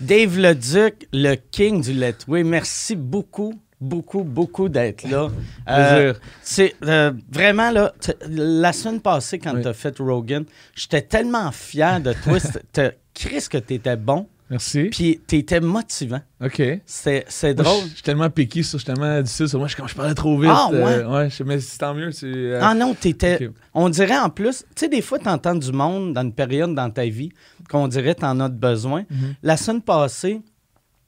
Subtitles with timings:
[0.00, 5.28] Dave Leduc, le king du Letway, merci beaucoup beaucoup, beaucoup d'être là.
[5.68, 7.92] Euh, c'est euh, vraiment là,
[8.28, 10.44] la semaine passée, quand tu as fait Rogan,
[10.74, 12.38] j'étais tellement fier de toi.
[13.14, 14.26] Chris, que tu étais bon.
[14.50, 14.88] Merci.
[14.90, 16.20] Puis tu étais motivant.
[16.44, 16.60] OK.
[16.84, 17.84] C'est drôle.
[17.88, 19.68] Je suis tellement piqué sur, je suis tellement difficile sur moi.
[19.68, 20.50] Je, je parlais trop vite.
[20.52, 20.78] Ah, ouais?
[20.78, 22.10] Euh, ouais mais c'est tant mieux.
[22.24, 23.48] Euh, ah non, t'étais.
[23.72, 26.74] On dirait en plus, tu sais, des fois, tu entends du monde dans une période
[26.74, 27.30] dans ta vie
[27.70, 29.04] qu'on dirait tu en as besoin.
[29.08, 29.36] Mhm.
[29.44, 30.40] La semaine passée,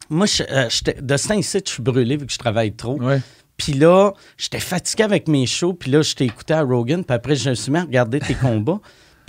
[0.08, 0.68] moi, euh,
[1.00, 3.00] de Saint-Cyr, je suis brûlé vu que je travaille trop.
[3.56, 5.74] Puis là, j'étais fatigué avec mes shows.
[5.74, 7.04] Puis là, je t'ai écouté à Rogan.
[7.04, 8.80] Puis après, je me suis mis à regarder tes combats.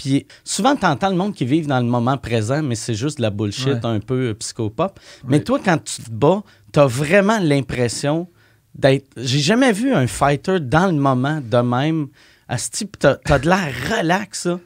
[0.03, 3.19] Puis souvent, tu entends le monde qui vit dans le moment présent, mais c'est juste
[3.19, 4.99] de la bullshit un peu euh, psychopop.
[5.29, 8.27] Mais toi, quand tu te bats, tu as vraiment l'impression
[8.75, 9.07] d'être.
[9.15, 12.07] J'ai jamais vu un fighter dans le moment de même.
[12.49, 14.59] À ce type, tu as, de l'air relax, ça.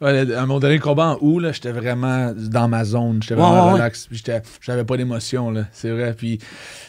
[0.00, 3.20] Ouais, à mon dernier combat en août, j'étais vraiment dans ma zone.
[3.22, 4.06] J'étais vraiment relax.
[4.06, 4.22] Puis
[4.60, 6.14] j'avais pas d'émotion, c'est vrai.
[6.16, 6.38] Puis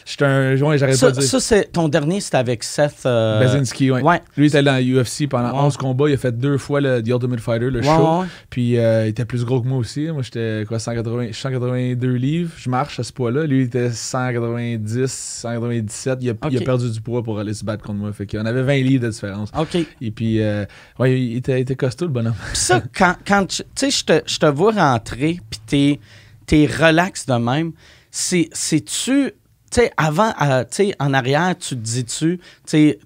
[0.04, 0.60] j'étais un.
[0.60, 1.22] Ouais, j'arrête pas de dire.
[1.22, 3.06] Ça, c'est ton dernier, c'était avec Seth.
[3.06, 3.40] Euh...
[3.40, 4.02] Basinski, ouais.
[4.36, 6.08] Lui, il était dans UFC pendant 11 combats.
[6.08, 8.24] Il a fait deux fois le The Ultimate Fighter, le show.
[8.50, 10.08] Puis euh, il était plus gros que moi aussi.
[10.08, 12.52] Moi, j'étais quoi, 180, 182 livres.
[12.58, 13.44] Je marche à ce poids-là.
[13.44, 16.18] Lui, il était 190, 197.
[16.20, 18.12] Il a, il a, perdu du poids pour aller se battre contre moi.
[18.12, 19.50] Fait qu'on avait 20 livres de différence.
[19.58, 19.78] OK.
[20.00, 20.66] Et puis, euh,
[20.98, 22.34] ouais, il était, il était costaud, le bonhomme.
[22.52, 26.00] ça, quand, quand tu sais, je te, vois rentrer, puis t'es,
[26.46, 27.72] t'es relax de même,
[28.10, 29.32] c'est, c'est-tu, tu
[29.70, 32.98] sais, avant, euh, tu sais, en arrière, tu te dis-tu, tu sais,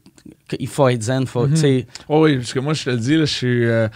[0.48, 1.86] qu'il faut être zen, faut, tu sais...
[2.08, 3.66] Oh oui, parce que moi, je te le dis, là, je suis...
[3.66, 3.88] Euh,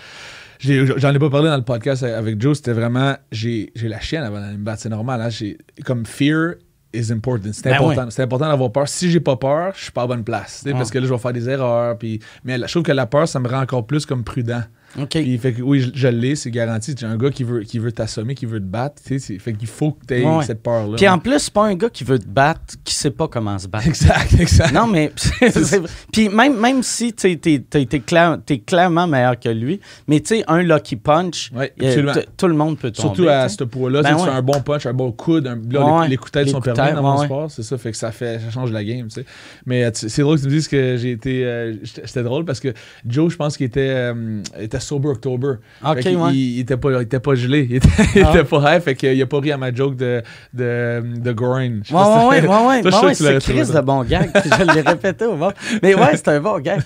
[0.61, 4.23] j'en ai pas parlé dans le podcast avec Joe, c'était vraiment, j'ai, j'ai la chienne
[4.23, 6.57] avant d'aller me battre, c'est normal, hein, j'ai, comme fear
[6.93, 7.51] is important.
[7.53, 8.89] C'est ben important, c'est important d'avoir peur.
[8.89, 10.65] Si j'ai pas peur, je suis pas à bonne place.
[10.71, 11.99] Parce que là, je vais faire des erreurs.
[11.99, 12.21] Puis...
[12.43, 14.63] Mais je trouve que la peur, ça me rend encore plus comme prudent.
[15.11, 16.95] Puis, fait que, oui, je, l'ai, c'est garanti.
[16.95, 19.03] Tu un gars qui veut, qui veut t'assommer, qui veut te battre.
[19.03, 20.97] Fait qu'il faut que tu aies cette peur-là.
[20.97, 23.59] Puis en plus, c'est pas un gars qui veut te battre, qui sait pas comment
[23.59, 23.87] se battre.
[23.87, 24.73] Exact, exact.
[24.73, 25.12] Non, mais.
[26.12, 30.97] Puis même, même si tu es, clairement meilleur que lui, mais tu sais, un lucky
[30.97, 31.51] punch,
[32.37, 33.06] tout le monde peut tomber.
[33.06, 35.47] Surtout à ce poids-là, ben tu fais un bon punch, un bon coude.
[35.47, 37.51] Un, là, les, coups de tête sont permis dans mon sport.
[37.51, 39.09] C'est ça, fait que ça, fait, ça change la game.
[39.65, 41.45] Mais euh, c'est drôle que tu me dises que j'ai été.
[41.45, 42.73] Euh, c'était drôle parce que
[43.06, 45.55] Joe, je pense qu'il était, euh, était Sober October.
[45.85, 46.35] Ok, ouais.
[46.35, 47.67] il, était pas, il était pas gelé.
[47.71, 48.31] Il était, il ah.
[48.31, 50.23] était pas high, fait qu'il a pas ri à ma joke de,
[50.55, 51.57] de, de groin.
[51.91, 54.31] Ouais, ouais, ouais, ouais, ouais, c'est Chris de bon gag.
[54.35, 55.55] je l'ai répété au monde.
[55.83, 56.81] Mais ouais, c'est un bon gag.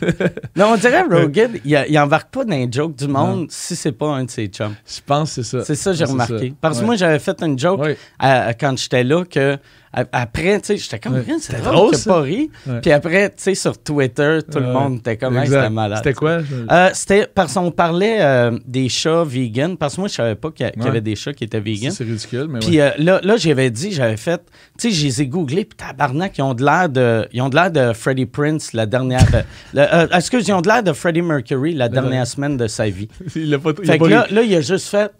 [0.57, 3.93] Mais on dirait Rogan, il, il embarque pas dans les jokes du monde si c'est
[3.93, 4.75] pas un de ses chums.
[4.87, 5.65] Je pense que c'est ça.
[5.65, 6.55] C'est ça, j'ai remarqué.
[6.61, 7.81] Parce que moi, j'avais fait une joke
[8.21, 9.59] quand j'étais là que
[9.93, 12.51] après, tu sais, j'étais comme, c'est drôle, c'est pas ri.
[12.81, 15.99] Puis après, tu sais, sur Twitter, tout le monde était comme, c'était malade.
[15.99, 16.39] C'était quoi?
[16.71, 20.51] Euh, c'était parce qu'on parlait euh, des chats vegan, parce que moi, je savais pas
[20.51, 21.91] qu'il y, avait des chats qui étaient vegan.
[21.91, 24.41] C'est ridicule, mais Puis euh, là, là j'avais dit, j'avais fait,
[24.79, 27.49] tu sais, je les ai googlés, puis tabarnak, ils ont de l'air de, ils ont
[27.49, 29.27] de l'air de Freddie Prince la dernière,
[30.13, 33.09] excuse, ils ont de l'air de Freddie Mercury la dernière semaine de sa vie.
[33.35, 35.11] il a pas, fait que là, là, il a juste fait,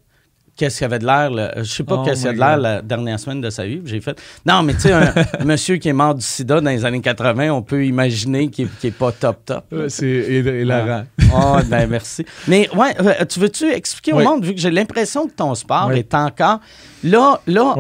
[0.61, 1.31] qu'est-ce qu'il avait de l'air.
[1.57, 3.81] Je sais pas oh qu'est-ce qu'il avait de l'air la dernière semaine de sa vie.
[3.87, 4.21] J'ai fait.
[4.45, 7.51] Non, mais tu sais, un monsieur qui est mort du sida dans les années 80,
[7.51, 9.65] on peut imaginer qu'il n'est pas top top.
[9.89, 11.05] c'est hilarant.
[11.35, 12.27] Oh, ben merci.
[12.47, 15.93] Mais ouais, euh, tu veux-tu expliquer au monde, vu que j'ai l'impression que ton sport
[15.93, 16.61] est encore.
[17.05, 17.75] Là, là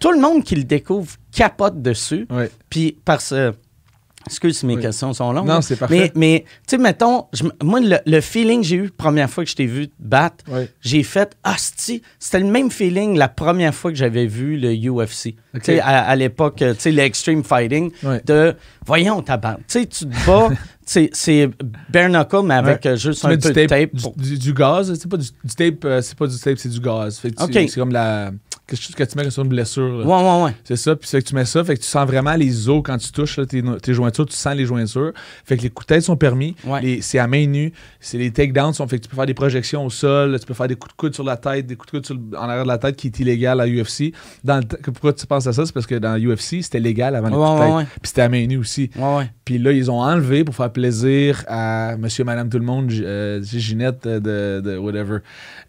[0.00, 2.26] tout le monde qui le découvre capote dessus.
[2.68, 3.54] Puis parce que
[4.26, 5.46] Excuse si mes questions sont longues.
[5.46, 6.12] Non, c'est parfait.
[6.14, 7.26] Mais, tu sais, mettons,
[7.62, 10.44] moi, le, feeling que j'ai eu la première fois que je t'ai vu battre,
[10.80, 15.34] j'ai fait, hostie, c'était le même feeling la première fois que j'avais vu le UFC.
[15.54, 17.90] Tu sais, à, l'époque, tu sais, l'extreme fighting,
[18.24, 18.54] de,
[18.86, 20.50] voyons, ta Tu sais, tu te bats,
[20.86, 21.50] c'est
[21.88, 23.94] bare knuckle, mais avec euh, juste un peu de tape.
[24.16, 27.20] Du, gaz, c'est pas du, tape, euh, c'est pas du tape, c'est du gaz.
[27.22, 28.30] C'est comme la
[28.66, 30.06] quelque chose que tu mets sur une blessure.
[30.06, 30.56] Ouais, ouais, ouais.
[30.64, 30.96] C'est ça.
[30.96, 33.12] Puis c'est que tu mets ça, fait que tu sens vraiment les os quand tu
[33.12, 35.12] touches tes, tes, jointures, tu sens les jointures.
[35.44, 36.56] Fait que les coups de tête sont permis.
[37.00, 37.72] C'est à main nue.
[38.00, 40.54] C'est les takedowns sont fait que tu peux faire des projections au sol, tu peux
[40.54, 42.68] faire des coups de coude sur la tête, des coups de coude en arrière de
[42.68, 44.12] la tête qui est illégal à UFC.
[44.42, 45.66] Dans pourquoi tu penses à ça?
[45.66, 47.88] C'est parce que dans UFC, c'était légal avant les coups de tête.
[48.00, 48.90] Puis c'était à main nue aussi.
[49.44, 53.42] Puis là, ils ont enlevé pour faire plaisir à monsieur, madame, tout le monde, euh,
[53.42, 55.18] Ginette de, de, whatever.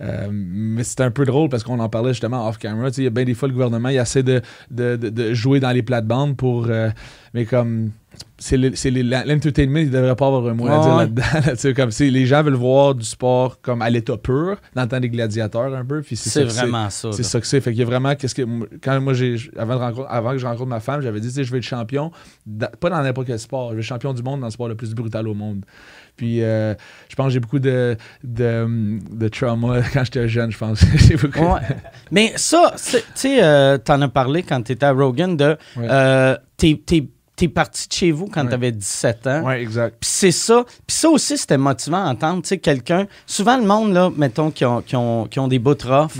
[0.01, 2.84] Euh, mais c'était un peu drôle parce qu'on en parlait justement off-camera.
[2.97, 4.41] Il y a bien des fois, le gouvernement il essaie de,
[4.71, 6.67] de, de, jouer dans les plates-bandes pour.
[6.69, 6.89] Euh,
[7.33, 7.91] Mais comme
[8.37, 11.73] c'est l'entertainment, il devrait pas avoir un mot à dire là-dedans.
[11.75, 14.99] comme si les gens veulent voir du sport comme à l'état pur, dans le temps
[14.99, 16.03] des gladiateurs un peu.
[16.13, 17.11] c'est vraiment ça.
[17.11, 17.61] C'est ça que c'est.
[17.61, 18.43] Fait qu'il y a vraiment qu'est-ce que
[18.81, 19.13] quand moi
[19.57, 22.11] avant, avant que je rencontre ma femme, j'avais dit je vais être champion,
[22.79, 24.75] pas dans n'importe quel sport, je vais être champion du monde dans le sport le
[24.75, 25.65] plus brutal au monde.
[26.15, 26.73] Puis euh,
[27.09, 30.83] je pense que j'ai beaucoup de, de, de, trauma quand j'étais jeune, je pense.
[32.11, 36.37] Mais ça, tu sais, euh, t'en as parlé quand t'étais à Rogan de euh,
[37.35, 39.43] t'es parti de chez vous quand tu avais 17 ans.
[39.45, 39.97] Oui, exact.
[39.99, 40.63] Puis c'est ça.
[40.87, 43.07] Puis ça aussi, c'était motivant à entendre, tu sais, quelqu'un...
[43.25, 46.13] Souvent, le monde, là, mettons, qui ont, qui ont, qui ont des bouts rough,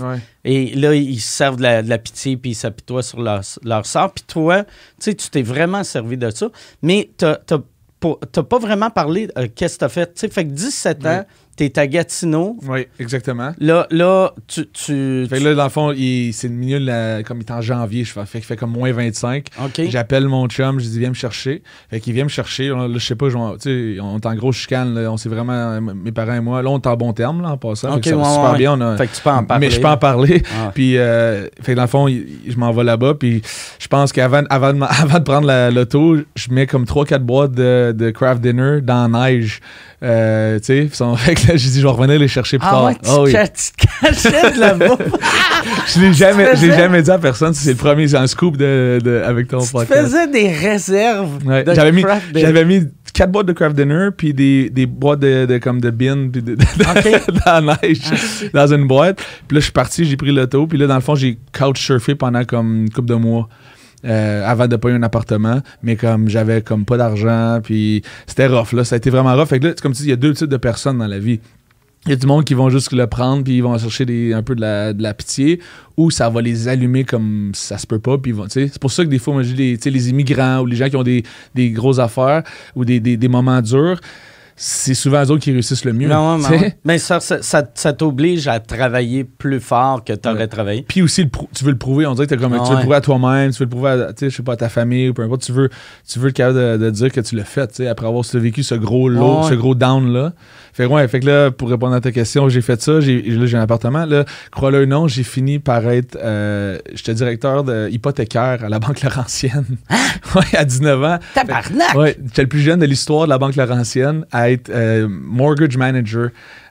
[0.44, 4.12] et là, ils servent de la, pitié, puis ils s'apitoient sur leur, leur sort.
[4.12, 6.50] Puis toi, tu sais, tu t'es vraiment servi de ça.
[6.82, 7.58] Mais t'as t'as
[8.00, 10.06] pas vraiment parlé de qu'est-ce que t'as fait.
[10.14, 11.24] Tu sais, fait que 17 ans,
[11.56, 12.58] t'es à Gatineau.
[12.68, 13.52] Oui, exactement.
[13.58, 14.66] Là, là tu.
[14.68, 18.04] tu fait là, dans le fond, c'est le milieu, de comme il est en janvier,
[18.04, 19.46] je fait qu'il fait comme moins 25.
[19.88, 21.62] J'appelle mon chum, je dis, viens me chercher.
[21.90, 22.68] Fait qu'il vient me chercher.
[22.68, 26.12] Là, je sais pas, tu sais, on est en gros chicane, on s'est vraiment, mes
[26.12, 27.90] parents et moi, là, on est en bon terme, là, en passant.
[28.02, 28.80] ça super bien.
[28.80, 29.66] On Fait que tu peux en parler.
[29.66, 30.42] Mais je peux en parler.
[30.58, 30.70] Ah.
[30.72, 33.14] Puis, euh, fait que dans le fond, je m'en vais là-bas.
[33.14, 33.42] Puis,
[33.78, 38.10] je pense qu'avant avant, avant, de prendre l'auto, je mets comme 3-4 boîtes de, de
[38.10, 39.60] craft dinner dans la neige.
[40.02, 41.16] Euh, tu sais, là,
[41.56, 42.84] j'ai dit, je vais revenir les chercher plus ah tard.
[42.84, 43.32] Ouais, tu, oh, oui.
[43.32, 44.98] tu cachais de la bouffe.
[45.94, 47.54] je l'ai jamais, dit à personne.
[47.54, 50.00] C'est le premier, c'est un scoop de, de, avec ton tu podcast.
[50.00, 51.42] Tu faisais des réserves.
[51.46, 52.04] Ouais, de j'avais mis,
[52.34, 52.82] j'avais mis
[53.14, 56.42] quatre boîtes de craft dinner puis des, des boîtes de, de, comme de bin puis
[56.42, 57.16] de, okay.
[57.46, 58.14] dans la neige ah,
[58.52, 59.16] dans une boîte.
[59.48, 60.66] Puis là, je suis parti, j'ai pris l'auto.
[60.66, 63.48] Puis là, dans le fond, j'ai couch surfé pendant comme une couple de mois.
[64.04, 68.72] Euh, avant de payer un appartement, mais comme j'avais comme pas d'argent, puis c'était rough,
[68.72, 69.48] là, ça a été vraiment rough.
[69.48, 71.18] Fait que là, comme tu dis, il y a deux types de personnes dans la
[71.18, 71.40] vie.
[72.04, 74.42] Il y a du monde qui vont juste le prendre puis ils vont chercher un
[74.44, 74.60] peu de
[75.02, 75.60] la, pitié
[75.96, 79.08] ou ça va les allumer comme ça se peut pas puis c'est pour ça que
[79.08, 81.24] des fois moi je dis les, immigrants ou les gens qui ont des,
[81.72, 82.44] grosses affaires
[82.76, 84.00] ou des moments durs
[84.58, 86.08] c'est souvent eux autres qui réussissent le mieux.
[86.08, 86.38] Non,
[86.84, 90.82] mais ça, ça, t'oblige à travailler plus fort que tu aurais travaillé.
[90.82, 92.06] Puis aussi, tu veux le prouver.
[92.06, 94.12] On dirait que comme, tu veux le prouver à toi-même, tu veux le prouver à,
[94.18, 95.42] je sais pas, à ta famille ou peu importe.
[95.42, 95.68] Tu veux,
[96.08, 99.10] tu veux être capable de, dire que tu l'as fait, après avoir vécu ce gros
[99.10, 100.32] lot, ce gros down-là.
[100.76, 103.00] Fait, ouais, fait que là, pour répondre à ta question, j'ai fait ça.
[103.00, 104.04] J'ai, là, j'ai un appartement.
[104.04, 106.18] Là, crois-le ou non, j'ai fini par être.
[106.22, 109.64] Euh, j'étais directeur de hypothécaire à la Banque Laurentienne.
[109.88, 109.96] Hein?
[110.34, 111.18] ouais, à 19 ans.
[111.34, 111.94] Tabarnak!
[111.94, 115.78] Ouais, j'étais le plus jeune de l'histoire de la Banque Laurentienne à être euh, mortgage
[115.78, 116.28] manager.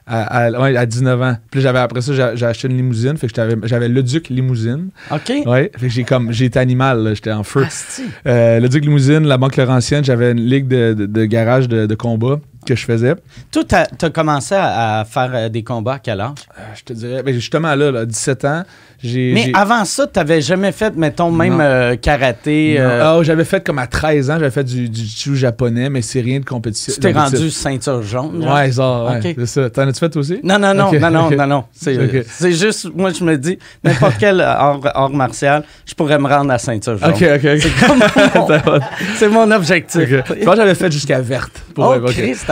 [0.08, 1.36] À, à, 19 ans.
[1.50, 3.16] Puis j'avais après ça, j'ai acheté une limousine.
[3.16, 4.90] Fait que j'avais le Duc Limousine.
[5.10, 5.32] OK.
[5.46, 5.72] Ouais.
[5.76, 7.66] Fait que j'ai comme j'ai été animal, j'étais en feu.
[8.24, 11.94] Euh, le Duc Limousine, la Banque Laurentienne, j'avais une ligue de, de, garage de, de
[11.96, 13.14] combat que je faisais.
[13.50, 16.32] Toi, tu as, commencé à, faire euh, des combats à quel âge?
[16.58, 18.62] Euh, je te dirais, ben, justement là, là, 17 ans.
[19.04, 22.78] Mais avant ça, tu n'avais jamais fait, mettons, même euh, karaté?
[22.78, 26.40] Ah, j'avais fait comme à 13 ans, j'avais fait du, du japonais, mais c'est rien
[26.40, 26.92] de compétition.
[26.94, 28.44] Tu t'es rendu ceinture jaune?
[28.44, 29.70] Ouais, ça, c'est ça.
[29.70, 30.40] T'en as-tu fait aussi?
[30.42, 31.64] Non, non, non, non, non, non, non.
[31.74, 36.58] C'est juste, moi, je me dis, n'importe quel art, martial, je pourrais me rendre à
[36.58, 37.10] ceinture jaune.
[37.10, 38.82] OK, OK,
[39.16, 40.08] C'est mon, objectif.
[40.44, 41.62] Moi, j'avais fait jusqu'à verte.
[41.74, 41.94] Pour oh,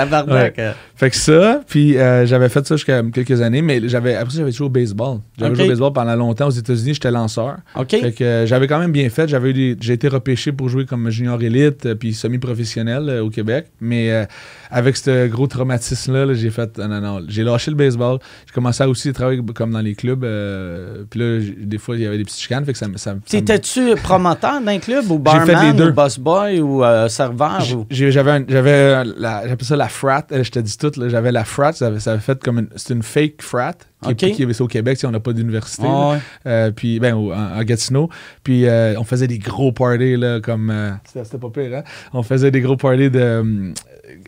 [0.05, 0.61] tabarnak.
[0.97, 4.39] Fait que ça, puis euh, j'avais fait ça jusqu'à quelques années, mais j'avais après ça,
[4.39, 5.19] j'avais joué au baseball.
[5.39, 7.57] J'avais joué au baseball pendant longtemps aux États-Unis, j'étais lanceur.
[7.89, 9.29] Fait que euh, j'avais quand même bien fait.
[9.29, 13.67] J'avais j'ai été repêché pour jouer comme junior élite, euh, puis semi-professionnel au Québec.
[13.81, 14.27] Mais
[14.71, 18.19] avec ce gros traumatisme-là, j'ai fait non, non, j'ai lâché le baseball.
[18.47, 20.21] J'ai commencé à aussi travailler comme dans les clubs.
[21.11, 23.95] puis là, des fois, il y avait des petits chicanes, fait que ça, ça T'étais-tu
[23.97, 27.61] promoteur d'un club ou barman ou boss boy ou serveur?
[27.91, 30.27] J'avais, j'avais, j'appelle ça la frat.
[30.31, 30.77] Je te dis
[31.09, 33.75] j'avais la frat, ça avait, fait comme une, c'est une fake frat
[34.13, 35.87] qui, qui avait au Québec, si on n'a pas d'université.
[36.47, 38.11] Euh, puis, ben, en, Gatineau.
[38.43, 40.71] Puis, euh, on faisait des gros parties, là, comme.
[40.71, 41.83] Euh, c'était pas pire, hein?
[42.13, 43.73] On faisait des gros parties de,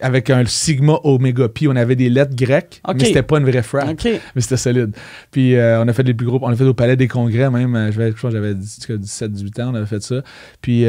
[0.00, 1.68] avec un sigma oméga pi.
[1.68, 3.86] On avait des lettres grecques, mais c'était pas une vraie frat.
[4.34, 4.96] Mais c'était solide.
[5.30, 6.38] Puis, on a fait les plus gros.
[6.42, 7.90] On a fait au Palais des Congrès, même.
[7.92, 10.22] Je crois j'avais 17-18 ans, on avait fait ça.
[10.60, 10.86] Puis,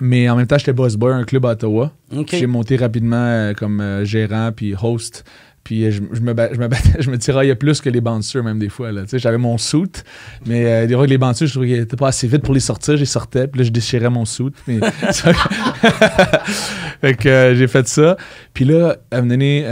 [0.00, 1.92] mais en même temps, j'étais boss boy un club à Ottawa.
[2.30, 5.24] J'ai monté rapidement euh, comme euh, gérant puis host.
[5.66, 6.20] Puis euh, je, me, je,
[6.60, 6.68] me
[7.00, 8.90] je me tiraillais plus que les bouncers, même des fois.
[9.12, 10.04] J'avais mon suit,
[10.46, 12.96] mais des fois, les bouncers, je trouvais qu'ils n'étaient pas assez vite pour les sortir.
[12.96, 14.22] J'y sortais, puis là, je déchirais mon.
[14.68, 14.78] Mais...
[17.00, 18.16] fait que j'ai fait ça.
[18.54, 19.64] Puis là, à un moment donné,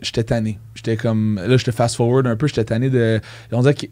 [0.00, 0.58] j'étais tanné.
[0.74, 1.38] J'étais comme.
[1.46, 2.46] Là, j'étais fast-forward un peu.
[2.46, 3.20] J'étais tanné de.
[3.52, 3.86] On dirait que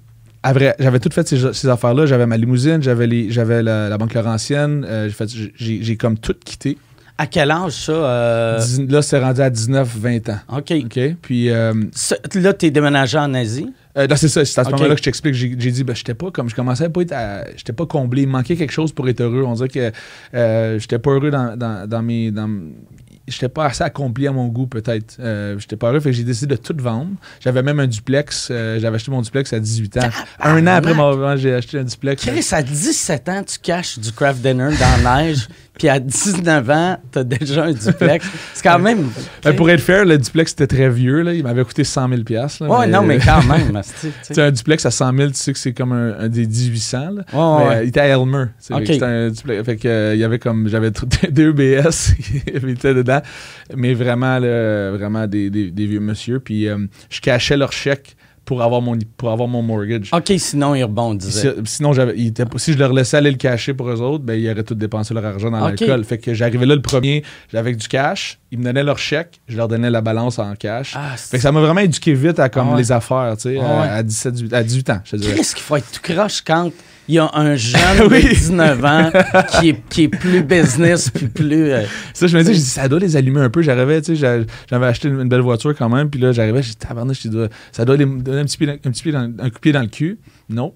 [0.78, 2.07] j'avais tout fait ces, affaires-là.
[2.07, 4.87] J'avais ma limousine, j'avais, j'avais la, Banque Laurentienne.
[4.88, 5.11] Euh,
[5.57, 6.78] j'ai, comme tout quitté.
[7.18, 7.92] À quel âge, ça?
[7.92, 8.61] Euh?
[8.88, 10.38] Là, c'est rendu à 19-20 ans.
[10.58, 10.73] OK.
[10.85, 11.00] OK.
[11.23, 11.50] Puis.
[11.50, 11.73] Euh,
[12.35, 13.73] là, tu es déménagé en Asie?
[13.96, 15.35] Euh, c'est ça, c'est à ce moment-là que je t'explique.
[15.35, 17.14] J'ai, dit, ben, j'étais pas comme, je commençais à pas être,
[17.56, 18.23] j'étais pas comblé.
[18.23, 19.44] Il manquait quelque chose pour être heureux.
[19.44, 19.90] On dirait que
[20.35, 22.50] euh, j'étais pas heureux dans, dans, dans mes, dans,
[23.28, 25.16] j'étais pas assez accompli à mon goût, peut-être.
[25.20, 27.12] Euh, j'étais pas heureux, fait que j'ai décidé de tout vendre.
[27.40, 28.49] J'avais même un duplex.
[28.50, 30.08] Euh, j'avais acheté mon duplex à 18 ans.
[30.40, 32.25] un an après mon j'ai acheté un duplex.
[32.25, 35.49] Chris, à 17 ans, tu caches du craft dinner dans la neige.
[35.78, 38.26] Puis à 19 ans, t'as déjà un duplex.
[38.54, 39.09] C'est quand même.
[39.45, 41.21] Ben, pour être fair, le duplex était très vieux.
[41.21, 41.35] Là.
[41.35, 43.80] Il m'avait coûté 100 000 là, Ouais, non, mais quand même.
[44.33, 46.99] Tu un duplex à 100 000, tu sais que c'est comme un, des 1800.
[46.99, 47.09] Là.
[47.33, 48.47] Ouais, mais, il était à Elmer.
[48.59, 49.64] C'était un duplex.
[49.64, 50.68] Fait que, euh, il y avait comme.
[50.68, 50.90] J'avais
[51.30, 53.21] deux BS qui étaient dedans.
[53.76, 56.40] Mais vraiment, vraiment des, des, vieux monsieur.
[56.40, 56.78] Puis euh,
[57.11, 58.16] je cachais leur chèque
[58.47, 60.09] pour avoir mon, pour avoir mon mortgage.
[60.12, 61.57] OK, sinon ils rebondisaient.
[61.65, 62.15] sinon, j'avais,
[62.57, 65.12] si je leur laissais aller le cacher pour eux autres, ben, ils auraient tout dépensé
[65.12, 66.05] leur argent dans l'alcool.
[66.05, 69.57] Fait que j'arrivais là le premier, j'avais du cash, ils me donnaient leur chèque, je
[69.57, 70.95] leur donnais la balance en cash.
[70.97, 73.59] Ah, fait que ça m'a vraiment éduqué vite à comme ah les affaires, tu sais,
[73.61, 76.71] ah à, 17, 18, à 18 ans, je Qu'est-ce qu'il faut être tout croche quand
[77.08, 79.10] il y a un jeune de 19 ans
[79.52, 81.70] qui est, qui est plus business puis plus.
[81.70, 83.62] Euh, ça, je me dis, ça doit les allumer un peu.
[83.62, 87.36] J'arrivais, tu sais, j'avais acheté une, belle voiture quand même, puis là, j'arrivais, j'ai dit,
[87.72, 89.72] ça doit les donner un petit pied, un petit pied dans, un coup de pied
[89.72, 90.18] dans le cul.
[90.48, 90.75] Non.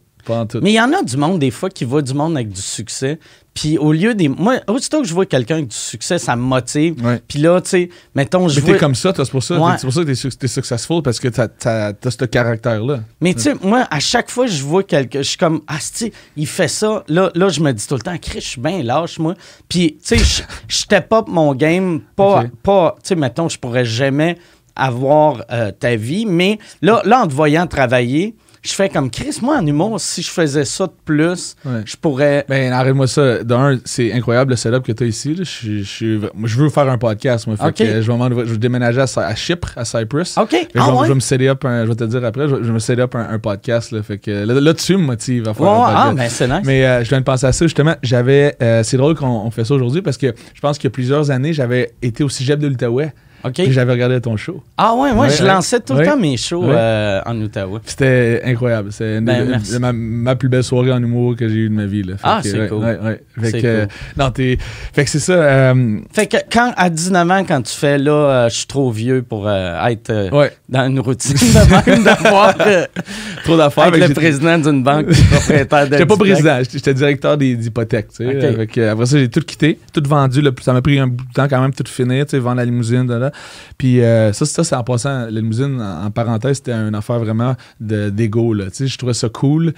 [0.63, 2.61] Mais il y en a du monde, des fois, qui voit du monde avec du
[2.61, 3.19] succès.
[3.55, 4.29] Puis au lieu des.
[4.29, 6.95] Moi, aussitôt que je vois quelqu'un avec du succès, ça me motive.
[7.27, 8.61] Puis là, tu sais, mettons, je.
[8.61, 9.77] Mais t'es comme ça, c'est pour ça.
[9.77, 13.01] C'est pour ça que t'es, es successful, parce que t'as, as, ce caractère-là.
[13.21, 15.79] Mais tu sais, moi, à chaque fois que je vois quelqu'un, je suis comme, ah,
[15.97, 17.05] tu il fait ça.
[17.09, 19.35] Là, là, je me dis tout le temps, Chris, je suis bien lâche, moi.
[19.69, 22.01] Puis, tu sais, je step up mon game.
[22.15, 24.39] Pas, pas tu sais, mettons, je pourrais jamais
[24.77, 26.25] avoir euh, ta vie.
[26.25, 30.21] Mais là, là, en te voyant travailler, je fais comme Chris, moi en humour, si
[30.21, 32.45] je faisais ça de plus, je pourrais.
[32.49, 33.43] Ben, arrête-moi ça.
[33.43, 35.35] D'un, c'est incroyable le setup que tu as ici.
[35.35, 37.57] Je, je, veux faire un podcast, moi.
[37.57, 40.37] Fait que je, vais, je vais déménager à, Chypre, à Cyprus.
[40.37, 40.51] OK.
[40.75, 42.79] je, ah vais, me set up un, je vais te dire après, je, vais me
[42.79, 43.93] set up un, podcast.
[43.93, 46.07] Là, fait que là, dessus me motive à faire un podcast.
[46.11, 46.63] Ah, ben, c'est nice.
[46.65, 47.95] Mais euh, je viens de penser à ça, justement.
[48.03, 48.57] J'avais.
[48.63, 51.31] Euh, c'est drôle qu'on fait ça aujourd'hui parce que je pense qu'il y a plusieurs
[51.31, 53.15] années, j'avais été au cégep de l'Outaouais.
[53.69, 54.63] J'avais regardé ton show.
[54.77, 57.81] Ah ouais, moi, je lançais tout le temps mes shows euh, en Ottawa.
[57.85, 58.91] C'était incroyable.
[58.93, 59.61] C'est ben,
[59.93, 62.03] ma, plus belle soirée en humour que j'ai eue de ma vie.
[62.03, 62.15] Là.
[62.23, 62.85] ah, c'est cool.
[63.41, 63.89] Fait que, cool.
[64.17, 65.33] non, fait que c'est ça.
[65.33, 68.91] Euh, fait que quand, à 19 ans, quand tu fais là, euh, je suis trop
[68.91, 70.31] vieux pour être
[70.69, 72.55] dans une routine de même d'avoir
[73.45, 73.85] trop d'affaires.
[73.85, 78.09] Avec le président d'une banque propriétaire J'étais pas président, j'étais directeur d'hypothèques.
[78.21, 80.43] après ça, j'ai tout quitté, tout vendu.
[80.63, 83.07] ça m'a pris un bout de temps quand même, tout finir, vendre la limousine.
[83.07, 83.30] Là,
[83.79, 87.55] puis euh, ça, ça c'est en passant, la limousine, en, parenthèse, c'était une affaire vraiment
[87.81, 88.55] d'ego.
[88.55, 89.75] Je trouvais ça cool.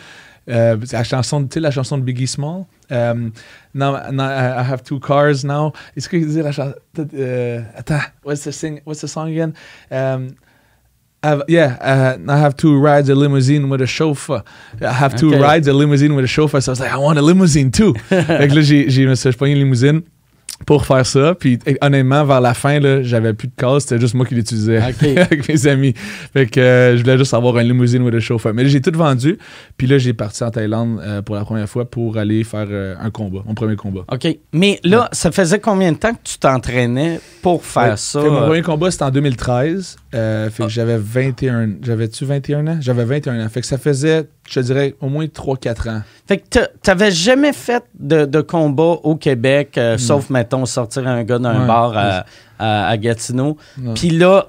[0.49, 2.67] Euh, la chanson, tu sais, la chanson de Biggie Small.
[2.91, 3.33] Um,
[3.75, 5.73] now, now, I have two cars now.
[5.97, 6.75] Est-ce qu'il dit la chanson?
[6.99, 9.55] Euh, attends, what's the, sing, what's the song again?
[9.91, 10.35] Um,
[11.23, 14.43] I've, yeah, uh, I have two rides a limousine with a chauffeur.
[14.81, 16.61] I have two rides a limousine with a chauffeur.
[16.61, 17.95] So I was like, I want a limousine too.
[18.09, 20.03] fait que là, j'ai, j'ai, je pris une limousine
[20.67, 21.35] pour faire ça.
[21.35, 24.79] Puis honnêtement, vers la fin, j'avais plus de casse, c'était juste moi qui l'utilisais
[25.17, 25.95] avec mes amis.
[26.33, 28.55] Fait que euh, je voulais juste avoir une limousine ou un chauffeur.
[28.55, 29.39] Mais j'ai tout vendu.
[29.77, 32.95] Puis là, j'ai parti en Thaïlande euh, pour la première fois pour aller faire euh,
[33.01, 34.03] un combat, mon premier combat.
[34.13, 34.27] OK.
[34.53, 38.21] Mais là, ça faisait combien de temps que tu t'entraînais pour faire ça?
[38.21, 39.97] mon premier combat, c'était en 2013.
[40.13, 40.69] Fait que ah.
[40.69, 41.77] j'avais 21.
[41.83, 42.79] J'avais-tu 21 ans?
[42.81, 43.49] J'avais 21 ans.
[43.49, 46.03] Fait que ça faisait, je te dirais, au moins 3-4 ans.
[46.27, 51.67] Fait que t'avais jamais fait de, combat au Québec, sauf maintenant sortir un gars d'un
[51.67, 52.25] bar
[52.59, 53.57] à, Gatineau.
[53.95, 54.49] Puis là,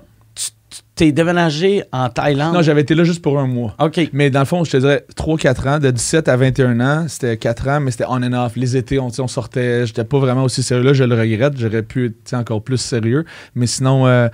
[0.71, 2.55] tu t'es déménagé en Thaïlande?
[2.55, 3.75] Non, j'avais été là juste pour un mois.
[3.79, 4.09] OK.
[4.13, 5.79] Mais dans le fond, je te dirais 3-4 ans.
[5.79, 8.55] De 17 à 21 ans, c'était 4 ans, mais c'était on and off.
[8.55, 9.85] Les étés, on, on sortait.
[9.85, 10.93] J'étais pas vraiment aussi sérieux là.
[10.93, 11.57] Je le regrette.
[11.57, 13.25] J'aurais pu être encore plus sérieux.
[13.55, 14.29] Mais sinon, euh,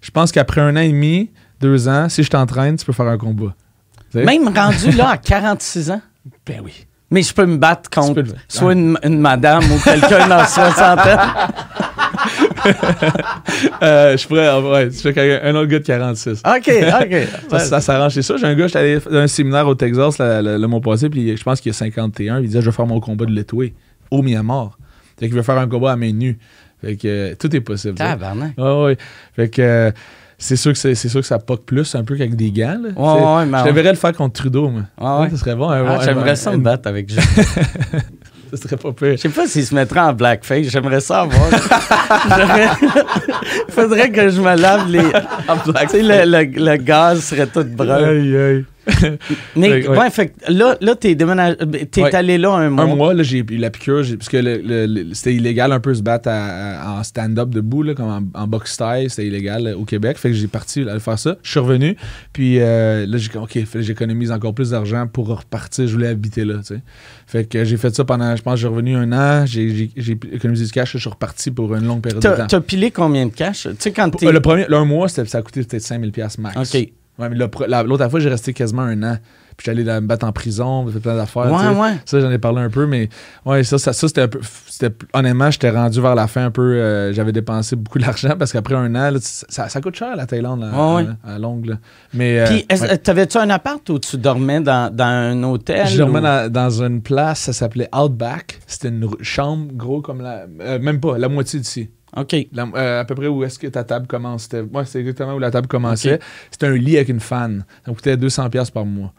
[0.00, 1.30] je pense qu'après un an et demi,
[1.60, 3.54] deux ans, si je t'entraîne, tu peux faire un combat.
[4.14, 6.02] Même rendu là à 46 ans?
[6.46, 6.86] Ben oui.
[7.10, 11.04] Mais je peux me battre contre soit une, madame ou quelqu'un dans 60 ans.
[13.82, 16.42] euh, je pourrais, ouais, je fais un autre gars de 46.
[16.46, 16.70] OK,
[17.02, 17.58] OK.
[17.58, 18.36] ça, s'arrange, c'est ça.
[18.36, 21.42] J'ai un gars, j'étais allé dans un séminaire au Texas le, mois passé, puis je
[21.42, 22.40] pense qu'il y a 51.
[22.40, 23.74] Il disait, je vais faire mon combat de l'étoué
[24.10, 24.78] au Myanmar.
[25.18, 26.38] Fait qu'il veut faire un combat à main nue.
[26.80, 27.94] Fait que euh, tout est possible.
[27.94, 28.56] Tabarnak.
[28.58, 28.96] Ouais, ouais.
[29.34, 29.62] Fait que.
[29.62, 29.90] Euh,
[30.42, 32.80] c'est sûr que c'est, sûr que ça poque plus un peu qu'avec des gants.
[32.82, 32.88] Là.
[32.96, 34.84] Ouais, ouais, je le faire contre Trudeau, moi.
[34.98, 35.30] Ouais, ouais.
[35.32, 35.68] Ça serait bon.
[35.68, 37.20] Ah, j'aimerais ça me battre avec Jean.
[38.50, 39.12] ça serait pas pire.
[39.12, 40.68] Je sais pas s'il se mettrait en blackface.
[40.68, 41.46] J'aimerais ça avoir.
[43.68, 45.02] Il faudrait que je me lave les.
[45.02, 48.02] Tu sais, le, le, gaz serait tout brun.
[48.02, 48.64] Aïe, aïe.
[49.56, 50.10] Mais ouais.
[50.10, 51.16] fait là, là t'es.
[51.16, 52.84] T'es allé là un mois.
[52.84, 54.02] Un mois, là, j'ai eu la piqûre.
[54.18, 58.46] Parce que le, c'était illégal un peu se battre en stand-up debout, là, comme en,
[58.46, 59.06] box style.
[59.08, 60.18] C'était illégal au Québec.
[60.18, 61.36] Fait que j'ai parti aller faire ça.
[61.42, 61.96] Je suis revenu.
[62.32, 65.86] Puis là, j'ai OK, j'économise encore plus d'argent pour repartir.
[65.86, 66.80] Je voulais habiter là, tu sais.
[67.26, 69.46] Fait que j'ai fait ça pendant, je pense, j'ai revenu un an.
[69.46, 69.90] J'ai
[70.32, 70.92] économisé du cash.
[70.92, 72.46] Je suis reparti pour une longue période de temps.
[72.46, 73.62] T'as pilé combien de cash?
[73.62, 76.74] Tu sais, quand Le premier, un mois, ça a coûté peut-être 5000$ max.
[76.74, 76.92] OK.
[77.20, 79.18] Ouais, mais l'autre fois, j'ai resté quasiment un an.
[79.56, 81.52] Puis j'allais me battre en prison, j'ai fait plein d'affaires.
[81.52, 81.96] Ouais, ouais.
[82.06, 83.10] Ça, j'en ai parlé un peu, mais
[83.44, 84.40] ouais, ça, ça, c'était un peu.
[85.12, 86.62] Honnêtement, j'étais rendu vers la fin un peu.
[86.62, 90.64] Euh, j'avais dépensé beaucoup d'argent parce qu'après un an, ça, ça, coûte cher la Thaïlande
[90.64, 91.76] à, longue.
[92.14, 92.66] Mais, euh, Puis,
[93.02, 95.86] t'avais-tu un appart où tu dormais dans, dans un hôtel?
[95.86, 98.60] Je dormais dans, une place, ça s'appelait Outback.
[98.66, 100.46] C'était une chambre gros comme la.
[100.60, 101.90] Euh, même pas, la moitié d'ici.
[102.16, 102.34] OK.
[102.34, 104.44] Euh, à peu près où est-ce que ta table commence.
[104.44, 106.18] C'était, c'est exactement où la table commençait.
[106.50, 107.64] C'était un lit avec une fan.
[107.84, 109.12] Ça coûtait 200$ par mois.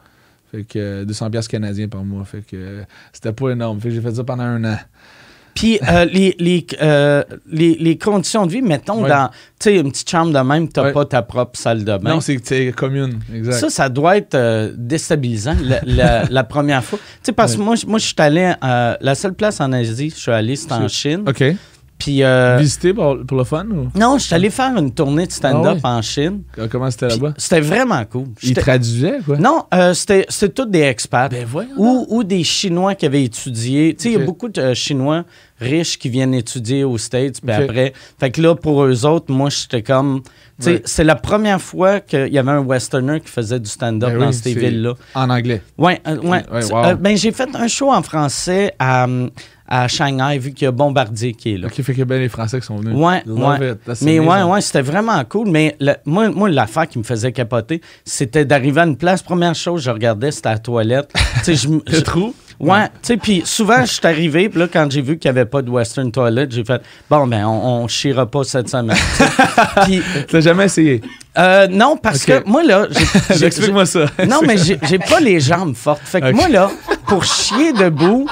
[0.51, 2.25] Fait que 200$ euh, canadiens par mois.
[2.25, 2.83] Fait que euh,
[3.13, 3.79] c'était pas énorme.
[3.79, 4.77] Fait que j'ai fait ça pendant un an.
[5.53, 5.79] Puis
[6.11, 9.29] les, les, conditions de vie, mettons, dans
[9.65, 12.15] une petite chambre de même, tu n'as pas ta propre salle de bain.
[12.15, 13.53] Non, c'est commune, exact.
[13.53, 15.55] Ça, ça doit être déstabilisant
[15.85, 16.99] la, première fois.
[17.21, 20.31] sais parce que moi, moi je suis allé, la seule place en Asie, je suis
[20.31, 21.23] allé, c'était en Chine.
[21.27, 21.43] OK.
[22.01, 23.65] Puis, euh, Visiter pour, le fun?
[23.67, 23.89] Ou?
[23.95, 26.41] Non, je suis allé faire une tournée de stand-up ah en Chine.
[26.71, 27.35] Comment c'était là-bas?
[27.37, 28.29] C'était vraiment cool.
[28.41, 29.37] Ils traduisaient, quoi?
[29.37, 31.29] Non, euh, c'était tous des expats.
[31.29, 31.45] Ben
[31.77, 33.93] ou, ou, des Chinois qui avaient étudié.
[33.93, 35.25] Tu sais, il y a beaucoup de euh, Chinois
[35.59, 37.93] riches qui viennent étudier aux States, puis après...
[38.19, 40.23] Fait que là, pour eux autres, moi, j'étais comme...
[40.59, 44.11] Tu sais, c'est la première fois qu'il y avait un westerner qui faisait du stand-up
[44.11, 44.93] ben dans ces villes-là.
[45.13, 45.61] En anglais?
[45.77, 46.43] Oui, ouais.
[46.49, 49.05] ouais ben, j'ai fait un show en français à
[49.73, 51.67] à Shanghai, vu qu'il y a Bombardier qui est là.
[51.67, 52.93] OK, fait a bien les Français qui sont venus.
[52.93, 53.75] Ouais, ouais.
[54.01, 55.47] Mais ouais, ouais, c'était vraiment cool.
[55.49, 59.23] Mais moi, moi l'affaire qui me faisait capoter, c'était d'arriver à une place.
[59.23, 61.09] Première chose, je regardais, c'était la toilette.
[61.45, 62.33] tu sais, je, je trouve.
[62.59, 65.39] Ouais, tu sais, puis souvent, je suis arrivé, puis là, quand j'ai vu qu'il n'y
[65.39, 68.95] avait pas de Western Toilet, j'ai fait, bon, ben, on, on chiera pas cette semaine.
[69.85, 70.03] puis.
[70.29, 71.01] T'as jamais essayé?
[71.37, 72.87] Euh, non, parce que moi, là.
[73.29, 74.05] Explique-moi ça.
[74.27, 76.01] non, mais j'ai pas les jambes fortes.
[76.03, 76.69] Fait que moi, là,
[77.07, 78.27] pour chier debout,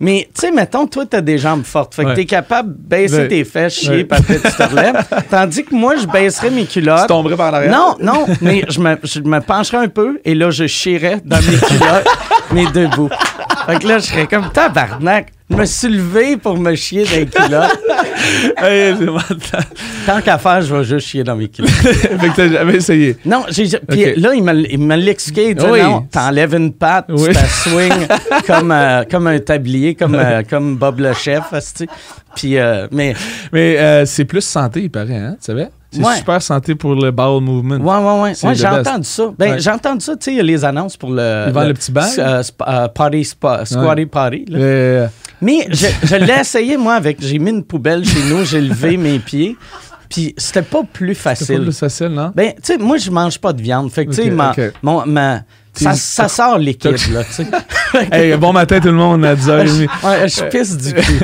[0.00, 1.94] mais, tu sais, mettons, toi, tu as des jambes fortes.
[1.94, 5.04] Fait que tu es capable de baisser tes fesses, chier, puis après, tu te relèves.
[5.30, 7.02] Tandis que moi, je baisserais mes culottes.
[7.02, 7.72] Tu tomberais par l'arrière.
[7.72, 11.38] Non, non, mais je me, je me pencherais un peu et là, je chierais dans
[11.38, 12.08] mes culottes,
[12.52, 13.08] mais debout.
[13.66, 15.32] Fait que là, je serais comme tabarnak.
[15.50, 17.80] Je me suis levé pour me chier dans les culottes.
[18.58, 18.94] hey,
[20.06, 21.70] Tant qu'à faire, je vais juste chier dans mes culottes.
[21.72, 23.16] fait que t'as jamais essayé?
[23.24, 25.50] Non, j'ai, puis là, il me, il me l'expliqué.
[25.50, 28.06] Il dit non, t'enlèves une patte, tu la swing
[28.46, 31.44] comme, euh, comme un tablier, comme, euh, comme Bob le chef.
[32.38, 33.14] Puis, euh, mais
[33.52, 35.70] mais c'est plus santé, il paraît, hein, tu savais?
[35.90, 37.76] C'est super santé pour le bowel movement.
[37.76, 38.46] Ouais, ouais, ouais.
[38.46, 39.32] ouais j'ai entendu ça.
[39.38, 41.46] Ben, j'ai entendu ça, tu sais, les annonces pour le.
[41.48, 42.10] Ils vendent le, petit bag.
[42.18, 44.44] Euh, euh, party, spa, squatty party.
[44.48, 45.08] Là.
[45.40, 47.18] Mais je, je l'ai essayé, moi, avec.
[47.20, 49.56] J'ai mis une poubelle chez nous, j'ai levé mes pieds.
[50.10, 51.46] Puis c'était pas plus facile.
[51.46, 52.32] C'était pas plus facile, non?
[52.34, 53.90] Ben, tu sais, moi, je mange pas de viande.
[53.90, 55.40] Fait que, tu sais, ma, mon, ma,
[55.78, 57.46] ça, ça sort liquide, là, tu sais.
[58.12, 59.88] hey, bon matin tout le monde à 10h30.
[60.04, 61.20] Ouais, je pisse du cul.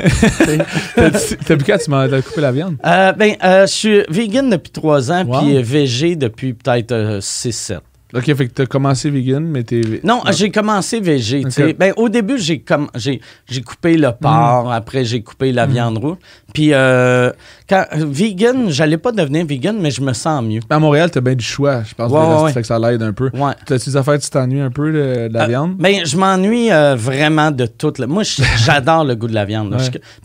[1.49, 2.77] depuis quand tu m'as coupé la viande?
[2.85, 7.79] Euh, ben, euh, je suis vegan depuis 3 ans, puis végé depuis peut-être 6-7.
[8.15, 9.81] OK, fait que tu as commencé vegan, mais t'es.
[10.03, 10.31] Non, non.
[10.31, 11.43] j'ai commencé végé.
[11.77, 14.71] Ben, au début, j'ai coupé le porc, mm.
[14.71, 15.71] après j'ai coupé la mm.
[15.71, 16.17] viande rouge.
[16.53, 17.31] Puis, euh,
[17.67, 20.61] quand, vegan, j'allais pas devenir vegan, mais je me sens mieux.
[20.69, 22.09] À Montréal, tu as bien du choix, je pense.
[22.09, 23.29] Ouais, Fait que ça l'aide un peu.
[23.33, 23.51] Ouais.
[23.65, 25.75] T'as-tu des affaires, tu t'ennuies un peu de, la euh, viande?
[25.77, 27.93] Ben, je m'ennuie euh, vraiment de tout.
[28.07, 28.23] Moi,
[28.65, 29.75] j'adore le goût de la viande.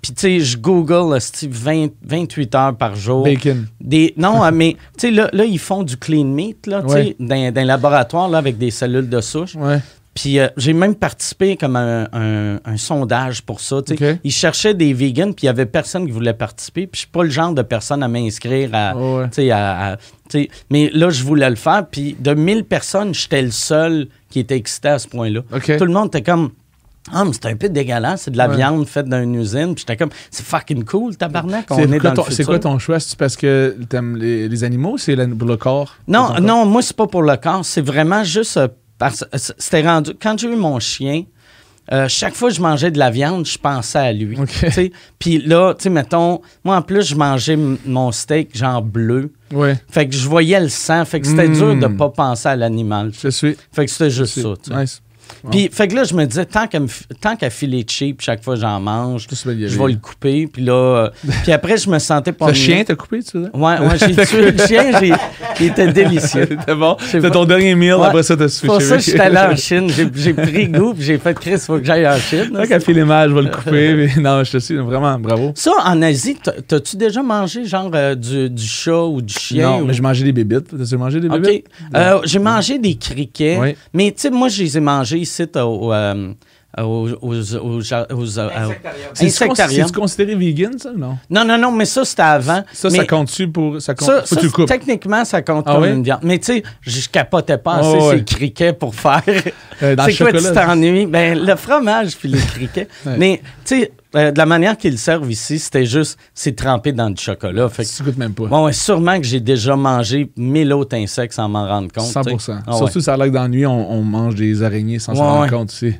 [0.00, 3.24] Puis, tu sais, je Google 20, 28 heures par jour.
[3.24, 3.66] Bacon.
[3.80, 7.16] Des, non, mais, tu sais, là, là, ils font du clean meat, là, tu sais,
[7.18, 9.54] dans, dans, laboratoire, là, avec des cellules de souche.
[9.54, 9.80] Ouais.
[10.14, 13.80] Puis euh, j'ai même participé comme un, un, sondage pour ça.
[14.24, 16.86] Ils cherchaient des vegans, puis il n'y avait personne qui voulait participer.
[16.86, 19.22] Puis je suis pas le genre de personne à m'inscrire à, oh
[20.70, 21.86] mais là, je voulais le faire.
[21.90, 25.42] Puis de 1000 personnes, j'étais le seul qui était excité à ce point-là.
[25.50, 26.50] Tout le monde était comme
[27.12, 29.74] ah, mais c'est un peu dégueulasse, c'est de la viande faite dans une usine.
[29.74, 33.00] Puis j'étais comme, c'est fucking cool, tabarnak, on est, dans C'est quoi ton choix?
[33.00, 35.96] C'est parce que t'aimes les, les animaux ou c'est pour le corps?
[36.06, 37.64] Non, non, moi, c'est pas pour le corps.
[37.64, 40.12] C'est vraiment juste euh, parce c'était rendu.
[40.20, 41.24] Quand j'ai eu mon chien,
[41.90, 44.38] euh, chaque fois que je mangeais de la viande, je pensais à lui.
[45.18, 49.32] Puis là, tu sais, mettons, moi en plus, je mangeais mon steak genre bleu.
[49.52, 49.76] Ouais.
[49.88, 51.04] Fait que je voyais le sang.
[51.04, 51.96] Fait que c'était dur de ne hmm.
[51.96, 53.10] pas penser à l'animal.
[53.20, 53.56] Je suis.
[53.72, 54.78] Fait que c'était juste ça.
[54.78, 55.02] Nice.
[55.50, 56.78] Puis, fait que là, je me disais, tant qu'à,
[57.20, 60.46] tant qu'à filer cheap, chaque fois que j'en mange, je vais le couper.
[60.46, 61.10] Puis là, euh,
[61.42, 63.50] puis après, je me sentais pas Le chien t'a coupé, tu sais?
[63.54, 64.90] Ouais, ouais, j'ai tué le chien,
[65.60, 66.48] il était délicieux.
[66.60, 66.96] C'était bon.
[67.00, 68.66] C'était ton dernier meal, après ça, t'as switché.
[68.66, 69.88] Pour ça, j'étais allé en Chine.
[70.14, 72.50] J'ai, pris goût, puis j'ai fait, Chris, faut que j'aille en Chine.
[72.52, 73.94] Tant qu'à filer mal, je vais le couper.
[73.94, 75.52] mais non, je te suis, vraiment, bravo.
[75.54, 79.78] Ça, en Asie, t'as-tu déjà mangé, genre, euh, du, du, chat ou du chien?
[79.78, 80.76] Non, mais j'ai mangé des bébites.
[80.76, 81.66] T'as-tu mangé des bébites?
[81.66, 81.96] OK.
[81.96, 83.76] Euh, j'ai mangé des criquets.
[83.92, 86.32] Mais, tu sais, moi, je les ai mangés ici au euh,
[86.78, 87.80] aux, aux, aux,
[89.14, 91.18] C'est considéré vegan, ça, non?
[91.28, 92.62] Non, non, non, mais ça, c'était avant.
[92.72, 93.82] Ça, ça compte-tu pour.
[93.82, 96.20] Ça, compte, ça, ça, tu Techniquement, ça compte ah comme une viande.
[96.22, 99.22] Mais tu sais, je capotais pas assez oh, ces criquets pour faire.
[99.82, 101.06] Euh, c'est quoi, tu t'ennuies?
[101.06, 102.88] Ben, le fromage puis les criquets.
[103.04, 107.10] Mais, tu sais, euh, de la manière qu'ils servent ici, c'était juste, c'est trempé dans
[107.10, 107.68] du chocolat.
[107.68, 108.46] Fait que, tu goûtes même pas.
[108.46, 112.04] Bon, ouais, sûrement que j'ai déjà mangé mille autres insectes sans m'en rendre compte.
[112.04, 112.22] 100
[112.66, 115.14] ah, Surtout, ça a l'air que dans la nuit, on, on mange des araignées sans
[115.14, 115.94] s'en rendre compte aussi.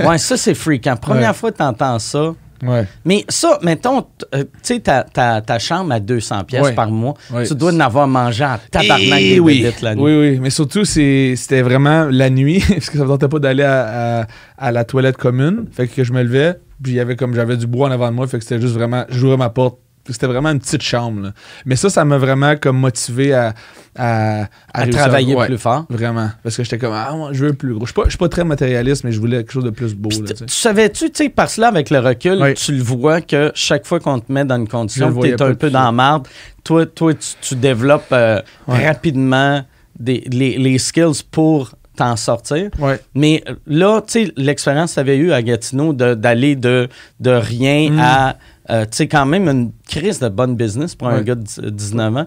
[0.00, 0.96] ouais, ça, c'est fréquent.
[1.00, 2.34] Première fois que tu entends ça.
[2.62, 2.86] Ouais.
[3.04, 7.14] Mais ça, mettons, euh, tu sais, ta, ta, ta, chambre à 200 pièces par mois,
[7.46, 9.66] tu dois en avoir mangé en tabarnak des oui.
[9.82, 10.02] la nuit.
[10.02, 13.38] Oui, oui, mais surtout, c'était vraiment la nuit, parce que ça ne me tentait pas
[13.40, 15.66] d'aller à, à, la toilette commune.
[15.72, 18.08] Fait que je me levais, puis il y avait comme j'avais du bois en avant
[18.10, 19.78] de moi, fait que c'était juste vraiment, j'ouvrais ma porte.
[20.08, 21.32] C'était vraiment une petite chambre.
[21.64, 23.54] Mais ça, ça m'a vraiment comme motivé à,
[23.96, 25.86] à, à, travailler plus fort.
[25.88, 26.30] Vraiment.
[26.42, 27.86] Parce que j'étais comme, ah, moi, je veux plus gros.
[27.86, 30.10] Je suis pas, pas, très matérialiste, mais je voulais quelque chose de plus beau.
[30.10, 33.86] Là, tu savais-tu, tu sais, par cela, avec le recul, tu le vois que chaque
[33.86, 36.26] fois qu'on te met dans une condition, tu es un peu dans la marde,
[36.64, 39.62] toi, toi tu, développes euh, rapidement
[39.98, 42.70] des, les, les skills pour t'en sortir.
[43.14, 46.88] Mais là, tu sais, l'expérience que tu avais eue à Gatineau d'aller de,
[47.20, 47.98] de, rien mm.
[48.00, 48.36] à.
[48.70, 52.16] Euh, tu sais, quand même une crise de bonne business pour un gars de 19
[52.16, 52.26] ans.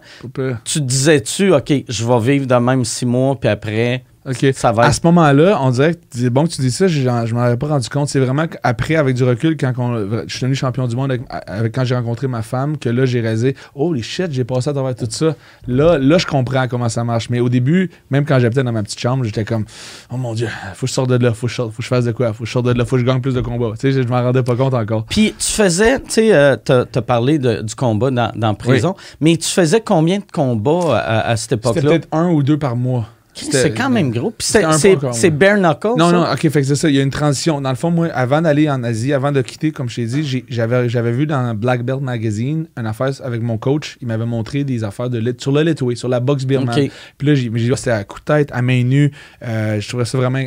[0.65, 4.45] Tu disais-tu, OK, je vais vivre de même six mois, puis après, OK.
[4.53, 7.01] Ça va À ce moment-là, on dirait que c'est bon que tu dis ça, je,
[7.01, 8.09] je m'en avais pas rendu compte.
[8.09, 9.73] C'est vraiment qu'après, avec du recul, quand
[10.27, 13.21] je suis devenu champion du monde, avec, quand j'ai rencontré ma femme, que là, j'ai
[13.21, 15.35] réalisé, oh les shit, j'ai passé à travers tout ça.
[15.67, 17.29] Là, là, je comprends comment ça marche.
[17.29, 19.65] Mais au début, même quand j'habitais dans ma petite chambre, j'étais comme,
[20.11, 21.87] oh mon Dieu, faut que je sorte de là, faut que je, faut que je
[21.87, 23.41] fasse de quoi, faut que je sorte de là, faut que je gagne plus de
[23.41, 23.73] combats.
[23.79, 25.05] Tu sais, je m'en rendais pas compte encore.
[25.05, 29.37] Puis tu faisais, tu sais, euh, tu as, parlé du combat dans, dans prison, mais
[29.37, 31.81] tu faisais combien de combats à, à cette époque-là?
[31.81, 33.05] C'était peut-être un ou deux par mois.
[33.35, 34.33] C'est quand même gros.
[34.39, 35.97] c'est bare knuckle.
[35.97, 36.89] Non, non, ok, fait que c'est ça.
[36.89, 37.61] Il y a une transition.
[37.61, 40.45] Dans le fond, moi, avant d'aller en Asie, avant de quitter, comme je t'ai dit,
[40.49, 43.97] j'avais vu dans Black Belt Magazine une affaire avec mon coach.
[44.01, 46.89] Il m'avait montré des affaires de sur le Litway, sur la boxe birmane.
[47.17, 49.11] Puis là, j'ai dit, c'était à coup de tête, à main nue.
[49.43, 50.39] Euh, je trouvais ça vraiment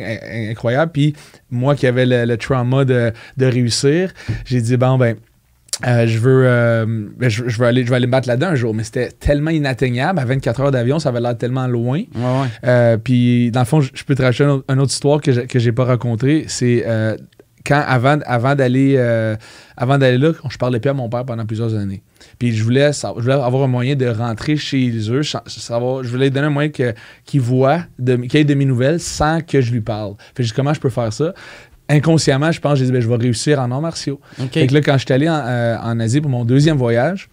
[0.49, 0.91] incroyable.
[0.91, 1.13] Puis
[1.51, 4.13] moi qui avais le, trauma de, de réussir,
[4.45, 5.15] j'ai dit, bon, ben,
[5.87, 8.73] euh, je veux euh, je, veux aller je vais aller me battre là-dedans un jour
[8.73, 10.19] mais c'était tellement inatteignable.
[10.19, 12.03] À 24 heures d'avion ça avait l'air tellement loin.
[12.65, 15.71] Euh, puis dans le fond je, peux te raconter une, autre, histoire que j'ai, n'ai
[15.71, 16.45] pas racontée.
[16.47, 16.85] C'est
[17.65, 18.97] quand avant avant d'aller
[19.77, 22.03] avant d'aller là je parlais plus à mon père pendant plusieurs années.
[22.37, 26.29] Puis je voulais, je voulais avoir un moyen de rentrer chez eux savoir, je voulais
[26.29, 26.93] donner un moyen que,
[27.25, 30.15] qu'il voit qu'il ait de mes nouvelles sans que je lui parle.
[30.35, 31.33] Fait que comment je peux faire ça?
[31.89, 34.19] Inconsciemment, je pense, j'ai dit, ben, je vais réussir en arts martiaux.
[34.51, 37.29] Fait que là, quand je suis allé euh, en, Asie pour mon deuxième voyage,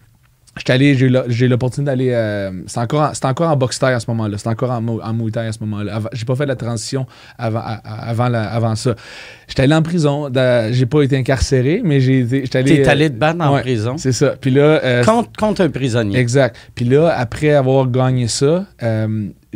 [0.67, 2.11] j'ai eu l'opportunité d'aller.
[2.13, 4.39] Euh, c'était encore, encore, en boxe à ce moment-là.
[4.39, 6.01] C'était encore en, en Muay à ce moment-là.
[6.13, 8.95] J'ai pas fait la transition avant, avant, avant ça.
[9.49, 10.31] J'étais allé en prison.
[10.71, 12.57] J'ai pas été incarcéré, mais j'ai été.
[12.57, 12.83] allé.
[12.83, 13.99] T'es allé te battre en prison?
[13.99, 14.35] C'est ça.
[14.41, 14.81] Puis là.
[14.83, 16.19] Euh, contre, contre, un prisonnier.
[16.19, 16.57] Exact.
[16.75, 18.65] Puis là, après avoir gagné ça,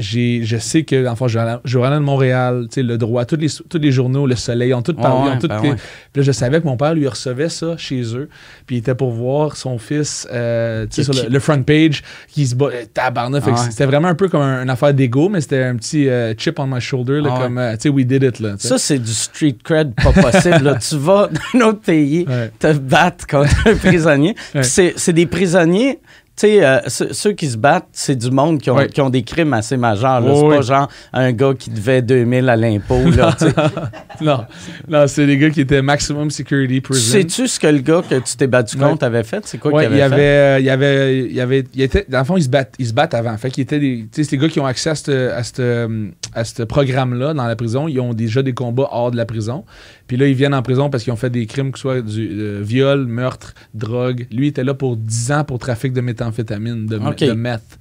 [0.01, 4.37] je sais que, enfin, Journal de Montréal, le droit, tous les, tous les journaux, Le
[4.37, 5.39] Soleil, ont tout parlé.
[5.39, 5.71] tout ben Puis
[6.17, 8.29] là, je savais que mon père lui recevait ça chez eux.
[8.67, 12.67] Puis il était pour voir son fils euh, sur le, front page qui se bat.
[12.67, 13.43] Euh, tabarnak.
[13.47, 16.59] Ah c'était vraiment un peu comme une affaire d'ego, mais c'était un petit euh, chip
[16.59, 18.41] on my shoulder, là, ah comme, tu sais, we did it.
[18.41, 20.79] Là, ça, c'est du street cred pas possible.
[20.91, 22.27] Tu vas dans un autre pays
[22.59, 24.35] te battre contre un prisonnier.
[24.63, 25.99] C'est des prisonniers tu
[26.41, 29.53] sais, euh, ceux, qui se battent, c'est du monde qui ont, qui ont, des crimes
[29.53, 30.23] assez majeurs.
[30.25, 32.99] c'est pas genre un gars qui devait 2000 à l'impôt.
[34.21, 34.45] non,
[34.89, 37.13] non c'est des gars qui étaient maximum security prison.
[37.13, 39.47] Sais-tu ce que le gars que tu t'es battu contre avait fait?
[39.47, 40.61] C'est quoi qu'il avait, il avait fait?
[40.61, 42.93] il y avait, il avait, il était, dans le fond, ils se battent, ils se
[42.93, 43.37] battent avant.
[43.37, 45.43] Fait qu'ils étaient des, tu c'est des gars qui ont accès à ce à
[46.45, 47.89] ce programme-là dans la prison.
[47.89, 49.65] Ils ont déjà des combats hors de la prison.
[50.07, 52.03] Puis là, ils viennent en prison parce qu'ils ont fait des crimes, que ce soit
[52.03, 54.27] du euh, viol, meurtre, drogue.
[54.31, 57.79] Lui, il était là pour 10 ans pour trafic de méthamphétamine, de, de meth.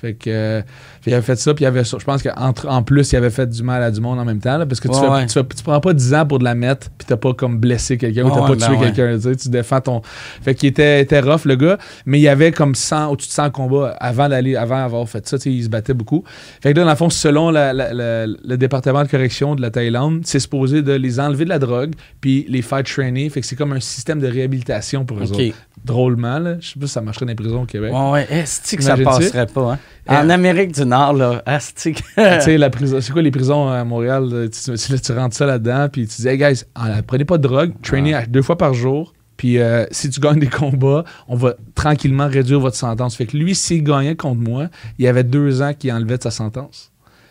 [0.00, 0.62] Fait que, euh,
[1.06, 3.62] il avait fait ça, puis il avait, je pense qu'en plus, il avait fait du
[3.62, 6.26] mal à du monde en même temps, parce que tu, tu, prends pas 10 ans
[6.26, 8.92] pour de la mettre, puis t'as pas comme blessé quelqu'un, ou t'as pas tué ben
[8.92, 10.02] quelqu'un, tu, défends ton.
[10.42, 13.34] Fait qu'il était, était rough, le gars, mais il y avait comme 100, au-dessus de
[13.34, 16.24] 100 combats avant d'aller, avant d'avoir fait ça, il se battait beaucoup.
[16.62, 20.40] Fait que là, dans le fond, selon le département de correction de la Thaïlande, c'est
[20.40, 23.72] supposé de les enlever de la drogue, puis les faire trainer, fait que c'est comme
[23.72, 26.38] un système de réhabilitation pour eux autres drôlement.
[26.38, 26.56] Là.
[26.60, 27.92] Je sais pas si ça marcherait dans les prisons au Québec.
[27.92, 28.26] Ouais, ouais.
[28.30, 29.72] Est-ce que ça passerait pas?
[29.72, 29.78] Hein?
[30.08, 31.94] En Amérique du Nord, là, est-ce que.
[32.38, 34.48] tu sais, la prison, c'est quoi les prisons à Montréal?
[34.50, 36.64] Tu, tu, rentres ça là-dedans, puis tu dis, hey guys,
[37.06, 39.12] prenez pas de drogue, trainez deux fois par jour.
[39.40, 43.16] Puis euh, si tu gagnes des combats, on va tranquillement réduire votre sentence.
[43.16, 46.22] Fait que lui, s'il gagnait contre moi, il y avait deux ans qu'il enlevait de
[46.24, 46.89] sa sentence.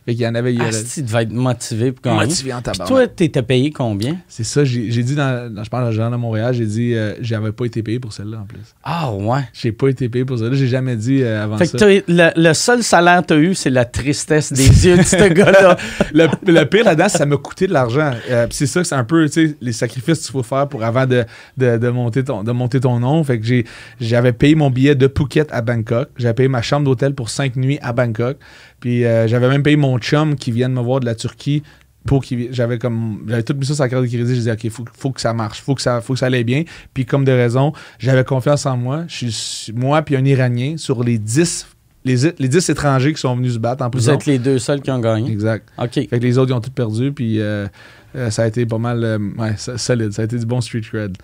[0.10, 0.56] Fait qu'il y en avait.
[0.60, 2.26] Ah, il devait être motivé pour gagner.
[2.26, 2.86] Motivé en tabac.
[2.86, 4.18] toi, t'étais payé combien?
[4.28, 7.84] C'est ça, j'ai dit dans, je parle de Montréal, j'ai dit euh, j'avais pas été
[7.84, 8.60] payé pour celle-là en plus.
[8.84, 9.42] Ah ouais?
[9.54, 11.78] J'ai pas été payé pour celle-là, j'ai jamais dit euh, avant fait ça.
[11.78, 15.30] Que le, le, seul salaire que t'as eu, c'est la tristesse des yeux de ce
[15.32, 15.78] gars-là.
[16.12, 18.12] le, pire là-dedans, ça m'a coûté de l'argent.
[18.32, 21.06] Euh, c'est ça, c'est un peu, tu sais, les sacrifices qu'il faut faire pour avant
[21.06, 21.24] de,
[21.56, 23.24] de, de, monter ton, de monter ton nom.
[23.24, 23.64] Fait que
[24.02, 26.10] j'avais payé mon billet de Phuket à Bangkok.
[26.18, 28.38] J'avais payé ma chambre d'hôtel pour cinq nuits à Bangkok.
[28.80, 31.64] Puis euh, j'avais même payé mon chum qui vient de me voir de la Turquie
[32.06, 34.52] pour qu'il j'avais comme j'avais tout mis ça sur la carte de crédit je disais
[34.54, 36.64] ok faut, faut que ça marche faut que ça faut que ça allait bien
[36.94, 41.04] puis comme de raison j'avais confiance en moi je suis moi puis un iranien sur
[41.04, 41.68] les 10
[42.06, 44.14] les, les 10 étrangers qui sont venus se battre en prison.
[44.14, 45.30] Vous êtes les deux seuls qui ont gagné?
[45.30, 45.68] Exact.
[45.78, 45.94] OK.
[45.94, 47.12] Fait que les autres, ils ont tout perdu.
[47.12, 47.68] Puis euh,
[48.16, 50.14] euh, ça a été pas mal ouais, solide.
[50.14, 51.18] Ça a été du bon street cred.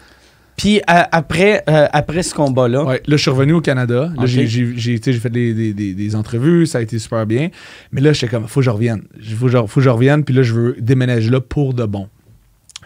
[0.55, 2.85] Puis euh, après, euh, après ce combat-là.
[2.85, 4.11] Ouais, là, je suis revenu au Canada.
[4.17, 7.49] Là, j'ai, fait des, des, entrevues, ça a été super bien.
[7.91, 9.03] Mais là, j'étais comme, faut que je revienne.
[9.37, 12.07] Faut faut que je revienne, puis là, je veux déménager là pour de bon.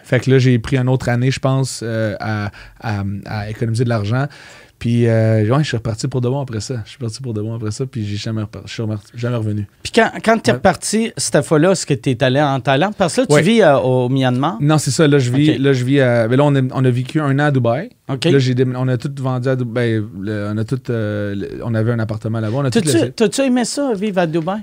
[0.02, 3.88] Fait que là, j'ai pris une autre année, je pense, euh, à, à, économiser de
[3.88, 4.26] l'argent.
[4.80, 6.82] Puis, euh, ouais, je suis reparti pour de bon après ça.
[6.84, 8.82] Je suis parti pour de bon après ça, puis j'ai jamais, je suis
[9.14, 9.68] jamais revenu.
[9.82, 12.94] Puis, quand, quand tu es reparti cette fois-là, est-ce que tu es allé en Thaïlande?
[12.96, 14.56] Parce que là, tu vis euh, au Myanmar?
[14.60, 15.06] Non, c'est ça.
[15.06, 17.44] Là, je vis, là, je vis mais là, on a, on a, vécu un an
[17.44, 17.90] à Dubaï.
[18.08, 20.00] Là, j'ai on a tout vendu à Dubaï.
[20.00, 22.70] Ben, on, a tout, euh, on avait un appartement là-bas.
[22.70, 24.60] T'as-tu aimé ça, vivre à Dubaï?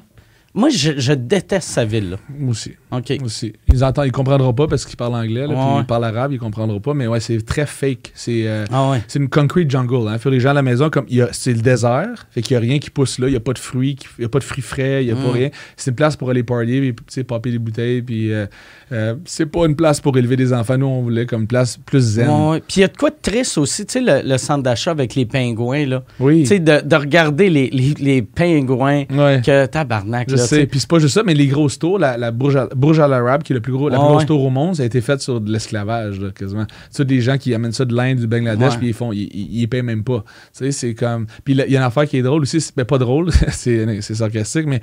[0.53, 2.17] Moi, je, déteste sa ville.
[2.29, 2.73] Moi aussi.
[2.91, 3.13] OK.
[3.23, 3.53] aussi.
[3.67, 6.79] Ils entendent, ils comprendront pas parce qu'ils parlent anglais, là, ils parlent arabe, ils comprendront
[6.79, 6.93] pas.
[6.93, 8.11] Mais ouais, c'est très fake.
[8.15, 10.07] C'est euh, ah une concrete jungle.
[10.07, 10.17] Hein.
[10.17, 12.79] Fait les gens à la maison, comme c'est le désert, fait qu'il y a rien
[12.79, 13.27] qui pousse là.
[13.27, 15.11] Il y a pas de fruits, il y a pas de fruits frais, il y
[15.11, 15.31] a pas mm.
[15.31, 15.49] rien.
[15.75, 18.45] C'est une place pour aller parler, puis popper des bouteilles, puis euh,
[18.91, 20.77] euh, c'est pas une place pour élever des enfants.
[20.77, 22.27] Nous, on voulait comme une place plus zen.
[22.67, 25.15] Puis il y a de quoi de triste aussi, tu sais, le, centre d'achat avec
[25.15, 26.03] les pingouins, là.
[26.19, 26.41] Oui.
[26.41, 30.29] Tu sais, de, regarder les, les, pingouins que tabarnak.
[30.29, 30.65] Je sais.
[30.65, 32.31] Puis c'est pas juste ça, mais les gros tours, la, la
[32.77, 34.83] Burj Al Arab, qui est le plus gros, la plus grosse tour au monde, ça
[34.83, 36.65] a été fait sur de l'esclavage, quasiment.
[36.65, 39.29] Tu sais, des gens qui amènent ça de l'Inde, du Bangladesh, puis ils font, ils,
[39.33, 40.23] ils, payent même pas.
[40.55, 41.25] Tu sais, c'est comme.
[41.43, 44.65] Puis il y a une affaire qui est drôle aussi, mais pas drôle, c'est sarcastique,
[44.67, 44.81] mais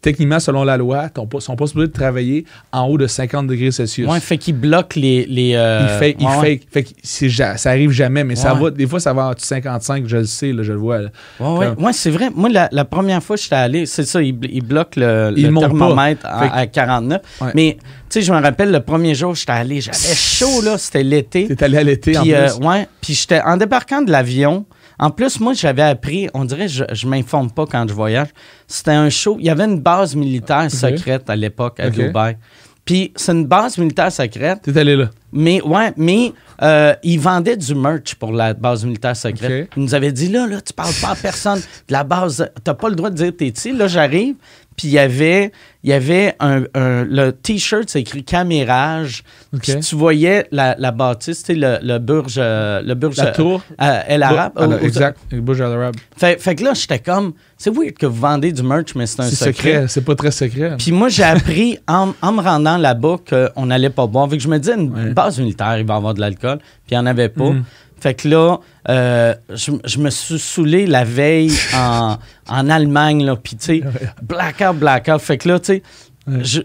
[0.00, 3.70] techniquement, selon la loi, ils sont pas supposés de travailler en haut de 50 degrés
[3.70, 4.08] Celsius.
[4.08, 5.26] Ouais, fait qu'ils bloquent les.
[5.26, 5.80] les euh...
[5.82, 9.12] Il fait, il fait, fait que ça arrive jamais, mais ça va, des fois, ça
[9.12, 10.98] va à 55, je le sais, là, je le vois.
[11.38, 11.92] Ouais, ouais.
[11.92, 12.30] c'est vrai.
[12.34, 16.66] Moi, la, première fois que j'étais allé, c'est ça, ils, bloquent le, le thermomètre à,
[16.66, 17.20] 49.
[17.54, 21.02] Mais, tu sais, je me rappelle, le premier jour, j'étais allé, j'avais chaud, là, c'était
[21.02, 21.48] l'été.
[21.48, 22.66] T'es allé à l'été, en euh, plus?
[22.66, 24.66] ouais, puis j'étais, en débarquant de l'avion,
[24.98, 28.28] en plus, moi, j'avais appris, on dirait, je, je m'informe pas quand je voyage.
[28.66, 29.36] C'était un show.
[29.38, 32.36] Il y avait une base militaire secrète à l'époque à Dubaï.
[32.84, 34.62] Puis c'est une base militaire secrète.
[34.62, 35.10] T'es allé là?
[35.32, 39.70] Mais ouais, mais euh, ils vendaient du merch pour la base militaire secrète.
[39.76, 42.50] Ils nous avaient dit là, là, tu parles pas à personne de la base.
[42.64, 43.72] T'as pas le droit de dire t'es ici.
[43.72, 44.34] Là, j'arrive.
[44.80, 45.52] Puis il y avait,
[45.84, 49.24] il y avait un, le t-shirt, c'est écrit Camérage.
[49.60, 53.18] Puis tu voyais la, la bâtisse, tu sais, le, le burj, euh, le burj.
[53.18, 53.62] La tour.
[53.78, 54.52] Euh, El Arab.
[54.56, 55.96] Ah, exact, le burj Al Arab.
[56.16, 59.20] Fait, fait, que là, j'étais comme, c'est weird que vous vendez du merch, mais c'est
[59.20, 59.52] un secret.
[59.52, 59.84] secret.
[59.88, 60.76] C'est pas très secret.
[60.78, 64.30] Puis moi, j'ai appris en, en, me rendant là-bas qu'on n'allait pas boire.
[64.30, 66.56] Fait que je me disais, une base militaire, il va y avoir de l'alcool.
[66.58, 67.50] Puis il n'y en avait pas.
[67.50, 67.64] Mm.
[68.00, 68.58] Fait que là,
[68.88, 72.16] euh, je, me suis saoulé la veille en,
[72.48, 73.82] en Allemagne, là, puis tu sais,
[74.22, 75.20] blackout, blackout.
[75.20, 75.82] Fait que là, tu sais,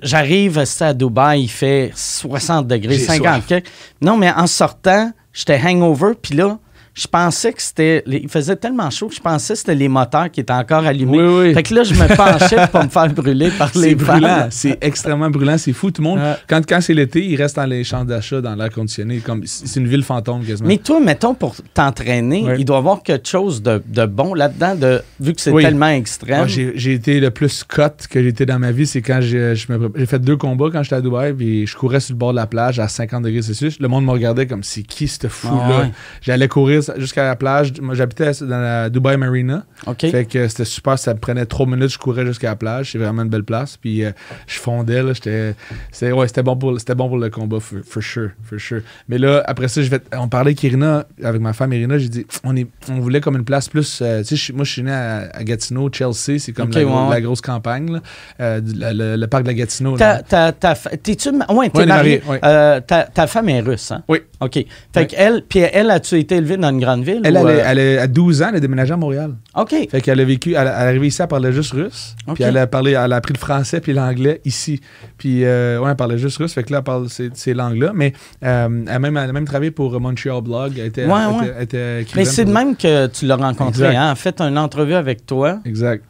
[0.02, 3.54] j'arrive à Dubaï, il fait 60 degrés, 50
[4.02, 6.58] Non, mais en sortant, j'étais hangover, puis là,
[6.96, 8.04] je pensais que c'était.
[8.08, 11.18] Il faisait tellement chaud que je pensais que c'était les moteurs qui étaient encore allumés.
[11.18, 11.54] Oui, oui.
[11.54, 14.48] Fait que là, je me penchais pour me faire brûler par les C'est brûlant.
[14.50, 15.58] C'est extrêmement brûlant.
[15.58, 15.92] C'est fou.
[15.92, 18.70] Tout le monde, quand, quand c'est l'été, il reste dans les champs d'achat, dans l'air
[18.70, 19.18] conditionné.
[19.18, 20.70] Comme, c'est une ville fantôme quasiment.
[20.70, 24.76] Mais toi, mettons, pour t'entraîner, il doit y avoir quelque chose de, de bon là-dedans,
[24.76, 26.46] de, vu que c'est tellement extrême.
[26.46, 28.88] Ah, j'ai, été le plus cut que j'ai été dans ma vie.
[28.88, 32.14] C'est quand j'ai, j'ai fait deux combats quand j'étais à Dubaï, puis je courais sur
[32.14, 33.82] le bord de la plage à 50 degrés Celsius.
[33.82, 35.84] Le monde me regardait comme c'est qui ce fou-là?
[35.84, 35.88] Ah,
[36.22, 37.74] J'allais courir jusqu'à la plage.
[37.82, 39.64] Moi, j'habitais dans la Dubai Marina.
[39.88, 40.02] OK.
[40.02, 40.98] Fait que c'était super.
[40.98, 42.92] Ça me prenait trois minutes, je courais jusqu'à la plage.
[42.92, 43.78] C'est vraiment une belle place.
[43.78, 44.12] Puis euh,
[44.48, 45.14] je fondais, là.
[45.14, 45.56] J'étais.
[45.92, 48.30] C'était ouais, c'était bon, pour, c'était bon pour le combat, for, for sure.
[48.44, 48.82] For sure.
[49.10, 51.98] Mais là, après ça, je vais, on parlait avec Irina, avec ma femme Irina.
[51.98, 54.00] J'ai dit, on, est, on voulait comme une place plus.
[54.02, 56.40] euh, tu sais, moi, je suis né à, à Gatineau, Chelsea.
[56.40, 58.00] C'est comme la, ouais, grosse campagne, là.
[58.40, 59.98] Euh, le, parc de la Gatineau.
[59.98, 62.22] Ta, ta, ta, t'es-tu, ouais, t'es Ouais, marié.
[62.28, 62.40] ouais.
[62.40, 64.04] Ta, femme est russe, hein?
[64.08, 64.20] Oui.
[64.40, 64.60] OK.
[64.94, 67.22] Fait qu'elle, puis elle, as-tu été élevée dans une grande ville?
[67.24, 69.34] Elle, ou, elle, euh, elle à 12 ans, elle a déménagé à Montréal.
[69.56, 69.74] OK.
[69.90, 72.16] Fait qu'elle a vécu, elle, elle est arrivée ici, elle parlait juste russe.
[72.28, 72.36] Ok.
[72.36, 74.80] Puis elle a parlé, elle a appris le français puis l'anglais ici.
[75.18, 76.54] Puis euh, ouais, elle parlait juste russe.
[76.54, 77.92] Fait que là, elle parle ces, ces langues-là.
[77.96, 80.74] Mais euh, elle, a même, elle a même travaillé pour Montreal Blog.
[80.78, 81.64] Elle était, Ouais, elle ouais.
[81.64, 84.12] était- elle était Mais c'est de même que tu l'as rencontré, hein?
[84.12, 86.04] En fait, une entrevue avec toi, Exact.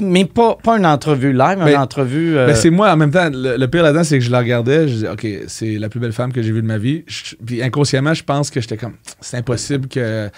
[0.00, 2.36] Mais pas, pas une entrevue live, mais une entrevue...
[2.36, 4.38] euh, Ben, c'est moi, en même temps, le, le pire là-dedans, c'est que je la
[4.38, 7.04] regardais, je disais, OK, c'est la plus belle femme que j'ai vue de ma vie.
[7.06, 10.30] Je- puis inconsciemment, je pense que j'étais comme, c'est impossible que,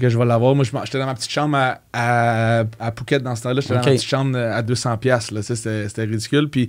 [0.00, 0.54] que je vais l'avoir.
[0.54, 3.60] Moi, j'étais dans ma petite chambre à, à, à Phuket dans ce temps-là.
[3.60, 3.80] J'étais OK.
[3.80, 4.98] dans ma petite chambre à 200$.
[4.98, 6.48] piastres, Là, Ça, c'était, ridicule.
[6.48, 6.68] Puis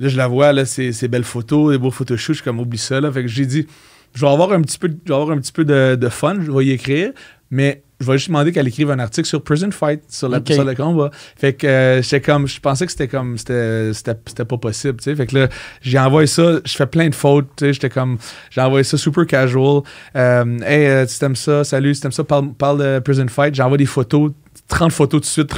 [0.00, 2.32] là, je la vois, là, ces, ces belles photos, des beaux photoshoots.
[2.34, 3.00] Je suis comme, oublie ça.
[3.00, 3.12] Là.
[3.12, 3.66] Fait que j'ai dit,
[4.14, 6.36] je vais avoir un petit peu, je vais avoir un petit peu de, de fun,
[6.40, 7.12] je vais y écrire,
[7.50, 10.52] mais je vais juste demander qu'elle écrive un article sur Prison Fight, sur, la, OK.
[10.52, 11.10] sur le combat.
[11.36, 15.16] Fait que euh, j'étais comme, je pensais que c'était comme, c'était, pas possible, tu sais.
[15.16, 15.48] Fait que là,
[15.80, 17.72] j'ai envoyé ça, je fais plein de fautes, tu sais.
[17.72, 18.18] J'étais comme,
[18.50, 19.82] j'ai envoyé ça super casual.
[20.14, 23.54] Euh, hey, euh, tu t'aimes ça, salut, tu t'aimes ça, parle, parle de Prison Fight.
[23.54, 24.32] J'envoie des photos,
[24.68, 25.50] 30 photos tout de suite.
[25.50, 25.56] Tu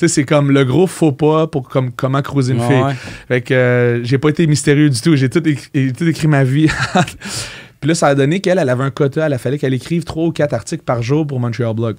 [0.00, 2.82] sais, c'est comme le gros faux pas pour comme, comment cruiser une ouais, fille.
[2.82, 2.94] ouais.
[3.28, 5.16] Fait que euh, j'ai pas été mystérieux du tout.
[5.16, 6.68] J'ai tout, écrit, j'ai tout écrit ma vie.
[7.84, 9.26] Puis là, ça a donné qu'elle, elle avait un quota.
[9.26, 11.96] Elle fallait qu'elle écrive trois ou quatre articles par jour pour Montreal Blog.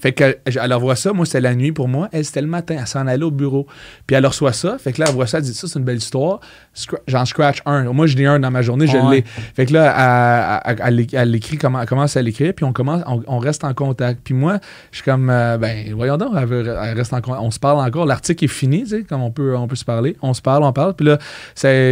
[0.00, 2.76] Fait que elle revoit ça, moi c'était la nuit pour moi, elle c'était le matin,
[2.80, 3.66] elle s'en allait au bureau.
[4.06, 5.84] Puis elle reçoit ça, fait que là elle voit ça, elle dit ça c'est une
[5.84, 6.40] belle histoire,
[6.74, 7.84] Scra- j'en scratch un.
[7.92, 9.16] Moi je l'ai un dans ma journée, je Ouais.
[9.16, 9.24] l'ai.
[9.54, 13.02] Fait que là elle, elle- elle, écrit comment, elle commence à l'écrire, puis on commence,
[13.06, 14.20] on, on reste en contact.
[14.24, 14.58] Puis moi
[14.90, 17.78] je suis comme euh, ben voyons donc, elle, veut- elle reste en on se parle
[17.86, 20.42] encore, l'article est fini, tu sais, comme on peut, on peut se parler, on se
[20.42, 20.94] parle, on parle.
[20.94, 21.18] Puis là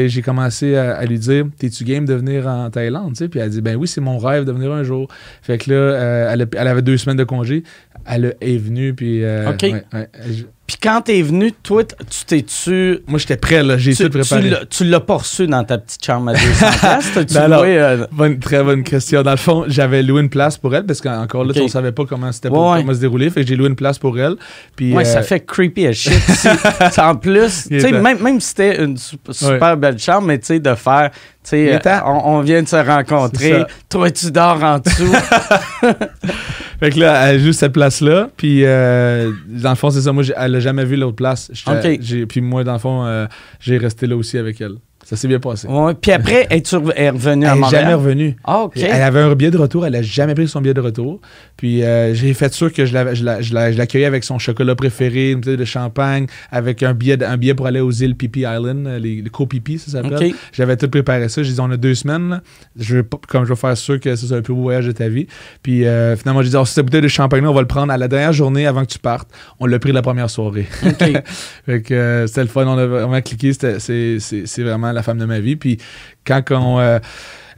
[0.08, 3.38] j'ai commencé à, à lui dire t'es-tu game de venir en Thaïlande, tu sais, puis
[3.40, 5.06] elle dit ben oui c'est mon rêve de venir un jour.
[5.40, 7.62] Fait que là euh, elle avait deux semaines de congé,
[8.06, 9.62] elle est venue puis euh, OK.
[9.62, 13.00] ouais, ouais, je- Puis quand t'es venu, toi, tu t'es-tu...
[13.06, 13.76] moi, j'étais prêt, là.
[13.76, 14.50] J'ai tout préparé.
[14.70, 17.34] tu l'as- pas reçu dans ta petite chambre à 200 places?
[17.34, 19.22] Non, loué, euh, Bonne- très bonne question.
[19.22, 21.54] Dans le fond, j'avais loué une place pour elle parce qu'encore là, Ok.
[21.54, 23.28] tu sais, on savait pas comment c'était Ouais, pour- comment se dérouler.
[23.30, 24.36] Fait que j'ai loué une place pour elle.
[24.74, 26.12] Puis, Ouais, euh, ça fait creepy as shit.
[26.98, 30.74] En plus, même, même si c'était une su- super belle chambre, mais tu sais, de
[30.74, 31.10] faire,
[31.52, 35.12] euh, on, on vient de se rencontrer, toi, tu dors en dessous.
[36.82, 38.28] Fait que là, elle joue cette place-là.
[38.36, 40.12] Puis, euh, dans le fond, c'est ça.
[40.12, 41.48] Moi, elle a jamais vu l'autre place.
[41.52, 41.98] J'étais- Ok.
[42.02, 43.26] j'ai- Puis, moi, dans le fond, euh,
[43.60, 44.74] j'ai resté là aussi avec elle.
[45.12, 45.68] Ça s'est bien passé.
[45.68, 47.82] Ouais, Puis après, es-tu re- est revenue à Elle n'est Montréal?
[47.82, 48.36] jamais revenue.
[48.44, 48.78] Ah, OK.
[48.78, 51.20] Elle avait un billet de retour, elle a jamais pris son billet de retour.
[51.58, 52.94] Puis euh, j'ai fait sûr que je
[53.76, 57.66] l'accueillais avec son chocolat préféré, une bouteille de champagne, avec un billet, un billet pour
[57.66, 60.28] aller aux îles Pipi Island, euh, les, les Co-Pipi, ça s'appelle.
[60.30, 60.34] OK.
[60.54, 61.42] J'avais tout préparé ça.
[61.42, 62.30] J'ai dit, on a deux semaines.
[62.30, 62.40] là.
[62.80, 64.92] Je veux comme je veux faire sûr que ce soit le plus beau voyage de
[64.92, 65.26] ta vie.
[65.62, 67.98] Puis euh, finalement, j'ai dit, oh, cette bouteille de champagne, on va le prendre à
[67.98, 69.28] la dernière journée avant que tu partes.
[69.60, 70.66] On l'a pris la première soirée.
[70.86, 70.94] OK.
[71.66, 75.24] Fait que euh, c'était le fun, on a vraiment cliqué, c'est vraiment la femme de
[75.26, 75.56] ma vie.
[75.56, 75.78] Puis
[76.24, 76.78] quand on.
[76.80, 76.98] euh,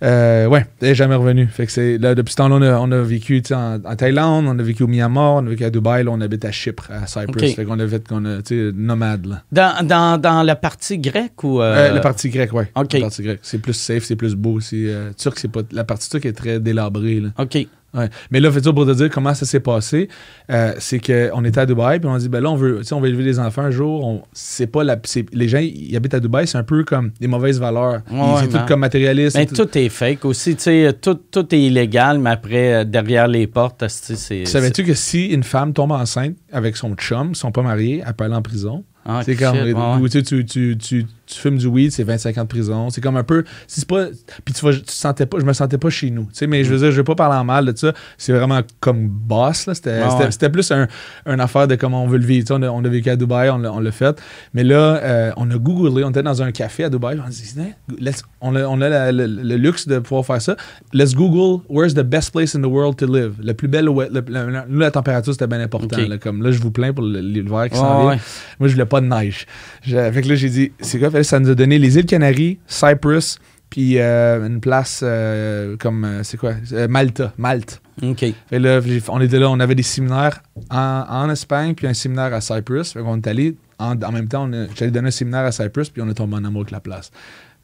[0.03, 1.47] euh, ouais, elle est jamais revenue.
[1.47, 4.45] Fait que c'est là, depuis ce temps-là, on a, on a vécu en, en Thaïlande,
[4.47, 6.91] on a vécu au Myanmar, on a vécu à Dubaï, là, on habite à Chypre,
[6.91, 7.51] à Cyprus.
[7.51, 7.57] Ok.
[7.57, 8.39] Fait qu'on a fait qu'on a,
[8.75, 9.43] nomade, là.
[9.53, 11.63] Dans, dans, dans la partie grecque ou...
[11.63, 12.71] euh, Euh, la partie grecque, ouais.
[12.75, 12.93] ok.
[12.95, 13.41] La partie grecque.
[13.43, 14.89] C'est plus safe, c'est plus beau aussi.
[14.89, 15.61] Euh, turc, c'est pas.
[15.73, 17.29] La partie turque est très délabrée, là.
[17.39, 17.57] OK.
[17.95, 18.09] Ouais.
[18.31, 20.09] Mais là, fait ça pour te dire comment ça s'est passé,
[20.51, 23.01] euh, c'est qu'on était à Dubaï, puis on a dit, ben là, on veut, on
[23.01, 24.05] va élever des enfants un jour.
[24.05, 27.13] On, c'est pas la, c'est- les gens, ils habitent à Dubaï, c'est un peu comme
[27.21, 28.01] des mauvaises valeurs.
[28.11, 29.37] Ils- Ouais, c'est tout comme matérialiste.
[29.37, 30.57] Mais c'est tout- tout est fake aussi.
[30.57, 34.17] Tu sais, tout, tout est illégal, mais après, euh, derrière les portes, c'est...
[34.17, 38.03] c'est- Savais-tu que si une femme tombe enceinte avec son chum, ils sont pas mariés,
[38.07, 38.85] elle peut aller en prison?
[39.07, 40.01] Ah, c'est comme, ouais, ouais.
[40.01, 40.45] ou tu, tu,
[40.79, 42.91] tu, tu, fumes du weed, c'est 25 ans de prison.
[42.91, 44.07] C'est comme un peu, si c'est pas,
[44.45, 46.25] puis tu, vas, tu te sentais pas, je me sentais pas chez nous.
[46.25, 47.93] Tu sais, mais je veux dire, je veux pas parler en mal de ça.
[48.19, 49.75] C'est vraiment comme boss, là.
[49.75, 50.53] C'était, c'était, ouais.
[50.53, 50.87] plus un,
[51.27, 52.47] une affaire de comment on veut le vivre.
[52.47, 54.21] Tu sais, on, a, on a vécu à Dubaï, on l'a, fait.
[54.55, 57.31] Mais là, euh, on a googlé, on était dans un café à Dubaï, on a
[57.31, 57.55] dit,
[58.01, 60.57] let's- on a, on a la- le, le luxe de pouvoir faire ça.
[60.93, 63.35] Let's Google, where's the best place in the world to live?
[63.43, 65.97] Le plus bel, le- le- nous, la température, c'était bien important.
[65.97, 68.11] Là, comme là, je vous plains pour l'hiver qui Ouais, s'en vient.
[68.11, 68.19] ouais.
[68.61, 69.47] Moi, je voulais pas de neige.
[69.83, 71.11] Je- fait que là, j'ai dit, c'est quoi?
[71.23, 73.39] Ça nous a donné les îles Canaries, Cyprus,
[73.71, 76.55] puis euh, une place euh, comme, euh, c'est quoi?
[76.89, 77.81] Malta, Malte.
[78.03, 78.25] OK.
[78.49, 82.33] Fait là, on était là, on avait des séminaires en, en Espagne, puis un séminaire
[82.35, 82.93] à Cyprus.
[82.93, 85.91] Fait qu'on est allé, en, en même temps, a- j'allais donner un séminaire à Cyprus,
[85.91, 87.11] puis on est tombé en amour avec la place.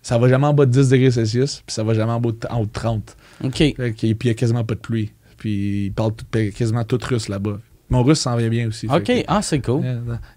[0.02, 2.30] Ça va jamais en bas de 10 degrés Celsius, puis ça va jamais en bas
[2.30, 3.16] de, en haut de 30.
[3.44, 3.56] OK.
[3.56, 5.12] Fait puis il y a quasiment pas de pluie.
[5.36, 6.12] puis ils parlent
[6.56, 7.58] quasiment tout russe là-bas.
[7.90, 8.86] Mon russe s'en vient bien aussi.
[8.88, 9.82] OK, ah, c'est cool.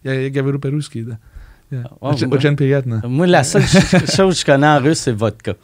[0.04, 1.02] Il y a, Gavrilo Peruski.
[1.04, 1.16] Là.
[3.08, 5.54] Moi, la seule chose que je connais en russe, c'est vodka.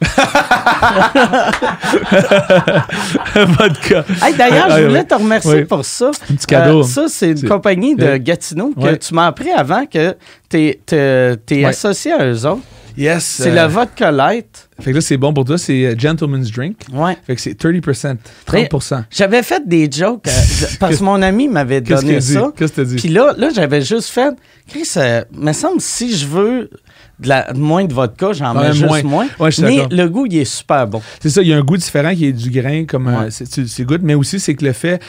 [3.34, 4.04] vodka.
[4.36, 6.10] D'ailleurs, je voulais te remercier pour ça.
[6.30, 6.80] Un petit cadeau.
[6.80, 10.16] Euh, ça, c'est une compagnie de Gatineau que tu m'as appris avant que
[10.48, 12.62] tu es, associé à eux autres.
[13.00, 13.24] Yes.
[13.24, 14.68] C'est le vodka light.
[14.78, 15.56] Fait que là, c'est bon pour toi.
[15.56, 16.76] C'est euh, Gentleman's Drink.
[16.92, 17.16] Ouais.
[17.26, 19.04] Fait que c'est 30%, 30%.
[19.10, 22.52] J'avais fait des jokes euh, parce que mon ami m'avait donné ça.
[22.54, 22.96] Qu'est-ce que tu dit?
[22.96, 24.34] Puis là, là j'avais juste fait.
[24.68, 26.70] Chris, euh, me semble si je veux
[27.18, 29.28] de la, moins de vodka, j'en mets juste moins.
[29.38, 31.00] mais le goût, il est super bon.
[31.20, 33.96] C'est ça, il y a un goût différent qui est du grain, comme c'est goût,
[34.02, 35.00] mais aussi c'est que le fait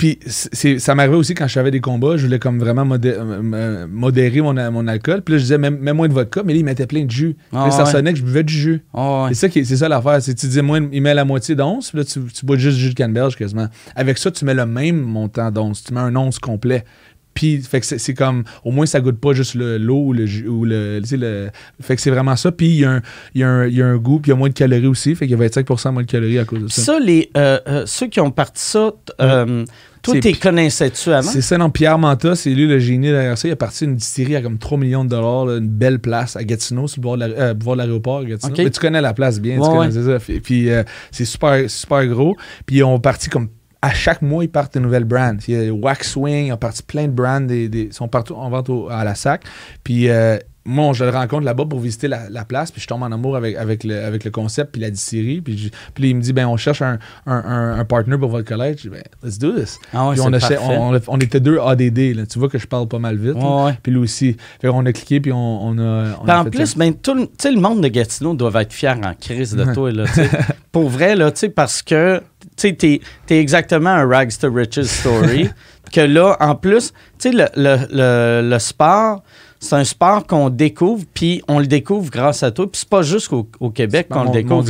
[0.00, 4.54] puis ça m'arrivait aussi quand j'avais des combats, je voulais comme vraiment euh, modérer mon,
[4.72, 5.20] mon, alcool.
[5.20, 7.36] Puis là, je disais, même, moins de vodka, mais là, il mettait plein de jus.
[7.52, 8.82] Ah, ça sonnait que je buvais du jus.
[8.94, 10.22] Ah, c'est ça, ça l'affaire.
[10.22, 12.78] C'est tu disais, moi, il met la moitié d'once, puis là, tu, tu, bois juste
[12.78, 13.68] du jus de canneberge quasiment.
[13.94, 15.84] Avec ça, tu mets le même montant d'once.
[15.84, 16.86] Tu mets un once complet.
[17.34, 20.48] Puis, fait que c'est comme, au moins, ça goûte pas juste l'eau ou le jus.
[20.48, 22.50] Ou le, le, fait que c'est vraiment ça.
[22.52, 23.02] Puis, il y, a un,
[23.34, 25.14] y, y, a un goût, puis il y a moins de calories aussi.
[25.14, 26.82] Fait qu'il y a 25% moins de calories à cause de ça.
[26.82, 29.64] Ça, les, euh, euh, ceux qui ont parti ça, euh,
[30.02, 31.22] toi, tu connaissais-tu avant?
[31.22, 31.70] C'est ça, non.
[31.70, 33.48] Pierre Manta, c'est lui le génie derrière ça.
[33.48, 36.44] Il a parti une distillerie à comme 3 millions de dollars, une belle place à
[36.44, 38.54] Gatineau, sur le bord de l'aéroport Gatineau.
[38.56, 40.18] Mais tu connais la place bien, tu connais ça.
[40.42, 40.68] Puis,
[41.10, 42.36] c'est super, super gros.
[42.66, 43.48] Puis ils ont parti comme
[43.82, 45.36] à chaque mois, ils partent de nouvelles brands.
[45.48, 48.70] Il y a Waxwing, ils ont parti plein de brands, ils sont partout en vente
[48.90, 49.42] à la sac.
[49.84, 53.10] Puis euh, moi, je le rencontre là-bas pour visiter la, place, puis je tombe en
[53.10, 55.40] amour avec, avec, le, avec le concept, puis la distillerie.
[55.40, 58.78] Puis, puis il me dit, ben on cherche un, un, un, partner pour votre collège.
[58.78, 59.78] Je dis, ben, let's do this.
[59.94, 62.14] Ah puis on, on, était deux ADD.
[62.14, 62.26] Là.
[62.26, 63.36] Tu vois que je parle pas mal vite.
[63.82, 64.36] Puis lui aussi.
[64.60, 66.16] Fait on a cliqué, puis on, a.
[66.28, 69.90] en plus, ben, tout le monde de Gatineau doit être fier en crise de toi.
[69.90, 70.04] Là,
[70.72, 72.22] pour vrai, là, parce que
[72.56, 73.00] tu es,
[73.30, 75.48] es exactement un rags to riches story.
[75.92, 79.22] que là, en plus, tu sais, le, le, le sport
[79.62, 82.64] c'est un sport qu'on découvre, puis on le découvre grâce à toi.
[82.70, 84.66] Puis c'est pas juste au, Québec qu'on le découvre.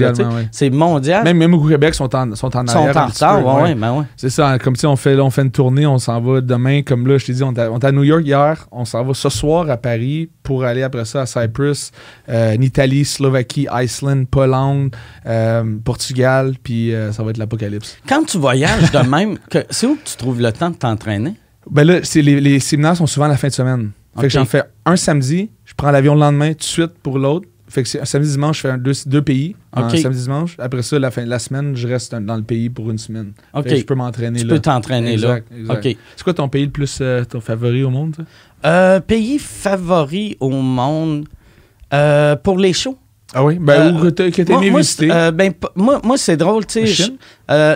[0.50, 1.22] C'est mondial.
[1.22, 2.92] Même, même au Québec, ils sont en, sont en arrière.
[2.92, 4.04] Sont en retard, oui, ben ouais.
[4.16, 7.06] C'est ça, comme si on fait, on fait une tournée, on s'en va demain, comme
[7.06, 9.70] là, je t'ai dit, on est à New York hier, on s'en va ce soir
[9.70, 11.92] à Paris pour aller après ça à Cyprus,
[12.28, 14.90] euh, en Italie, Slovaquie, Iceland, Pologne,
[15.26, 17.96] euh, Portugal, puis euh, ça va être l'apocalypse.
[18.08, 19.38] Quand tu voyages de même,
[19.70, 21.34] c'est où que tu trouves le temps de t'entraîner?
[21.70, 23.90] Ben là, les, les séminaires sont souvent à la fin de semaine.
[24.18, 27.18] Fait que j'en fais un samedi, je prends l'avion le lendemain tout de suite pour
[27.18, 27.48] l'autre.
[27.70, 29.54] Fait que samedi dimanche, je fais deux, deux pays.
[29.74, 30.56] samedi dimanche.
[30.58, 33.32] Après ça, la fin de la semaine, je reste dans le pays pour une semaine.
[33.54, 33.68] OK.
[33.68, 34.44] je peux m'entraîner là.
[34.44, 35.38] Tu peux t'entraîner là.
[35.80, 38.16] C'est quoi ton pays le plus euh, ton favori au monde?
[38.64, 41.26] Euh, pays favori au monde
[41.94, 42.98] euh, pour les shows.
[43.32, 43.58] Ah oui?
[43.60, 45.06] Ben, où que t'as aimé visiter?
[45.32, 47.12] ben, moi, moi c'est drôle, tu sais.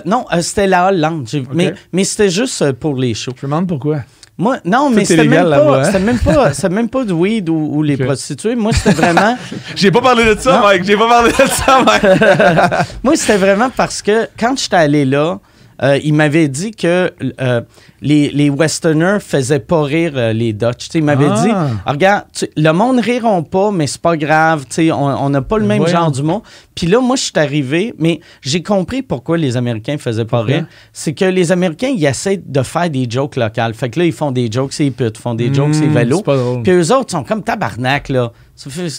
[0.05, 1.29] non, c'était la Hollande.
[1.55, 3.35] Mais, mais c'était juste pour les shows.
[3.41, 4.01] Je me demande pourquoi.
[4.37, 5.99] Moi, non, mais c'était même, pas, hein?
[6.01, 8.57] même, pas, même pas du weed ou, les prostituées.
[8.57, 9.37] Moi, c'était vraiment.
[9.77, 10.85] J'ai pas parlé de ça, Mike.
[10.85, 12.03] J'ai pas parlé de ça, Mike.
[13.05, 15.39] Moi, c'était vraiment parce que quand j'étais allé là,
[15.83, 17.61] euh, il m'avait dit que euh,
[18.01, 20.89] les, les Westerners faisaient pas rire euh, les Dutch.
[20.95, 21.69] il m'avait dit ah.
[21.85, 22.25] Ah, Regarde,
[22.57, 24.65] le monde riront pas, mais c'est pas grave.
[24.79, 26.43] On n'a pas le même genre d'humour.
[26.75, 30.67] Puis là, moi, je suis arrivé, mais j'ai compris pourquoi les Américains faisaient pas rire.
[30.93, 33.75] C'est que les Américains, ils essaient de faire des jokes locales.
[33.75, 36.23] Fait que là, ils font des jokes, c'est putes, font des jokes, c'est vélo.
[36.63, 38.33] Puis eux autres sont comme tabarnak, là.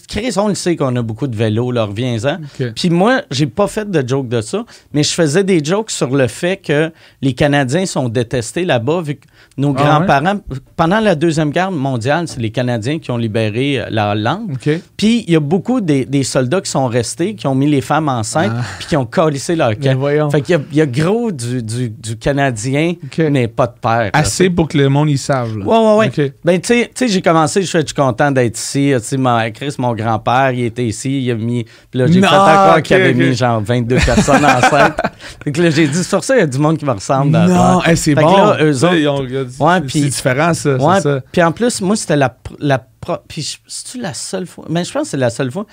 [0.07, 2.39] Chris, on le sait qu'on a beaucoup de vélos, là, reviens-en.
[2.75, 6.15] Puis moi, j'ai pas fait de joke de ça, mais je faisais des jokes sur
[6.15, 6.91] le fait que
[7.21, 9.25] les Canadiens sont détestés là-bas, vu que
[9.57, 10.39] nos ah grands-parents,
[10.75, 14.57] pendant la Deuxième Guerre mondiale, c'est les Canadiens qui ont libéré euh, la Hollande.
[14.97, 18.09] Puis il y a beaucoup des, soldats qui sont restés, qui ont mis les femmes
[18.09, 18.63] enceintes, ah.
[18.77, 20.29] puis qui ont collissé leur camp.
[20.29, 24.09] Fait qu'il y, a gros du, du, Canadien, mais pas de père.
[24.11, 25.49] Assez pour que le monde y sache.
[25.55, 26.31] Oui, oui, oui.
[26.43, 28.91] Ben, tu sais, j'ai commencé, je suis content d'être ici.
[28.95, 29.17] Tu sais,
[29.51, 31.63] Chris, mon grand-père, il était ici, il a mis.
[31.91, 34.97] Puis là, j'ai fait encore qu'il avait mis genre 22 personnes enceintes.
[35.43, 37.31] Fait que là, j'ai dit, sur ça, il y a du monde qui me ressemble.
[37.31, 38.35] Non, c'est bon.
[38.35, 40.75] Là, eux autres, Ouais, c'est différent, ça.
[40.75, 41.21] Ouais, ça.
[41.31, 42.85] Puis en plus, moi, c'était la, la
[43.27, 44.65] Puis c'est-tu la seule fois?
[44.69, 45.65] Mais je pense que c'est la seule fois.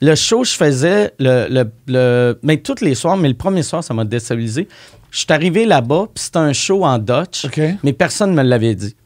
[0.00, 3.82] Le show, je faisais le, le, le, Mais tous les soirs, mais le premier soir,
[3.82, 4.68] ça m'a déstabilisé.
[5.10, 7.46] Je suis arrivé là-bas, puis c'était un show en Dutch,
[7.84, 8.96] mais personne ne me l'avait dit.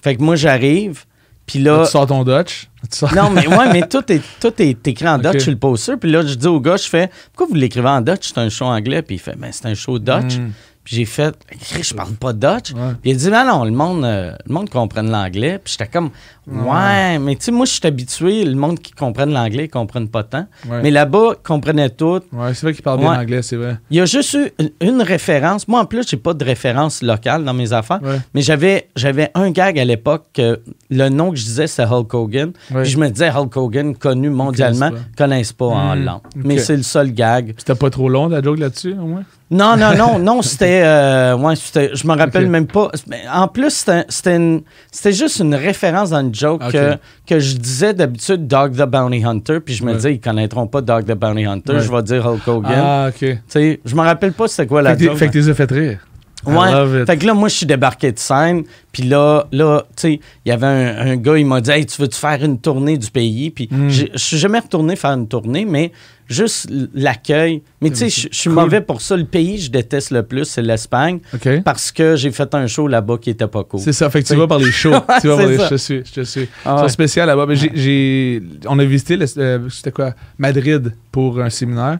[0.00, 1.04] Fait que moi, j'arrive,
[1.44, 1.82] puis là.
[1.84, 2.69] Tu sors ton Dutch?
[3.14, 5.96] Non, mais ouais, mais tout est, tout est écrit en Dutch sur le poster.
[5.96, 8.28] Puis là, je dis au gars, je fais, pourquoi vous l'écrivez en Dutch?
[8.28, 9.02] C'est un show anglais.
[9.02, 10.36] Puis il fait, ben, c'est un show Dutch.
[10.36, 10.50] Hmm.
[10.90, 11.36] J'ai fait,
[11.80, 12.72] je parle pas Dutch.
[13.00, 15.60] Puis il a dit, non, non, le monde, euh, le monde comprenne l'anglais.
[15.62, 16.10] Puis j'étais comme,
[16.48, 20.08] ouais, mais tu sais, moi, je suis habitué, le monde qui comprenne l'anglais, ils comprennent
[20.08, 20.46] pas tant.
[20.68, 22.20] Mais là-bas, ils comprenaient tout.
[22.32, 23.78] Ouais, c'est vrai qu'ils parlent bien l'anglais, c'est vrai.
[23.90, 25.68] Il y a juste eu une, référence.
[25.68, 28.00] Moi, en plus, j'ai pas de référence locale dans mes affaires.
[28.34, 30.60] Mais j'avais, j'avais un gag à l'époque que
[30.90, 32.52] le nom que je disais, c'est Hulk Hogan.
[32.68, 36.04] Puis je me disais, Hulk Hogan, connu mondialement, connaissent pas en hmm.
[36.04, 36.22] langue.
[36.34, 37.54] Mais c'est le seul gag.
[37.58, 39.24] C'était pas trop long, la joke là-dessus, au moins?
[39.50, 40.82] Non, non, non, non, c'était.
[40.84, 42.90] Euh, ouais, je me rappelle même pas.
[43.32, 46.96] En plus, c'était juste une référence dans une joke que,
[47.26, 50.80] que, je disais d'habitude Dog the Bounty Hunter, puis je me disais, ils connaîtront pas
[50.80, 52.72] Dog the Bounty Hunter, je vais dire Hulk Hogan.
[52.74, 53.18] Ah, OK.
[53.18, 55.16] Tu sais, je me rappelle pas c'était quoi la fait joke.
[55.16, 55.98] Fait que t'es fait rire?
[56.46, 57.04] Ouais.
[57.04, 58.64] Fait que là, moi, je suis débarqué de scène.
[58.92, 62.00] Puis là, là tu sais, il y avait un, gars, il m'a dit Hey, tu
[62.00, 63.50] veux-tu faire une tournée du pays?
[63.50, 63.90] Puis hmm.
[63.90, 65.92] je suis jamais retourné faire une tournée, mais
[66.30, 67.62] juste l'accueil.
[67.82, 69.16] Mais tu sais, je suis mauvais pour ça.
[69.16, 71.20] Le pays que je déteste le plus, c'est l'Espagne.
[71.64, 73.80] Parce que j'ai fait un show là-bas qui était pas cool.
[73.80, 74.08] C'est ça.
[74.08, 74.90] Fait que tu vas par les shows.
[75.20, 75.58] tu vas par les...
[75.58, 76.02] Je te suis.
[76.04, 76.48] Je te suis.
[76.64, 77.46] Ah c'est spécial là-bas.
[77.46, 80.14] Mais j'ai, on a visité, c'était quoi?
[80.38, 81.98] Madrid pour un séminaire.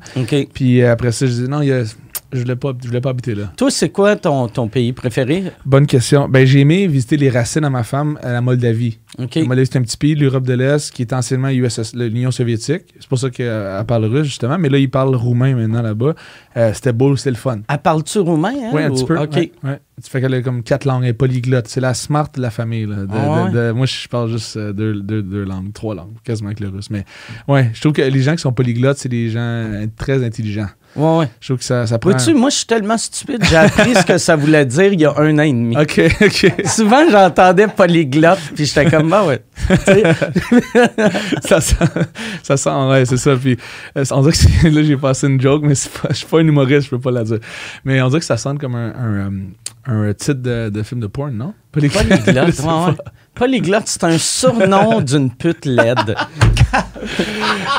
[0.54, 1.82] Puis après ça, je disais Non, il y a
[2.32, 3.52] je voulais pas, je voulais pas habiter là.
[3.56, 5.44] Toi, c'est quoi ton, ton, pays préféré?
[5.64, 6.28] Bonne question.
[6.28, 8.98] Ben, j'ai aimé visiter les racines à ma femme à la Moldavie.
[9.18, 12.82] La Moldavie, c'est un petit pays, l'Europe de l'Est, qui est anciennement l'Union soviétique.
[12.98, 14.58] C'est pour ça qu'elle parle russe, justement.
[14.58, 16.14] Mais là, il parle roumain maintenant là-bas.
[16.56, 17.60] Euh, c'était beau, c'était le fun.
[17.68, 18.54] Elle parle-tu roumain?
[18.54, 19.18] Hein, oui, un petit peu.
[19.18, 19.34] OK.
[19.34, 21.68] Ouais, Tu fais qu'elle a comme quatre langues, elle est polyglotte.
[21.68, 22.86] C'est la smart de la famille.
[22.86, 23.06] Là.
[23.10, 26.68] Ah moi, je parle juste euh, deux, deux, deux, langues, trois langues, quasiment avec le
[26.68, 26.90] russe.
[26.90, 27.04] Mais
[27.48, 30.68] ouais, je trouve que les gens qui sont polyglottes, c'est des gens très intelligents.
[30.96, 31.28] Ouais, ouais.
[31.40, 32.14] Je trouve que ça, ça prend.
[32.16, 33.44] tu moi, je suis tellement stupide.
[33.48, 35.76] J'ai appris ce que ça voulait dire il y a un an et demi.
[35.76, 36.52] OK, OK.
[36.66, 39.42] Souvent, j'entendais polyglotte, puis j'étais comme, bah ouais.
[41.42, 41.76] ça, sent,
[42.42, 43.36] ça sent, ouais, c'est ça.
[43.36, 43.56] Puis,
[43.96, 46.46] euh, on dirait que là, j'ai passé une joke, mais pas, je suis pas un
[46.46, 47.38] humoriste, je peux pas la dire.
[47.84, 49.32] Mais on dirait que ça sonne comme un, un,
[49.86, 51.54] un, un titre de, de, film de porn, non?
[51.70, 52.08] Polyglotte.
[52.08, 52.94] Polyglotte, ouais,
[53.34, 56.14] Polyglotte, c'est un surnom d'une pute laide.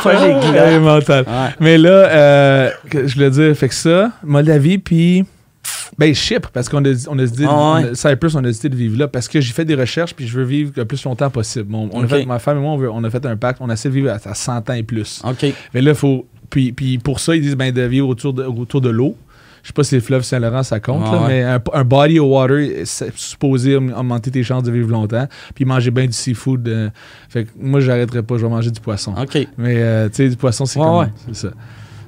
[0.04, 0.82] Polyglotte.
[0.82, 1.26] mental.
[1.60, 5.26] Mais là, euh, je voulais dire, fait que ça, Moldavie, puis.
[5.98, 8.98] Ben, Chypre, parce qu'on a, on a dit, ah Cyprus, on a décidé de vivre
[8.98, 11.76] là, parce que j'ai fait des recherches, puis je veux vivre le plus longtemps possible.
[11.76, 13.90] on a fait, ma femme et moi, on, a fait un pacte, on a essayé
[13.90, 15.22] de vivre à, 100 ans et plus.
[15.24, 15.54] OK.
[15.74, 16.26] Mais là, il faut.
[16.50, 19.16] Puis, puis pour ça, ils disent ben, de vivre autour de, autour de l'eau.
[19.64, 23.16] Je sais pas si le fleuve Saint-Laurent, ça compte, mais un, body of water, c'est
[23.16, 25.28] supposé augmenter tes chances de vivre longtemps.
[25.54, 26.68] Puis manger bien du seafood.
[26.68, 26.90] Euh,
[27.30, 29.14] fait que moi, j'arrêterai pas, je vais manger du poisson.
[29.20, 29.48] OK.
[29.58, 31.50] Mais euh, tu sais, du poisson, c'est comme c'est ça.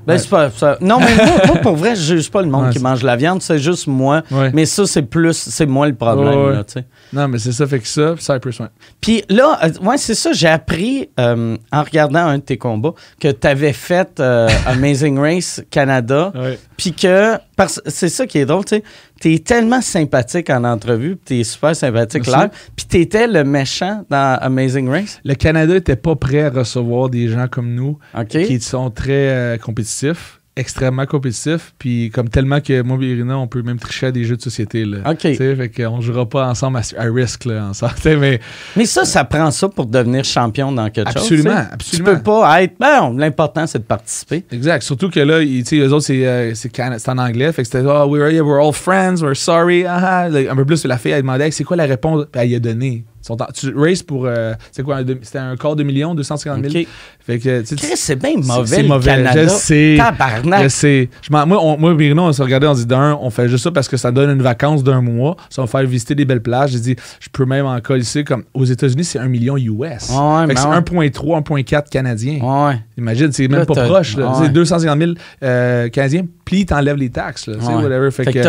[0.05, 0.77] Ben, c'est pas ça.
[0.81, 1.15] Non, mais
[1.47, 4.21] moi, pour vrai, je juge pas le monde qui mange la viande, c'est juste moi.
[4.53, 6.85] Mais ça, c'est plus, c'est moi le problème, là, tu sais.
[7.13, 8.67] Non, mais c'est ça, fait que ça, Cypress, ouais.
[8.99, 12.93] Puis là, euh, ouais, c'est ça, j'ai appris euh, en regardant un de tes combats
[13.19, 16.33] que tu avais fait euh, Amazing Race Canada.
[16.77, 17.37] Puis que,
[17.85, 18.83] c'est ça qui est drôle, tu sais,
[19.21, 22.49] t'es tellement sympathique en entrevue, t'es super sympathique là.
[22.75, 25.19] Puis t'étais le méchant dans Amazing Race.
[25.23, 30.39] Le Canada était pas prêt à recevoir des gens comme nous qui sont très compétitifs
[30.55, 34.23] extrêmement compétitif, puis comme tellement que moi et Irina, on peut même tricher à des
[34.23, 34.85] jeux de société.
[34.85, 34.99] Là.
[35.09, 35.21] OK.
[35.21, 37.93] Fait qu'on jouera pas ensemble à, risque, là, ensemble.
[38.19, 38.39] Mais,
[38.75, 41.67] mais ça, ça prend ça pour devenir champion dans quelque absolument, chose.
[41.71, 42.75] Absolument, Tu peux pas être...
[42.79, 44.45] Ben, l'important, c'est de participer.
[44.51, 44.83] Exact.
[44.83, 46.79] Surtout que là, eux autres, c'est, euh, c'est,
[47.09, 47.51] en anglais.
[47.51, 49.85] Fait que c'était «Oh, we're, we're all friends, we're sorry.
[49.85, 50.51] Ah, ah.
[50.51, 53.03] Un peu plus, la fille, elle demandait «C'est quoi la réponse?» Puis elle a donné
[53.53, 54.25] tu races pour.
[54.25, 56.85] Euh, c'est quoi C'était un quart de million, 250 000.
[57.25, 57.63] Fait que.
[57.95, 58.75] c'est bien mauvais.
[58.75, 59.11] C'est mauvais.
[59.11, 59.43] Canada.
[59.43, 59.95] Je sais.
[59.97, 60.63] Tabarnak.
[60.63, 61.09] Je sais.
[61.29, 63.87] moi, on, moi, Bruno, on s'est regardé, on dit d'un, on fait juste ça parce
[63.87, 65.37] que ça donne une vacance d'un mois.
[65.49, 66.71] Ça va faire visiter des belles plages.
[66.71, 69.69] J'ai dit, je peux même en ici, comme aux États-Unis, c'est un million US.
[69.81, 72.39] Ouais, c'est 1,3, 1,4 canadien.
[72.41, 72.79] Ouais.
[72.97, 74.17] Imagine, c'est même pas proche.
[74.41, 75.11] C'est 250 000
[75.43, 77.47] euh, canadiens, puis t'enlèves les taxes.
[77.47, 78.11] Là, whatever.
[78.11, 78.39] Fait, que,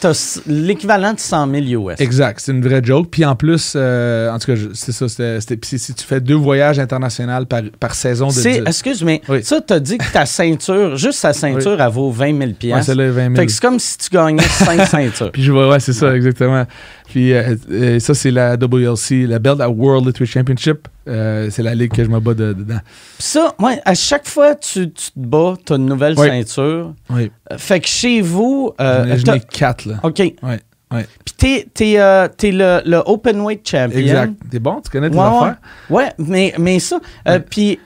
[0.00, 2.00] t'as l'équivalent de 100 000 US.
[2.00, 2.40] Exact.
[2.40, 3.08] C'est une vraie joke.
[3.10, 5.08] Puis en plus, euh, en tout cas, c'est ça.
[5.08, 8.68] C'était, si tu fais deux voyages internationaux par, par saison de.
[8.68, 12.50] Excuse, moi ça, t'as dit que ta ceinture, juste ta ceinture, elle vaut 20 000
[12.74, 13.34] Ouais, c'est 20 000.
[13.36, 15.32] Fait que c'est comme si tu gagnais 5 ceintures.
[15.32, 16.64] Puis je vois, ouais, c'est ça, exactement.
[17.08, 20.88] Puis euh, euh, ça, c'est la WLC, la Belt World Literature Championship.
[21.08, 22.78] Euh, c'est la ligue que je me bats dedans.
[23.18, 26.16] Puis ça, ouais, à chaque fois que tu, tu te bats, tu as une nouvelle
[26.16, 26.94] ceinture.
[27.10, 27.32] Oui.
[27.56, 28.72] fait que chez vous.
[28.78, 30.00] J'en ai quatre, là.
[30.02, 30.18] OK.
[30.18, 30.60] Ouais.
[30.92, 31.06] Ouais.
[31.24, 33.98] Puis t'es, t'es, euh, t'es le, le open champion.
[33.98, 34.32] Exact.
[34.50, 35.56] T'es bon, tu connais tes affaires.
[35.88, 36.98] Ouais, mais, mais ça.
[37.28, 37.78] Euh, puis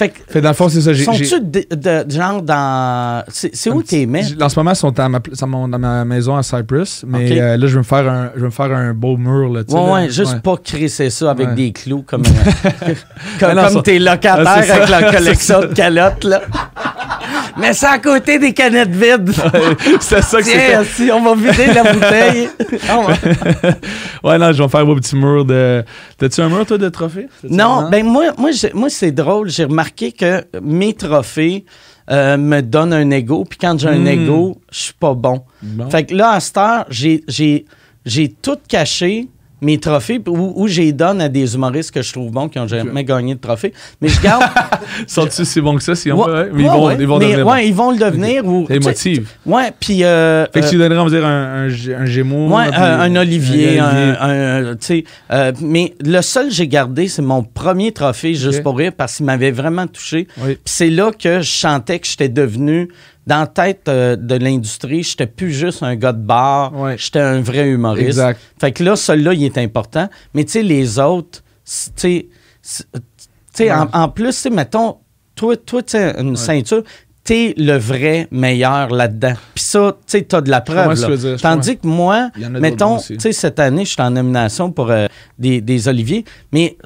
[0.00, 0.94] fait, que, fait dans le fond, c'est ça.
[0.94, 3.22] Sont-tu de, de, genre dans.
[3.28, 4.24] C'est, où t'es mets?
[4.40, 7.04] En ce moment, ils sont dans ma, dans ma maison à Cyprus.
[7.06, 9.52] Mais euh, là, je vais me faire un, je vais me faire un beau mur.
[9.52, 12.22] Là, ouais, ouais, juste pas crisser ça avec des clous comme,
[12.86, 12.94] euh,
[13.40, 16.24] comme, comme tes locataires avec la collection de calottes.
[16.24, 16.42] Là.
[17.60, 19.32] Mais c'est à côté des canettes vides.
[20.00, 22.48] c'est ça que Tiens, si on va vider la bouteille.
[24.24, 25.84] ouais, non, je vais faire mon petit mur de.
[26.18, 27.28] T'as-tu un mur, toi, de trophées?
[27.48, 29.48] Non, ben moi, moi, moi c'est drôle.
[29.50, 31.64] J'ai remarqué que mes trophées
[32.10, 33.44] euh, me donnent un ego.
[33.48, 34.06] Puis quand j'ai un hmm.
[34.06, 35.42] ego, je suis pas bon.
[35.90, 37.64] Fait que là, à cette heure, j'ai
[38.42, 39.28] tout caché
[39.60, 43.04] mes trophées où, j'ai donne à des humoristes que je trouve bons qui ont jamais
[43.04, 43.72] gagné de trophée.
[44.00, 44.42] Mais je garde.
[45.06, 45.94] Sont-ils si bons que ça?
[45.94, 47.46] Si on ouais, mais ils, vont, ils vont devenir.
[47.46, 48.46] Ouais, ils vont le devenir.
[48.46, 49.28] Ou, ça motive.
[49.46, 50.04] Ouais, puis.
[50.04, 52.48] Euh, fait que tu euh, donnerais, on va dire, un, un, Gémeaux.
[52.48, 53.78] Ouais, un, Olivier.
[53.78, 55.04] Un, tu sais.
[55.30, 59.16] Euh, mais le seul que j'ai gardé, c'est mon premier trophée, juste pour rire, parce
[59.16, 60.26] qu'il m'avait vraiment touché.
[60.42, 62.88] Puis c'est là que je chantais que j'étais devenu
[63.30, 67.40] dans la tête euh, de l'industrie, j'étais plus juste un gars de bar, j'étais un
[67.40, 68.08] vrai humoriste.
[68.08, 68.40] Exact.
[68.60, 70.08] Fait que là, celui-là, il est important.
[70.34, 71.44] Mais tu sais, les autres,
[71.96, 72.28] tu
[73.54, 74.96] sais, en, plus, tu sais, mettons,
[75.36, 76.82] toi, toi tu une ceinture,
[77.22, 79.34] t'es le vrai meilleur là-dedans.
[79.54, 81.00] Puis ça, tu sais, t'as de la preuve.
[81.00, 81.36] Là.
[81.40, 85.06] Tandis que moi, mettons, tu sais, cette année, je suis en nomination pour euh,
[85.38, 86.76] des, des Oliviers, mais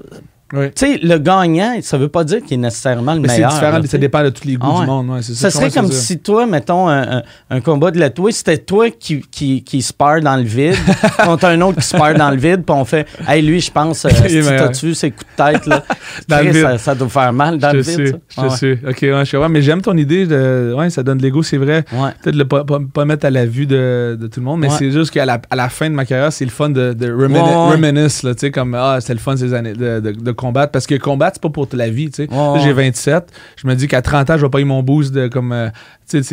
[0.55, 3.50] tu sais, le gagnant, ça veut pas dire qu'il est nécessairement le meilleur.
[3.50, 5.11] C'est différent, ça dépend de tous les goûts ah du monde.
[5.11, 8.59] Ouais, ça, ça serait comme si toi, mettons, un, un, combat de la twist, c'était
[8.59, 10.76] toi qui, qui, qui spare dans le vide
[11.24, 14.05] contre un autre qui spare dans le vide, puis on fait Hey, lui, je pense,
[14.05, 15.82] euh, si t'as tué ses coups de tête, là,
[16.28, 18.20] ça, ça, doit faire mal dans le vide.
[18.36, 19.48] Je sais, ok, ouais, je sais.
[19.48, 20.26] mais j'aime ton idée.
[20.26, 21.84] De, ouais, ça donne de l'ego, c'est vrai.
[22.22, 24.90] Peut-être le pas, pas, mettre à la vue de, de tout le monde, mais c'est
[24.90, 28.20] juste qu'à la, à la fin de ma carrière, c'est le fun de, de reminisce,
[28.20, 31.36] tu sais, comme Ah, c'était le fun ces années de, de combattre parce que combattre,
[31.36, 32.11] c'est pas pour toute la vie.
[32.11, 32.61] tu sais.
[32.62, 33.32] J'ai 27.
[33.57, 35.53] Je me dis qu'à 30 ans, je vais pas eu mon boost de comme.
[35.53, 35.68] Euh,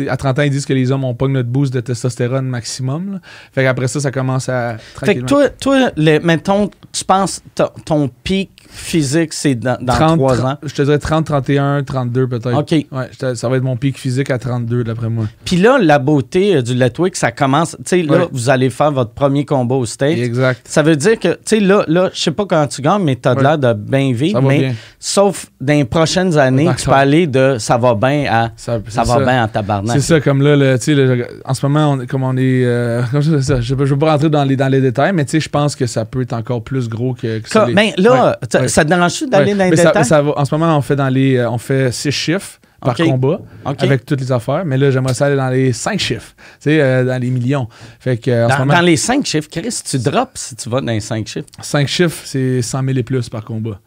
[0.08, 3.12] à 30 ans, ils disent que les hommes ont pas notre boost de testostérone maximum.
[3.12, 3.18] Là.
[3.52, 4.76] Fait qu'après ça, ça commence à.
[5.04, 7.42] Fait que toi, toi mettons, tu penses
[7.84, 10.58] ton pic physique, c'est dans, dans 3 ans?
[10.62, 12.58] Je te dirais 30, 31, 32 peut-être.
[12.58, 12.70] OK.
[12.70, 15.26] Ouais, ça va être mon pic physique à 32, d'après moi.
[15.44, 17.76] Puis là, la beauté euh, du Letwick, ça commence.
[17.78, 20.18] Tu sais, là, vous allez faire votre premier combat au State.
[20.18, 20.60] Exact.
[20.64, 23.16] Ça veut dire que, tu sais, là, là je sais pas quand tu gagnes, mais
[23.16, 24.40] tu as l'air de bien vivre.
[24.40, 28.78] mais sauf dans les prochaines années, tu peux aller de ça va bien à ça,
[28.78, 29.96] va bien en tabarnak.
[29.96, 32.64] C'est ça, comme là, tu sais, en ce moment, on, comme on est.
[32.64, 35.48] Euh, je ne veux pas rentrer dans les, dans les détails, mais tu sais, je
[35.48, 37.66] pense que ça peut être encore plus gros que, ça.
[37.72, 38.38] Mais là,
[38.68, 40.04] ça te dérange d'aller dans les détails?
[40.04, 43.40] Ça, en ce moment, on fait dans les, euh, on fait six chiffres par combat
[43.64, 44.64] avec toutes les affaires.
[44.64, 47.68] Mais là, j'aimerais ça aller dans les cinq chiffres, tu sais, euh, dans les millions.
[48.00, 51.00] Fait que, dans, dans, les cinq chiffres, Chris, tu drops si tu vas dans les
[51.00, 51.46] cinq chiffres.
[51.60, 53.80] Cinq chiffres, c'est 100 000 et plus par combat.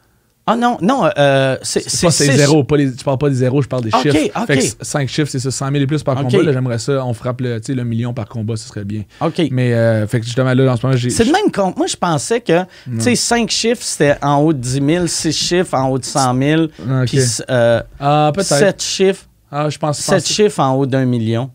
[0.47, 1.89] Ah non, non, euh, c'est.
[1.89, 4.29] C'est pas zéros, pas les, je parle pas des zéros, je parle des chiffres.
[4.41, 4.45] OK.
[4.45, 6.43] Fait que 5 chiffres, c'est ça, 100 000 et plus par combat.
[6.43, 9.03] Là, j'aimerais ça, on frappe le, le million par combat, ce serait bien.
[9.21, 9.41] OK.
[9.49, 11.09] Mais, euh, fait que justement, là, en ce moment, j'ai.
[11.09, 11.77] C'est le même compte.
[11.77, 15.31] Moi, je pensais que, tu sais, 5 chiffres, c'était en haut de 10 000, 6
[15.31, 16.71] chiffres en haut de 100 000, okay.
[17.05, 17.19] puis
[17.49, 19.23] euh, ah, 7 chiffres.
[19.51, 21.49] Ah, je pense 7 chiffres en haut d'un million.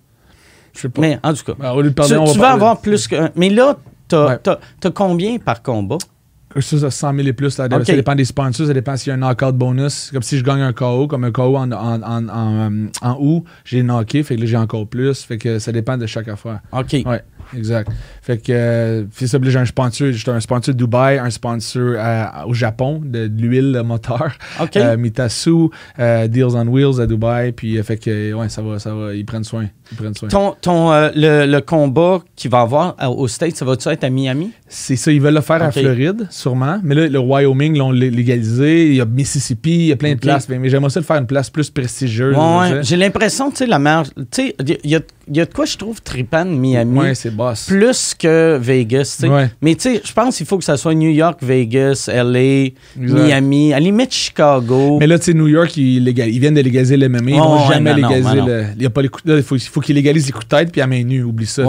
[0.73, 1.01] Je sais pas.
[1.01, 1.53] Mais, en tout cas.
[1.57, 3.31] Ben, au lieu de parler, tu, on va tu vas avoir plus que.
[3.37, 3.77] Mais là,
[4.09, 5.99] t'as as combien par combat?
[6.59, 7.59] Ça, 100 000 et plus.
[7.59, 10.11] Là, Ça dépend des sponsors, ça dépend s'il y a un knockout bonus.
[10.13, 13.45] Comme si je gagne un KO, comme un KO en, en, en, en, en août,
[13.65, 15.23] j'ai knocké, fait que là, j'ai encore plus.
[15.23, 16.61] Fait que ça dépend de chaque affaire.
[16.73, 16.97] OK.
[17.07, 17.23] Ouais.
[17.57, 17.91] Exact.
[18.23, 22.25] Fait que, euh, ça, j'ai un sponsor, j'ai un sponsor de Dubaï, un sponsor euh,
[22.47, 24.33] au Japon de, l'huile moteur.
[24.61, 24.77] OK.
[24.77, 27.53] Euh, Mitasu, euh, Deals on Wheels à Dubaï.
[27.53, 29.67] Puis, fait que, ouais, ça va, ça va, ils prennent soin.
[29.93, 30.29] Ils prennent soin.
[30.29, 34.53] Ton, ton le, le, combat qu'il va avoir au States, ça va-tu être à Miami?
[34.73, 36.79] C'est ça, ils veulent le faire à Floride, sûrement.
[36.85, 38.87] Mais là, le Wyoming l'ont légalisé.
[38.87, 40.49] Il y a Mississippi, il y a plein de places.
[40.49, 42.37] Mais, j'aimerais ça le faire une place plus prestigieuse.
[42.37, 44.05] Ouais, j'ai l'impression, tu sais, la mère.
[44.05, 44.97] Tu sais, il y
[45.33, 46.99] y a de quoi je trouve trippant Miami.
[46.99, 47.67] Ouais, c'est boss.
[47.67, 49.51] Plus que Vegas, tu sais.
[49.61, 53.73] Mais tu sais, je pense qu'il faut que ça soit New York, Vegas, LA, Miami,
[53.73, 54.99] à la limite Chicago.
[54.99, 57.31] Mais là, tu sais, New York, ils, ils, viennent de légaliser le MMA.
[57.31, 58.65] Ils vont jamais légaliser le.
[58.77, 60.73] Il y a pas les coups, il faut, faut qu'ils légalisent les coups de tête
[60.73, 61.65] puis à main nue, oublie ça.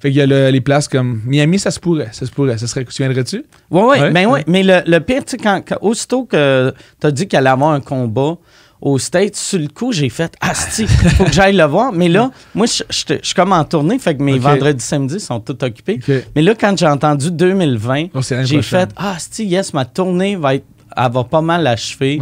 [0.00, 2.08] Fait qu'il y a les places comme Miami, ça se pourrait.
[2.12, 2.45] Ça se pourrait.
[2.56, 3.44] Ça serait, tu viendrais-tu?
[3.70, 4.10] Oui, oui.
[4.12, 4.44] Ben ouais.
[4.46, 7.70] Mais le, le pire, tu sais, quand, aussitôt que tu as dit qu'il allait avoir
[7.72, 8.36] un combat,
[8.80, 11.92] au States, sur le coup, j'ai fait Asti, faut que j'aille le voir.
[11.92, 12.82] Mais là, moi, je
[13.22, 15.98] suis comme en tournée, fait que mes vendredis, samedis sont tous occupés.
[16.34, 18.06] Mais là, quand j'ai entendu 2020,
[18.44, 20.64] j'ai fait Asti, yes, ma tournée va être
[20.98, 22.18] elle va pas mal achever.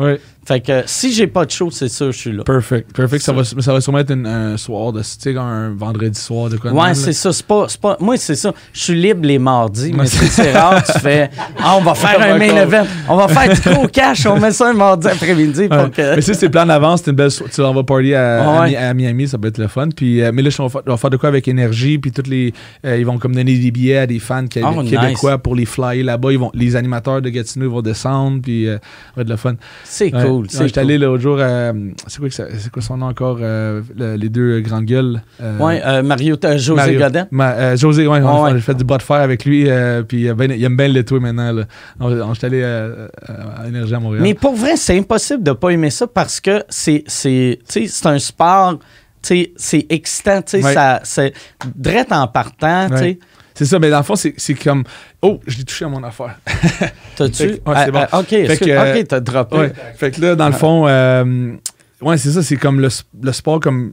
[0.47, 2.45] Fait que si j'ai pas de show, c'est sûr, je suis là.
[2.45, 2.95] Perfect.
[2.95, 3.23] Perfect.
[3.23, 6.73] Ça, va, ça va sûrement être un soir de sais, un vendredi soir de quoi.
[6.73, 7.33] Ouais, c'est ça.
[7.33, 8.53] C'est pas, pas, moi, c'est ça.
[8.73, 10.83] Je suis libre les mardis, mais c'est rare.
[10.85, 12.87] Tu fais Ah, on va faire un main event.
[13.09, 14.27] On va faire du gros cash.
[14.27, 15.69] On met ça un mardi après-midi.
[15.99, 19.39] Mais si c'est plan d'avance, c'est une belle Tu vas party à, à, Miami, ça
[19.39, 19.89] peut être le fun.
[19.95, 21.99] Puis, euh, mais là, on va, faire de quoi avec énergie.
[21.99, 22.53] Puis, toutes les,
[22.85, 26.05] euh, ils vont comme donner des billets à des fans oh, québécois pour les flyer
[26.05, 26.33] là-bas.
[26.33, 28.41] Ils vont, les animateurs de Gatineau vont descendre.
[28.43, 29.55] Puis, euh, ça va être le fun.
[29.85, 30.34] C'est cool.
[30.37, 30.51] Cool.
[30.51, 31.39] Je suis allé l'autre jour,
[32.07, 32.29] c'est quoi,
[32.73, 35.23] quoi, son nom encore, les deux grandes gueules?
[35.61, 35.75] oui,
[36.05, 37.77] Mario, José Mario, Godin.
[37.77, 39.69] José, oui, ouais, j'ai fait du bras de fer avec lui,
[40.09, 41.53] puis ben, il aime bien le tout maintenant.
[41.53, 41.65] Là.
[42.01, 44.23] On, allé à Énergie à Montréal.
[44.23, 47.05] Mais pour vrai, c'est impossible de pas aimer ça parce que c'est
[48.05, 48.79] un sport
[49.57, 51.23] c'est excitant, ça,
[51.75, 53.19] drette en partant, sais.
[53.55, 54.85] C'est ça, mais dans le fond, c'est comme.
[55.23, 56.39] Oh, je l'ai touché à mon affaire.
[57.17, 57.45] T'as-tu?
[57.45, 58.05] Ouais, c'est bon.
[58.11, 59.57] Ah, ok, que, ok, t'as droppé.
[59.57, 59.73] Ouais.
[59.97, 60.59] Fait que là, dans le ah.
[60.59, 61.53] fond, euh,
[62.01, 62.89] ouais, c'est ça, c'est comme le,
[63.23, 63.93] le, sport comme.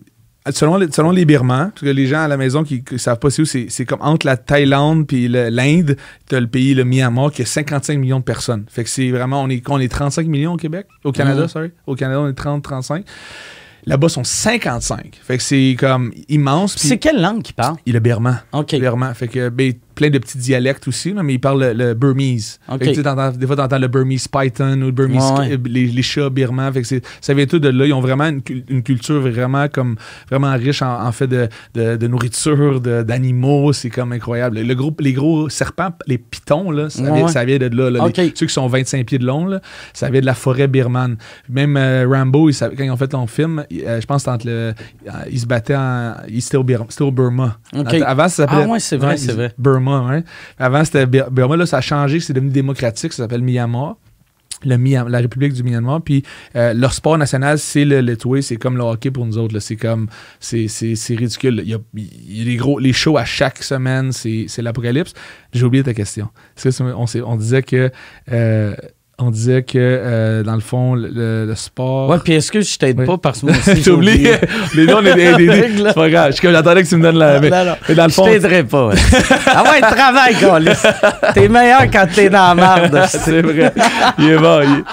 [0.50, 3.20] Selon les, selon les Birmans, parce que les gens à la maison qui ne savent
[3.20, 5.96] pas c'est où, c'est comme entre la Thaïlande puis l'Inde,
[6.28, 8.66] t'as le pays, le Myanmar, qui a 55 millions de personnes.
[8.68, 11.48] Fait que c'est vraiment, on est, on est 35 millions au Québec, au Canada, mm.
[11.48, 11.72] sorry.
[11.86, 13.06] Au Canada, on est 30, 35.
[13.86, 15.20] Là-bas, sont 55.
[15.24, 16.76] Fait que c'est comme immense.
[16.78, 17.78] C'est quelle langue qu'il parle?
[17.86, 18.42] Il est birman.
[18.54, 18.76] OK.
[18.76, 19.14] Birman.
[19.14, 22.60] Fait que, ben, plein de petits dialectes aussi, mais il parle le, Burmese.
[22.80, 22.94] des
[23.46, 25.32] fois, tu entends le Burmese Python ou le Burmese,
[25.66, 26.72] les, chats birmans.
[27.22, 27.86] ça vient tout de là.
[27.86, 29.98] Ils ont vraiment une, culture vraiment comme
[30.28, 33.74] vraiment riche en, fait de, de, nourriture, d'animaux.
[33.74, 34.60] C'est comme incroyable.
[34.60, 37.04] Le gros, les gros serpents, les pitons, là, ça,
[37.46, 38.08] vient, de là.
[38.34, 39.62] ceux qui sont 25 pieds de long, là,
[39.94, 41.18] ça vient de la forêt birmane.
[41.48, 44.74] Même euh, Rambo, quand ils ont fait ton film, euh, je pense le,
[45.30, 46.16] il se battait en.
[46.40, 47.60] C'était au, Burma.
[47.74, 48.64] Avant, ça s'appelait.
[48.64, 49.54] Ah ouais, c'est vrai, c'est vrai.
[49.60, 49.91] Burma.
[50.58, 51.56] Avant, c'était Burma.
[51.56, 52.20] Là, ça a changé.
[52.20, 53.14] C'est devenu démocratique.
[53.14, 53.98] Ça s'appelle Myanmar.
[54.64, 54.78] Le
[55.10, 56.02] la République du Myanmar.
[56.02, 56.24] Puis
[56.56, 59.58] euh, leur sport national, c'est le, le C'est comme le hockey pour nous autres.
[59.60, 60.08] C'est comme.
[60.40, 60.68] C'est
[61.10, 61.62] ridicule.
[61.64, 64.12] Il y, a, les, gros, les shows à chaque semaine.
[64.12, 65.14] C'est l'apocalypse.
[65.54, 66.30] J'ai oublié ta question.
[66.78, 67.92] On, on disait que.
[68.32, 68.76] Euh,
[69.22, 72.10] on disait que, euh, dans le fond, le, sport.
[72.10, 73.82] Ouais, puis est-ce que je t'aide pas parce que moi aussi.
[73.82, 74.28] T'oublies.
[74.76, 75.72] les noms, on est des.
[75.78, 76.34] C'est pas grave.
[76.42, 77.40] J'attendais que tu me donnes la.
[77.40, 77.76] Mais, non, non.
[77.88, 78.26] mais dans le fond.
[78.26, 78.92] Je t'aiderai pas.
[79.48, 81.34] ah ouais, travail, Colis.
[81.34, 83.06] T'es meilleur quand t'es dans la merde.
[83.10, 83.74] c'est vrai.
[84.18, 84.62] Il est bon.
[84.62, 84.84] Il...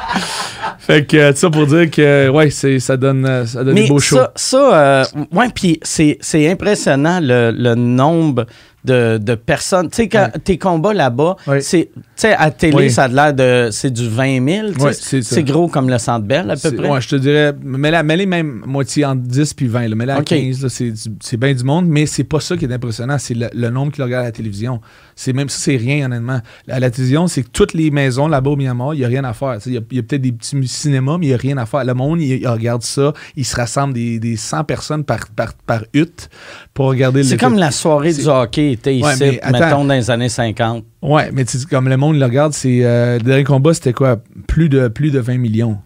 [0.79, 4.16] Fait que, ça pour dire que, ouais, ça donne, euh, ça donne des beaux shows.
[4.16, 8.47] Ça, ça euh, ouais, puis c'est impressionnant le, le nombre
[8.89, 9.91] de, de personnes.
[9.91, 13.68] Tu sais, quand tes combats là-bas, c'est, tu sais, à télé, ça a l'air de.
[13.70, 14.91] C'est du 20 000.
[14.93, 16.89] c'est gros comme le Centre Bell, à peu près.
[16.89, 19.95] Ouais, je te dirais, mets-la, mets même moitié entre 10 puis 20.
[19.95, 23.34] Mets-la à 15, c'est bien du monde, mais c'est pas ça qui est impressionnant, c'est
[23.34, 24.80] le, nombre qui le regarde à la télévision.
[25.14, 26.41] C'est même ça, c'est rien, honnêtement.
[26.68, 29.24] À la télévision, c'est que toutes les maisons là-bas au Myanmar, il n'y a rien
[29.24, 29.59] à faire.
[29.66, 31.84] Il y a, a peut-être des petits cinémas, mais il n'y a rien à faire.
[31.84, 35.84] Le monde, il, regarde ça, il se rassemble des, des 100 personnes par, par, par
[35.93, 36.30] hutte
[36.72, 40.85] pour regarder C'est comme la soirée du hockey était ici, mettons, dans les années 50.
[41.03, 44.20] Ouais, mais comme le monde le regarde, c'est euh, le dernier combat, c'était quoi?
[44.47, 45.79] Plus de, plus de 20 millions.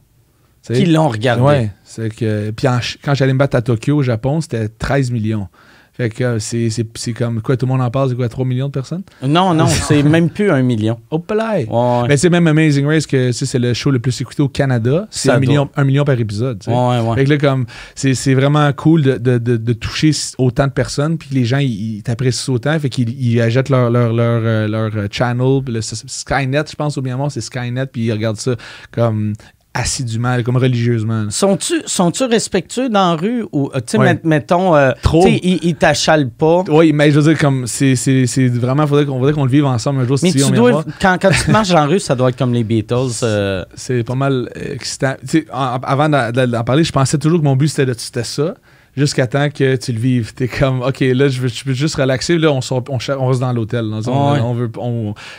[0.65, 1.43] Qui l'ont regardé?
[1.43, 2.51] Ouais, c'est que.
[2.53, 2.69] Puis
[3.05, 5.49] quand j'allais me battre à Tokyo, au Japon, c'était 13 millions.
[5.95, 8.69] Fait que euh, c'est comme quoi, tout le monde en parle, c'est quoi, 3 millions
[8.69, 9.03] de personnes?
[9.23, 10.99] Non, non, c'est même plus un million.
[11.11, 11.67] Oh, play!
[12.09, 15.07] Mais c'est même Amazing Race que c'est le show le plus écouté au Canada.
[15.11, 16.63] C'est un million, un million par épisode.
[16.67, 17.15] Ouais, ouais.
[17.17, 21.29] Fait que là, comme, c'est vraiment cool de, de, de, toucher autant de personnes, puis
[21.33, 25.09] les gens, ils t'apprécient autant, fait qu'ils ils achètent leur, leur, leur, euh, leur, euh,
[25.11, 28.57] channel, le Skynet, je pense, au bien c'est Skynet, puis ils regardent ça
[28.91, 29.35] comme
[29.75, 31.31] assidûment, comme religieusement.
[31.31, 35.75] Sont-tu sont respectueux dans la rue ou euh, tu sais mettons euh, trop ils, ils
[35.75, 36.65] t'achalent pas?
[36.69, 37.95] Oui, mais je veux dire comme c'est
[38.49, 41.51] vraiment faudrait qu'on qu'on le vive ensemble un jour mais tu dois quand, quand tu
[41.51, 43.23] marches en rue, ça doit être comme les Beatles.
[43.23, 43.65] Euh.
[43.75, 45.15] C'est pas mal excitant.
[45.53, 48.55] avant d'en parler, je pensais toujours que mon but c'était ça
[48.97, 50.35] jusqu'à temps que tu le vives.
[50.35, 52.39] T'es comme, OK, là, je veux, juste relaxer.
[52.39, 53.91] Là, on, sort, on, reste dans l'hôtel.
[54.07, 54.71] on, veut,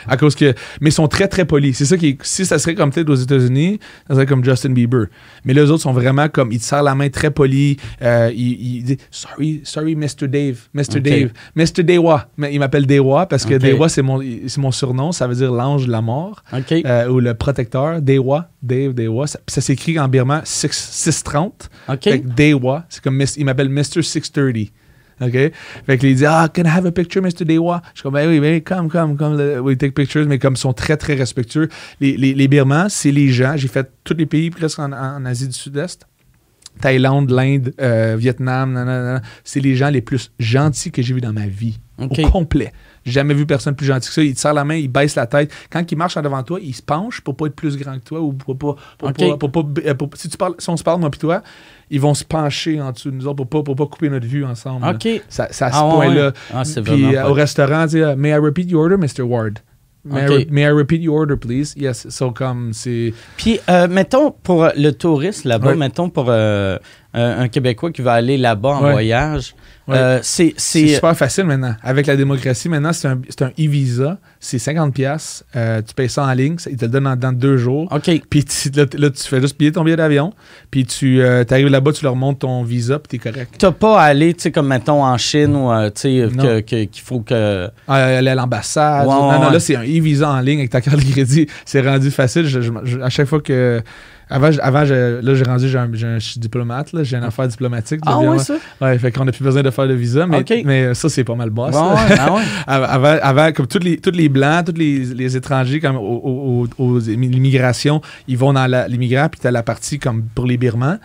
[0.06, 1.76] à cause que, mais ils sont très, très polis.
[1.76, 3.78] C'est ça qui, si ça serait comme peut-être aux États-Unis,
[4.08, 5.06] ça serait comme Justin Bieber.
[5.44, 7.76] Mais les autres sont vraiment comme, ils te serrent la main très poli.
[8.02, 10.28] Euh, ils, disent, sorry, sorry, Mr.
[10.28, 11.00] Dave, Mr.
[11.00, 11.82] Dave, Mr.
[11.82, 12.28] Dewa.
[12.50, 14.20] Il m'appelle Dewa parce que Dewa, c'est mon,
[14.58, 15.12] mon surnom.
[15.12, 16.42] Ça veut dire l'ange de la mort.
[16.52, 18.02] Euh, ou le protecteur.
[18.02, 19.26] Dewa, Dave, Dewa.
[19.26, 21.70] Ça, ça s'écrit en birman 630.
[21.88, 22.22] OK.
[22.36, 24.02] Dewa, c'est comme il m'appelle Mr.
[24.02, 24.70] 630.
[25.20, 25.52] OK?
[25.86, 27.44] Fait qu'il dit Ah, can I have a picture, Mr.
[27.44, 27.82] Dewa?
[27.92, 30.58] Je suis comme Ben oui, ben come, come, come, we take pictures, mais comme ils
[30.58, 31.68] sont très, très respectueux.
[32.00, 35.24] Les, les, les Birmans, c'est les gens, j'ai fait tous les pays presque en, en
[35.24, 36.06] Asie du Sud-Est.
[36.80, 41.46] Thaïlande, l'Inde, euh, Vietnam, c'est les gens les plus gentils que j'ai vus dans ma
[41.46, 41.78] vie.
[41.98, 42.72] Au complet.
[43.04, 44.22] Jamais vu personne plus gentil que ça.
[44.22, 45.52] Il te serre la main, il baisse la tête.
[45.70, 48.04] Quand il marche en devant toi, il se penche pour pas être plus grand que
[48.04, 48.76] toi ou pour pas.
[48.98, 51.42] Pour euh, si, tu parles, si on se parle, moi et toi,
[51.90, 54.26] ils vont se pencher en dessous de nous autres pour pas, pour pas couper notre
[54.26, 54.86] vue ensemble.
[54.86, 55.22] OK.
[55.28, 56.32] Ça, ça à ce ah, point-là.
[56.52, 59.22] Ah, Puis euh, au restaurant, tu May I repeat your order, Mr.
[59.22, 59.60] Ward?
[60.06, 61.74] May, I, repeat your order, please?
[61.76, 62.06] Yes.
[62.10, 63.14] So, comme c'est.
[63.38, 68.76] Puis, euh, mettons, pour le touriste là-bas, mettons, pour un Québécois qui va aller là-bas
[68.76, 69.54] en voyage,
[69.88, 71.74] Euh, c'est super facile maintenant.
[71.82, 74.18] Avec la démocratie, maintenant, c'est un, un e-visa.
[74.40, 75.42] C'est 50$.
[75.56, 76.56] Euh, tu payes ça en ligne.
[76.70, 77.88] ils te le donnent dans, deux jours.
[77.92, 78.22] OK.
[78.30, 80.32] Puis là, tu fais juste payer ton billet d'avion.
[80.70, 83.54] Puis tu euh, arrives là-bas, tu leur montres ton visa, puis t'es correct.
[83.58, 87.20] T'as pas à aller, tu sais, comme mettons en Chine, ou tu sais, qu'il faut
[87.20, 87.68] que.
[87.88, 89.06] Aller à l'ambassade.
[89.06, 91.46] non, non, là, c'est un e-visa en ligne avec ta carte de crédit.
[91.64, 92.48] C'est rendu facile.
[93.02, 93.82] à chaque fois que
[94.34, 98.00] avant, avant là, j'ai rendu, je suis diplomate, j'ai une affaire diplomatique.
[98.04, 98.56] Ah ouais, ça?
[98.80, 101.36] Ouais, fait qu'on n'a plus besoin de faire de visa, mais, mais ça, c'est pas
[101.36, 101.70] mal boss.
[101.70, 105.96] Bon, ah avant, avant, comme tous les, tous les Blancs, tous les, les étrangers, comme
[105.96, 110.56] aux, aux, l'immigration, ils vont dans l'immigration, puis tu as la partie comme pour les
[110.56, 110.98] Birmans.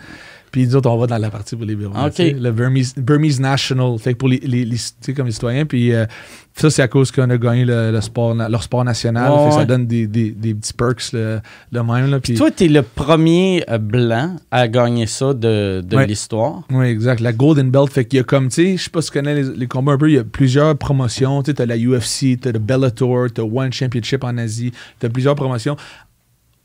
[0.50, 2.10] Puis nous autres, on va dans la partie pour les Birmans.
[2.18, 5.64] Le Burmese, Burmese, National, fait pour les, les, les comme les citoyens.
[5.64, 6.06] Puis euh,
[6.54, 9.52] ça, c'est à cause qu'on a gagné le, sport, leur sport national.
[9.52, 11.40] Ça donne des, des, des, petits perks le,
[11.72, 12.10] même.
[12.10, 12.34] Là, puis...
[12.34, 16.62] toi, tu es le premier euh, blanc à gagner ça de, de l'histoire.
[16.70, 17.20] Oui, exact.
[17.20, 17.90] La Golden Belt.
[17.90, 19.66] Fait qu'il y a comme, tu sais, je sais pas si tu connais les, les,
[19.66, 21.42] combats un peu, il y a plusieurs promotions.
[21.42, 25.06] Tu as la UFC, tu as le Bellator, tu as One Championship en Asie, tu
[25.06, 25.76] as plusieurs promotions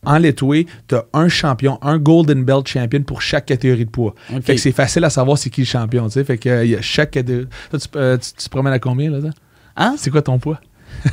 [0.06, 4.16] en Letway, tu as un champion, un Golden Belt champion pour chaque catégorie de poids.
[4.42, 6.24] Fait que c'est facile à savoir c'est qui le champion, tu sais.
[6.24, 7.48] Fait que euh, y a chaque catégorie.
[7.72, 9.30] tu, euh, tu, te promènes à combien, là?
[9.76, 9.96] Hein?
[9.98, 10.60] C'est quoi ton poids?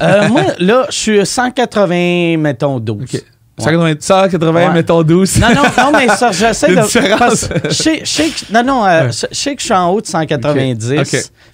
[0.00, 3.24] Euh, moi, là, je suis 180, mettons, 12.
[3.58, 5.38] 180, 180 mettons 12.
[5.38, 6.80] Non, non, non, mais ça, j'essaie de.
[6.82, 6.88] Je
[8.04, 10.90] sais que, non, non, euh, je sais que je suis en haut de 190,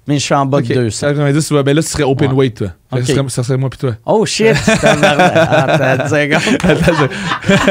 [0.07, 1.09] mais je suis en bas de 200.
[1.09, 2.68] 190, ben là, tu serais open weight, toi.
[2.92, 3.92] Ça, serait, ça, serait, moi puis toi.
[4.07, 5.20] Oh shit, c'est merde.
[5.20, 7.11] Attends, 10 secondes.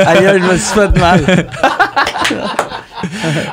[0.05, 0.80] Aïe, je me suis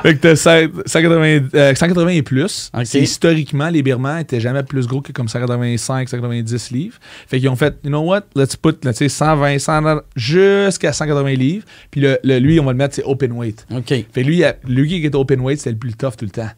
[0.01, 2.71] fait que t'as 180, 180 euh, et plus.
[2.93, 6.97] Historiquement, les Birmans étaient jamais plus gros que comme 185, 190 livres.
[7.27, 11.65] Fait qu'ils ont fait, you know what, let's put 120, 100, jusqu'à 180 livres.
[11.91, 13.65] Puis le, lui, on va le mettre, c'est open weight.
[13.71, 13.93] OK.
[14.11, 16.49] Fait lui, lui qui était open weight, c'était le plus tough tout le temps.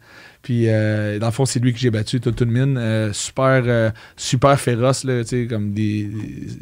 [0.48, 2.78] Puis, euh, dans le fond, c'est lui que j'ai battu, mine.
[2.78, 6.08] Euh, super, euh, super féroce, là, comme des,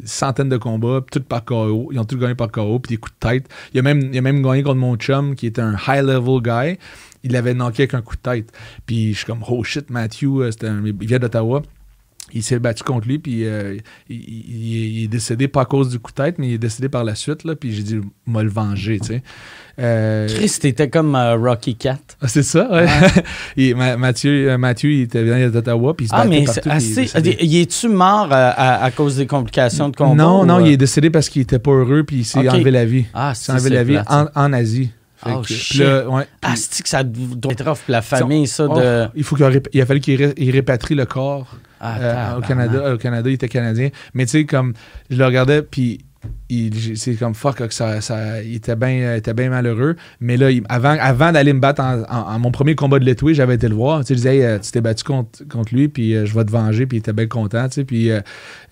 [0.03, 1.87] centaines de combats, tout par KO.
[1.93, 3.45] Ils ont tous gagné par KO, puis des coups de tête.
[3.73, 6.77] Il a même, il a même gagné contre mon chum, qui est un high-level guy.
[7.23, 8.51] Il l'avait knocké avec un coup de tête.
[8.85, 11.61] Puis, je suis comme, oh shit, Matthew, il vient d'Ottawa
[12.33, 13.77] il s'est battu contre lui, puis euh,
[14.09, 17.03] il, est décédé pas à cause du coup de tête, mais il est décédé par
[17.03, 19.23] la suite, là, puis j'ai dit, m'a le venger, tu sais.
[19.79, 21.99] Euh, Chris, t'étais comme euh, Rocky Cat.
[22.19, 23.73] Ah, c'est ça, ouais.
[23.97, 26.69] Mathieu, Mathieu, il était venu d'Ottawa, puis il se ah, mais partout.
[26.69, 27.09] Assez,
[27.41, 30.15] il est-tu mort à, cause des complications de combat?
[30.15, 32.85] Non, non, il est décédé parce qu'il était pas heureux, puis il s'est enlevé la
[32.85, 33.05] vie.
[33.13, 34.91] Ah, il s'est enlevé la vie en, Asie.
[35.25, 35.41] Oh,
[35.79, 36.27] ouais.
[36.41, 38.67] Ah, c'est que ça doit être pour la famille, ça.
[38.67, 39.05] De...
[39.07, 42.93] Oh, il, faut qu'il il a fallu qu'il répatrie le corps ah, euh, au, Canada,
[42.93, 43.89] au Canada, il était canadien.
[44.13, 44.73] Mais tu sais, comme,
[45.09, 46.05] je le regardais, puis
[46.95, 49.95] c'est comme fuck, ça, ça, il était bien malheureux.
[50.21, 53.67] Mais là, avant, avant d'aller me battre en, mon premier combat de l'étoué, j'avais été
[53.67, 53.99] le voir.
[53.99, 56.51] Tu sais, je disais, tu t'es battu contre, contre lui, puis euh, je vais te
[56.51, 57.67] venger, puis il était bien content.
[57.67, 58.21] Tu sais, puis euh,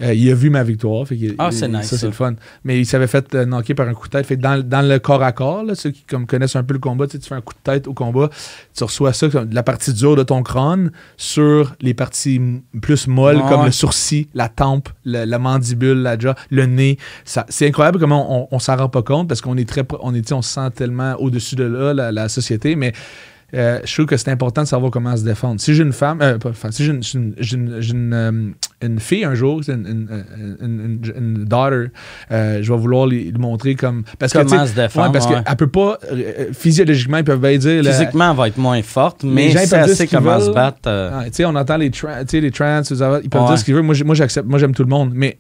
[0.02, 1.08] euh, il a vu ma victoire.
[1.08, 1.88] Fait ah, c'est nice.
[1.88, 2.36] Ça, c'est le fun.
[2.64, 4.26] Mais il s'avait fait knocker par un coup de tête.
[4.26, 6.80] Fait dans, dans le corps à corps, là, ceux qui comme, connaissent un peu le
[6.80, 8.30] combat, tu, sais, tu fais un coup de tête au combat,
[8.76, 12.42] tu reçois ça, comme, la partie dure de ton crâne, sur les parties
[12.82, 16.98] plus molles, comme le sourcil, la tempe, la mandibule, la jaw, le nez.
[17.26, 20.32] C'est incroyable comment on, on s'en rend pas compte parce qu'on est très on est
[20.32, 22.94] on se sent tellement au-dessus de là la, société mais
[23.54, 25.62] euh, je trouve que c'est important de savoir comment se défendre.
[25.62, 28.52] Si j'ai une femme, euh, enfin, si j'ai une, une, euh,
[28.82, 31.88] une, fille un jour, une, daughter,
[32.32, 34.04] je vais vouloir lui, montrer comme.
[34.20, 35.12] Parce comment que, se défendre.
[35.12, 36.00] parce qu'elle peut pas.
[36.54, 37.84] physiologiquement, ils peuvent bien dire.
[37.84, 40.90] Physiquement, elle va être moins forte, mais c'est assez comment se battre.
[40.90, 41.92] Ah, sais on entend les,
[42.34, 42.82] les trans,
[43.24, 43.84] ils peuvent dire ce qu'ils veulent.
[43.84, 45.12] Moi, j'accepte, moi, j'aime tout le monde.
[45.14, 45.38] Mais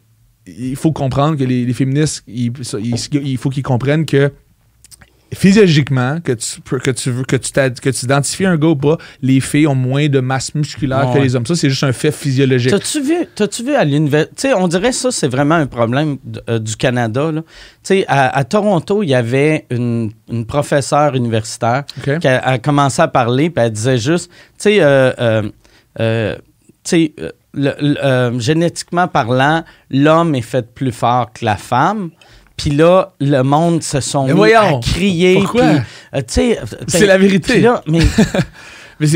[0.48, 4.32] il faut comprendre que les, féministes, il, faut qu'ils comprennent que
[5.34, 8.98] physiologiquement, que tu, que tu veux, que tu, que tu identifies un gars ou pas,
[9.22, 11.46] les filles ont moins de masse musculaire que les hommes.
[11.46, 12.72] Ça, c'est juste un fait physiologique.
[12.72, 16.18] T'as-tu vu, -tu vu à l'université, on dirait ça, c'est vraiment un problème
[16.50, 17.32] euh, du Canada.
[17.32, 17.42] Là.
[18.08, 21.86] À, à, Toronto, il y avait une, une professeure universitaire
[22.22, 25.42] qui a, commencé à parler, puis elle disait juste, tu sais, euh,
[26.00, 26.36] euh,
[27.58, 32.12] euh euh, génétiquement parlant, l'homme est fait plus fort que la femme.
[32.58, 35.36] Puis là, le monde se sont mis à crier.
[35.36, 35.64] Pourquoi?
[36.14, 37.60] Euh, c'est la vérité.
[37.60, 38.00] Là, mais
[39.00, 39.08] Mais,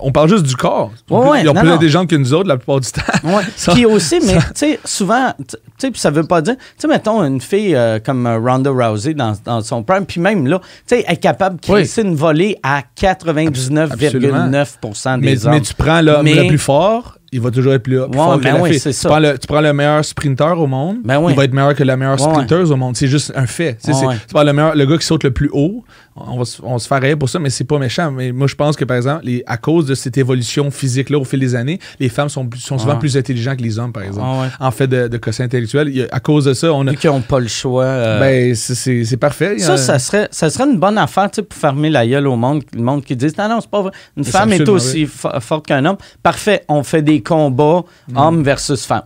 [0.00, 0.92] on, parle juste du corps.
[1.08, 3.00] Ouais, il y a plus des gens que nous autres la plupart du temps.
[3.72, 4.36] Puis aussi, mais
[4.84, 8.68] souvent, tu sais, ça veut pas dire, tu mettons une fille euh, comme euh, Ronda
[8.70, 12.14] Rousey dans, dans son prime, puis même là, tu elle est capable de créer une
[12.14, 15.52] volée à 99,9% des mais, hommes.
[15.52, 18.06] Mais tu prends l'homme le plus fort, il va toujours être plus haut.
[18.06, 18.80] Ouais, ben oui.
[18.80, 21.32] Tu prends, le, tu prends, le, meilleur sprinter au monde, ben oui.
[21.32, 22.96] il va être meilleur que la meilleure sprinter au monde.
[22.96, 23.76] C'est juste un fait.
[23.84, 23.90] Tu
[24.32, 25.84] prends le, meilleur, le gars qui saute le plus haut,
[26.16, 28.10] on va, on se fait pour ça, mais c'est pas méchant.
[28.10, 31.24] Mais moi, je pense que, par exemple, les, à cause de cette évolution physique-là au
[31.24, 34.50] fil des années, les femmes sont, sont souvent plus intelligentes que les hommes, par exemple.
[34.58, 36.08] En fait de, de quotient intellectuel.
[36.10, 36.92] à cause de ça, on a.
[36.92, 37.84] Vu qu'ils n'ont pas le choix.
[37.84, 39.58] Euh, ben, c'est parfait.
[39.58, 42.62] Ça, ça, serait, ça serait une bonne affaire pour fermer la gueule au monde.
[42.74, 43.92] Le monde qui dit Non, non, c'est pas vrai.
[44.16, 45.98] Une femme est aussi forte qu'un homme.
[46.22, 48.16] Parfait, on fait des combats mm.
[48.16, 49.02] homme versus femme.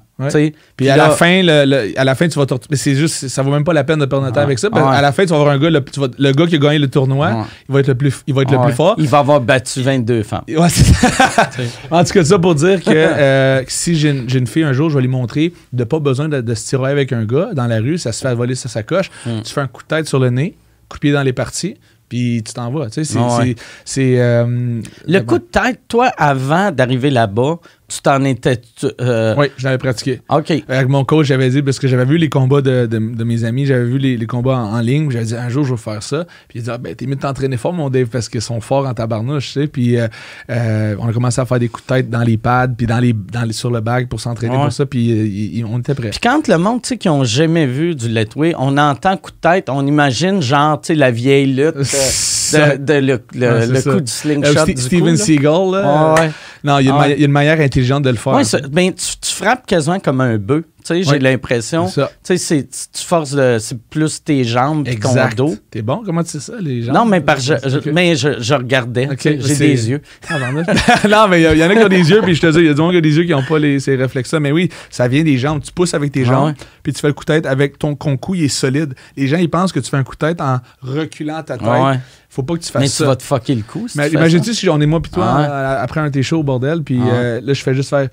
[0.77, 3.51] Puis, à, la fin, le, à la fin, tu vas Mais c'est juste, ça vaut
[3.51, 4.69] même pas la peine de perdre notre temps avec ça.
[4.73, 5.83] À la fin, tu vas avoir un gars, le,
[6.19, 8.53] le gars qui a gagné le tournoi, il va être le plus, il va être
[8.53, 8.97] le plus fort.
[8.99, 10.43] Il va avoir battu 22 femmes.
[11.91, 14.91] en tout cas, ça pour dire que euh, si j'ai une, une, fille un jour,
[14.91, 17.79] je vais lui montrer de pas besoin de, se tirer avec un gars dans la
[17.79, 19.11] rue, ça se fait voler sa sacoche.
[19.25, 19.41] Hmm.
[19.45, 20.57] Tu fais un coup de tête sur le nez,
[20.89, 21.77] coup de pied dans les parties,
[22.11, 22.89] puis tu t'en vas.
[22.91, 24.21] c'est.
[24.21, 27.59] Euh, le coup de tête, toi, avant d'arriver là-bas,
[27.91, 28.61] tu t'en étais.
[29.01, 30.21] Euh, oui, je l'avais pratiqué.
[30.29, 30.53] OK.
[30.69, 33.67] Avec mon coach, j'avais dit, parce que j'avais vu les combats de, de, mes amis,
[33.67, 36.25] j'avais vu les, les combats en, ligne, j'avais dit, un jour, je vais faire ça.
[36.49, 38.61] Puis il dit, ah, ben, t'es mieux de t'entraîner fort, mon Dave, parce qu'ils sont
[38.61, 39.67] forts en tabarnouche, tu sais.
[39.67, 40.07] Puis euh,
[40.51, 43.01] euh, on a commencé à faire des coups de tête dans les pads, puis dans
[43.01, 46.11] les, dans les, sur le bag pour s'entraîner pour ça, puis on était prêts.
[46.11, 49.33] Puis quand le monde, tu sais, qui n'ont jamais vu du letway, on entend coup
[49.33, 51.75] de tête, on imagine, genre, tu sais, la vieille lutte,
[52.53, 53.19] de, le,
[53.83, 54.65] coup du slingshot.
[54.67, 56.15] du Steven Seagal, là.
[56.15, 56.31] ouais.
[56.63, 58.35] Non, il y, a une manière intelligente de le faire.
[58.35, 60.65] Oui, ben, tu, tu, frappes quasiment comme un bœuf.
[60.85, 61.87] Tu sais, j'ai l'impression.
[62.25, 65.55] Tu sais, tu forces c'est plus tes jambes et ton dos.
[65.71, 66.03] T'es bon?
[66.05, 66.95] Comment tu sais ça, les jambes?
[66.95, 69.09] Non, mais, par, je, mais je, je regardais.
[69.23, 70.03] J'ai des yeux.
[70.29, 72.59] Ah, non, mais il y, en a qui ont des yeux, puis je te dis,
[72.61, 74.41] il y a des gens qui ont des yeux qui n'ont pas les, ces réflexes-là.
[74.41, 75.61] Mais oui, ça vient des jambes.
[75.63, 77.95] Tu pousses avec tes ah jambes, puis tu fais le coup de tête avec ton,
[77.95, 78.95] ton cou, il est solide.
[79.17, 81.69] Les gens, ils pensent que tu fais un coup de tête en reculant ta tête.
[81.69, 81.97] Ah
[82.31, 83.05] Faut pas que tu fasses ça.
[83.05, 83.87] Mais tu vas te fucker le cou.
[83.97, 86.43] mais imagine-tu si on est moi puis toi ah après un de tes shows au
[86.43, 88.09] bordel, puis euh, là, je fais juste faire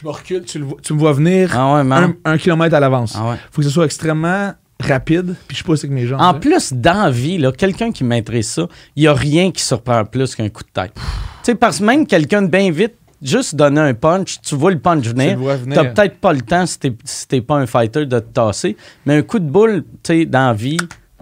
[0.00, 1.82] je me recule, tu, me vois venir ah
[2.24, 3.12] un, kilomètre à l'avance.
[3.14, 6.22] Il ah faut que ce soit extrêmement rapide, puis je pousse avec mes jambes.
[6.22, 10.34] En plus, dans vie, quelqu'un qui maîtrise ça, il n'y a rien qui surprend plus
[10.34, 10.94] qu'un coup de tête.
[10.94, 11.00] tu
[11.42, 14.78] sais, parce que même quelqu'un de bien vite, juste donner un punch, tu vois le
[14.78, 15.38] punch venir.
[15.64, 16.96] Tu n'as peut-être pas le temps si tu
[17.32, 20.54] n'es pas un fighter de te tasser, mais un coup de boule, tu sais, dans
[20.54, 20.78] vie,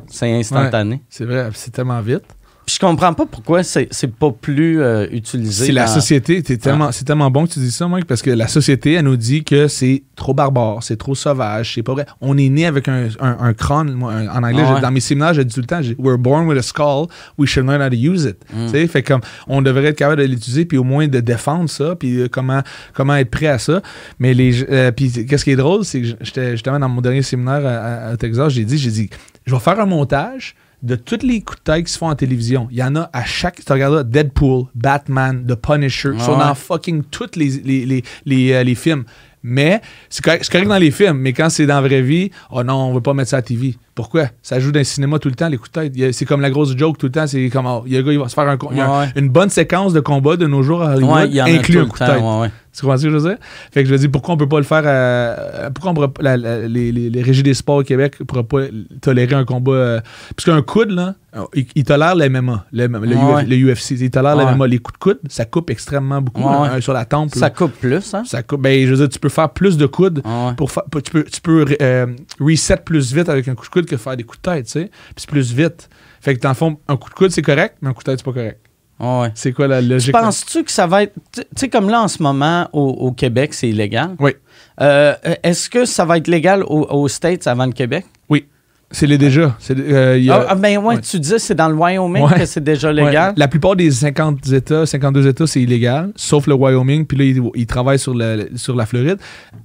[0.07, 1.03] c'est instantané.
[1.09, 2.23] c'est vrai, c'est tellement vite
[2.69, 3.89] je comprends pas pourquoi c'est
[4.19, 5.67] pas plus euh, utilisé.
[5.67, 6.43] C'est la société.
[6.43, 9.17] tellement, C'est tellement bon que tu dis ça, Mike, parce que la société, elle nous
[9.17, 12.07] dit que c'est trop barbare, c'est trop sauvage, c'est pas vrai.
[12.21, 14.03] On est né avec un, un, crâne.
[14.03, 17.07] en anglais, dans mes séminaires, j'ai dit tout le temps We're born with a skull,
[17.39, 18.37] we should learn how to use it.
[18.55, 18.89] Mm.
[18.89, 22.21] Fait comme on devrait être capable de l'utiliser, puis au moins de défendre ça, puis
[22.21, 22.63] euh, comment,
[22.93, 23.81] comment être prêt à ça.
[24.19, 24.65] Mais les.
[24.71, 28.09] Euh, puis qu'est-ce qui est drôle, c'est que j'étais justement dans mon dernier séminaire à,
[28.11, 29.11] à Texas, j'ai dit, j'ai dit,
[29.47, 32.15] je vais faire un montage de tous les coups de tête qui se font en
[32.15, 33.65] télévision, il y en a à chaque.
[33.65, 38.53] Tu regardes là, Deadpool, Batman, The Punisher, ils sont dans fucking tous les, les, les,
[38.53, 39.05] euh, les, films.
[39.43, 42.63] Mais c'est correct, correct, dans les films, mais quand c'est dans la vraie vie, oh
[42.63, 43.77] non, on veut pas mettre ça à la TV.
[43.99, 44.27] Pourquoi?
[44.43, 46.15] Ça joue dans le cinéma tout le temps, les coups de tête.
[46.15, 47.27] C'est comme la grosse joke tout le temps.
[47.27, 48.57] C'est comme, oh, il y a un gars, il va se faire un.
[48.71, 51.87] Il y a une bonne séquence de combat de nos jours à Hollywood inclut un
[51.87, 52.53] coup de tête.
[52.79, 53.39] Tu comprends ce que je veux dire?
[53.73, 56.93] Fait que je veux dire, pourquoi on peut pas le faire à, Pourquoi on les,
[56.93, 58.67] les, les, régies des sports au Québec ne pourraient pas
[59.01, 59.73] tolérer un combat.
[59.73, 60.01] Euh,
[60.37, 61.15] parce qu'un coude, là,
[61.55, 63.93] il, il tolère les MMA, le, le, UFC.
[63.93, 64.67] Il tolère les MMA.
[64.69, 66.43] Les coups de coude, ça coupe extrêmement beaucoup
[66.81, 67.35] sur la tempe.
[67.35, 68.23] Ça coupe plus, hein?
[68.25, 68.63] Ça coupe.
[68.63, 70.23] Ben, je veux dire, tu peux faire plus de coudes.
[70.57, 72.07] pour tu peux, tu peux euh,
[72.39, 74.73] reset plus vite avec un coup de coude que faire des coups de tête, tu
[74.73, 74.85] sais.
[74.87, 75.89] Puis c'est plus vite.
[76.21, 78.11] Fait que dans le fond, un coup de coude, c'est correct, mais un coup de
[78.11, 78.61] tête, c'est pas correct.
[79.01, 79.33] ouais.
[79.35, 80.13] C'est quoi la logique?
[80.13, 81.15] Penses-tu que ça va être.
[81.33, 84.17] Tu sais, comme là, en ce moment, au, Québec, c'est illégal.
[84.19, 84.33] Oui.
[84.81, 88.05] Euh, Est-ce que ça va être légal aux States avant le Québec?
[88.29, 88.47] Oui.
[88.91, 89.55] C'est les déjà.
[89.71, 93.35] Euh, ah, ah, ben ouais, tu dis c'est dans le Wyoming que c'est déjà légal.
[93.37, 97.05] La plupart des 50 États, 52 États, c'est illégal, sauf le Wyoming.
[97.05, 99.19] Puis là, ils, travaillent sur, le, sur la Floride.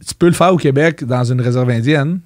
[0.05, 2.19] Tu peux le faire au Québec dans une réserve indienne.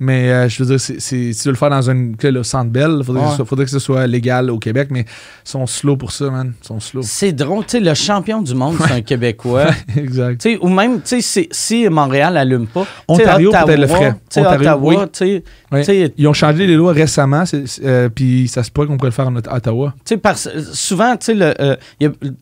[0.00, 2.96] mais euh, je veux dire, si tu veux le faire dans une, le Centre Bell,
[3.00, 3.04] il
[3.44, 4.88] faudrait, que ce soit légal au Québec.
[4.90, 6.54] Mais ils sont slow pour ça, man.
[6.62, 7.02] Ils sont slow.
[7.04, 7.66] C'est drôle.
[7.66, 9.66] Tu sais, le champion du monde, c'est un Québécois.
[9.96, 10.48] exact.
[10.62, 12.86] ou même, tu sais, si Montréal n'allume pas.
[13.08, 14.14] Ontario peut-être le ferait.
[14.38, 15.42] Ottawa, tu
[15.82, 17.44] sais ont changé les lois récemment,
[17.84, 19.94] euh, puis ça se pourrait qu'on pourrait le faire en Ottawa.
[20.04, 21.76] Tu sais, parce souvent, tu sais, euh,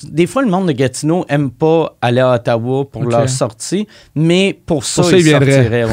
[0.05, 4.59] des fois, le monde de Gatineau aime pas aller à Ottawa pour leur sortie, mais
[4.67, 5.87] pour ça, pour ça ils, viendraient.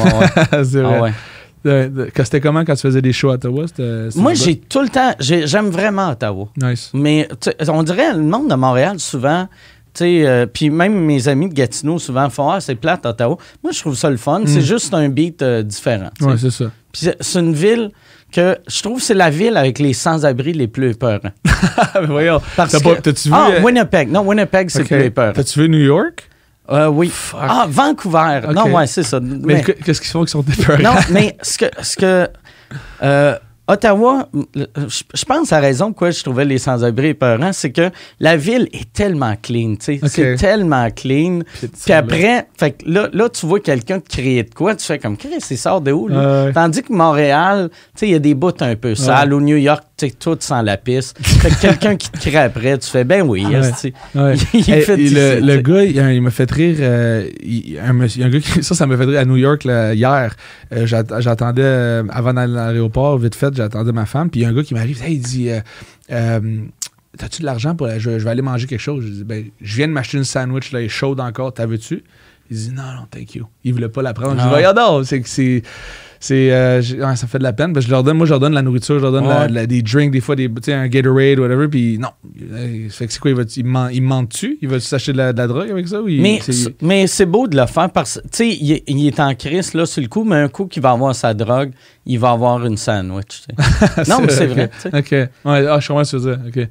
[0.64, 1.12] C'est vrai.
[1.68, 3.64] Ah c'était comment quand tu faisais des shows à Ottawa?
[4.14, 5.12] Moi, j'ai tout le temps.
[5.18, 6.48] J'aime vraiment Ottawa.
[6.56, 6.90] Nice.
[6.94, 7.28] Mais
[7.68, 9.48] on dirait le monde de Montréal, souvent,
[10.02, 13.36] euh, puis même mes amis de Gatineau souvent font Ah, c'est plate, Ottawa.
[13.62, 14.42] Moi, je trouve ça le fun.
[14.46, 14.62] C'est mm.
[14.62, 16.10] juste un beat différent.
[16.20, 16.66] Oui, c'est ça.
[16.96, 17.90] Puis c'est une ville
[18.32, 21.20] que je trouve que c'est la ville avec les sans-abri les plus peurs.
[22.00, 22.40] Mais voyons.
[22.56, 23.34] T'as-tu vu.
[23.34, 24.10] Ah, euh, Winnipeg.
[24.10, 24.98] Non, Winnipeg, c'est okay.
[24.98, 25.32] plus peur.
[25.32, 26.28] T'as-tu vu New York?
[26.70, 27.12] Euh, oui.
[27.34, 28.40] Ah, Vancouver.
[28.52, 29.20] Non, ouais, c'est ça.
[29.20, 30.82] Mais, qu'est-ce qu'ils font qu'ils sont dépeurés?
[30.82, 31.66] Non, mais ce que.
[31.82, 32.28] Ce que
[33.02, 33.36] euh,
[33.68, 37.90] Ottawa, je pense la raison pourquoi je trouvais les sans-abri épeurants, c'est que
[38.20, 40.00] la ville est tellement clean, tu sais.
[40.06, 41.40] C'est tellement clean.
[41.84, 45.44] Puis après, fait là, là, tu vois quelqu'un créer de quoi, tu fais comme, Chris,
[45.50, 46.08] il sort de où,
[46.54, 49.34] Tandis que Montréal, tu sais, il y a des bouts un peu sales.
[49.34, 51.18] Ou New York, sais, tout sans la piste.
[51.22, 53.46] fait que quelqu'un qui te crée après, tu fais, ben oui,
[54.54, 56.76] il, fait le, gars, il, m'a fait rire.
[56.80, 59.64] Euh, il, y a un gars qui, ça, ça m'a fait rire à New York
[59.64, 60.34] hier.
[60.72, 64.46] Euh, j'attendais, euh, avant d'aller à l'aéroport, vite fait, j'attendais ma femme, puis il y
[64.46, 65.60] a un gars qui m'arrive, il dit euh,
[66.10, 66.60] euh,
[67.16, 67.88] T'as-tu de l'argent pour.
[67.98, 69.04] Je, vais aller manger quelque chose.
[69.04, 71.66] Je dis ben, Je viens de m'acheter une sandwich, là, elle est chaude encore, t'as
[71.66, 72.04] vu-tu
[72.50, 73.46] Il dit Non, non, thank you.
[73.64, 74.32] Il voulait pas la prendre.
[74.32, 74.56] Je dis ah.
[74.56, 75.62] Regarde, c'est que c'est
[76.18, 77.72] c'est euh, ça fait de la peine.
[77.72, 79.82] Parce que je leur donne moi je leur donne la nourriture je leur donne des
[79.82, 82.08] drinks des fois des un Gatorade whatever puis non.
[82.90, 83.44] Fait que c'est quoi il, va,
[83.92, 84.58] il, ment-tu?
[84.62, 87.56] Il va s'acheter de, de la, drogue avec ça mais c'est, mais c'est beau de
[87.56, 90.36] le faire parce que tu sais il, est en crise là sur le coup mais
[90.36, 91.72] un coup qu'il va avoir sa drogue
[92.06, 93.44] il va avoir une sandwich
[94.08, 95.10] non mais c'est vrai ok.
[95.12, 96.62] Ouais ah, je comprends ce que tu veux dire.
[96.62, 96.68] Ok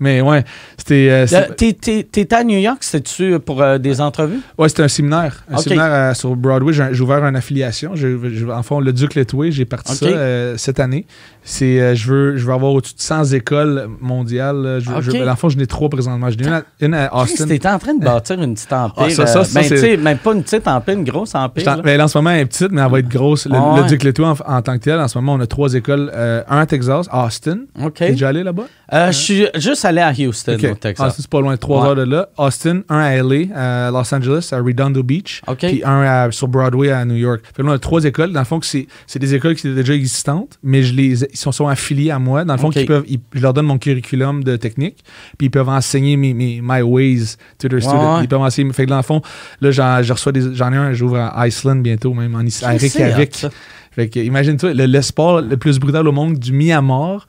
[0.00, 0.44] mais ouais,
[0.76, 1.26] c'était.
[1.32, 4.40] Euh, T'étais à New York, c'était-tu pour euh, des entrevues?
[4.56, 5.44] Ouais, c'était un séminaire.
[5.50, 6.72] Un séminaire euh, sur Broadway.
[6.72, 7.94] J'ai ouvert une affiliation.
[8.52, 11.06] en fond, le Duc Letway, j'ai parti ça cette année.
[11.48, 14.80] C'est, euh, je, veux, je veux avoir au-dessus de 100 écoles mondiales.
[14.82, 15.24] Je, okay.
[15.24, 16.28] je, fond, j'en ai trois présentement.
[16.28, 17.46] J'en ai une à, Austin.
[17.46, 19.04] Tu étais en train de bâtir une petite empire.
[19.06, 21.80] Ah, ça, ça, ça, ben, même pas une petite empire, une grosse empire.
[21.82, 23.46] Ben, en ce moment, elle est petite, mais elle va être grosse.
[23.46, 25.72] Le, ah, Duc Leto en, en, tant que tel, en ce moment, on a trois
[25.72, 26.12] écoles.
[26.14, 27.60] Euh, un à Texas, Austin.
[27.82, 27.94] OK.
[27.94, 28.64] T'es déjà allé là-bas?
[28.92, 31.06] Euh, je suis juste allé à Houston, au Texas.
[31.06, 32.28] Austin, c'est pas loin, trois heures de là.
[32.36, 35.42] Austin, un à LA, à Los Angeles, à Redondo Beach.
[35.58, 37.42] Puis un sur Broadway à New York.
[37.54, 38.32] Fait là, on a trois écoles.
[38.32, 41.52] Dans le fond, c'est des écoles qui étaient déjà existantes, mais je les, ils sont,
[41.52, 42.44] sont affiliés à moi.
[42.44, 45.04] Dans le fond, peuvent, je leur donne mon curriculum de technique,
[45.36, 48.20] puis ils peuvent enseigner mes, mes my ways to their students.
[48.22, 48.72] Ils peuvent enseigner.
[48.72, 49.22] Fait que dans le fond,
[49.60, 53.46] là, j'en, reçois des, j'en ai un, j'ouvre à Iceland bientôt, même en à Reykjavik.
[53.98, 57.26] Fait que, imagine-toi, le, sport le plus brutal au monde, du Myanmar,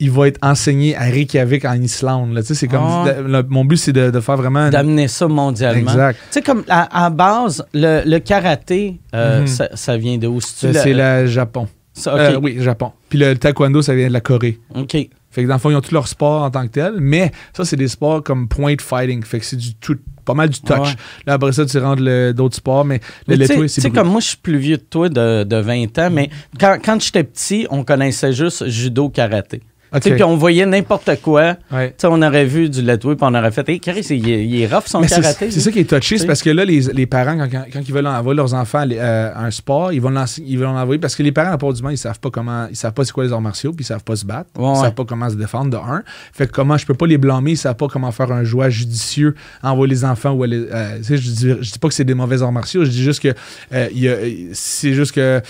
[0.00, 2.32] il va être enseigné à Reykjavik en Islande.
[2.32, 2.40] Là.
[2.42, 4.70] C'est comme, mon but, c'est de, faire vraiment...
[4.70, 5.92] D'amener ça mondialement.
[5.92, 6.16] Exact.
[6.16, 9.76] Tu sais, comme à, base, le, karaté, euh, mm-hmm.
[9.76, 10.40] ça, vient de où?
[10.40, 11.68] C'est le Japon.
[12.06, 12.92] Euh, oui, Japon.
[13.10, 14.58] Puis le taekwondo, ça vient de la Corée.
[14.74, 14.96] OK.
[15.32, 17.30] Fait que dans le fond, ils ont tous leur sport en tant que tel, mais
[17.54, 19.22] ça, c'est des sports comme point fighting.
[19.22, 20.96] Fait que c'est du tout, pas mal du touch.
[21.26, 24.36] Là, après ça, tu rentres d'autres sports, mais le Tu sais, comme moi, je suis
[24.38, 28.32] plus vieux de toi de, de 20 ans, mais quand, quand j'étais petit, on connaissait
[28.32, 29.60] juste judo-karaté.
[29.98, 31.56] Puis on voyait n'importe quoi.
[32.04, 35.02] On aurait vu du letway, puis on aurait fait Hey, Chris, il, est rough son
[35.02, 35.50] karaté.
[35.50, 37.94] C'est ça qui est touché, c'est parce que là, les, les parents, quand, quand, ils
[37.94, 41.52] veulent envoyer leurs enfants euh, à un sport, ils vont l'envoyer parce que les parents,
[41.52, 43.40] à part du monde, ils savent pas comment, ils savent pas c'est quoi les arts
[43.40, 44.50] martiaux, puis ils savent pas se battre.
[44.58, 46.02] ils savent pas comment se défendre, de un.
[46.32, 48.70] Fait que comment, je peux pas les blâmer, ils savent pas comment faire un joueur
[48.70, 50.66] judicieux, envoyer les enfants ou aller.
[50.72, 53.22] Euh, je, dis, je dis pas que c'est des mauvais arts martiaux, je dis juste
[53.22, 53.34] que
[53.72, 55.40] euh, c'est juste que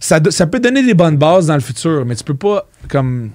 [0.00, 3.30] ça, ça peut donner des bonnes bases dans le futur, mais tu peux pas comme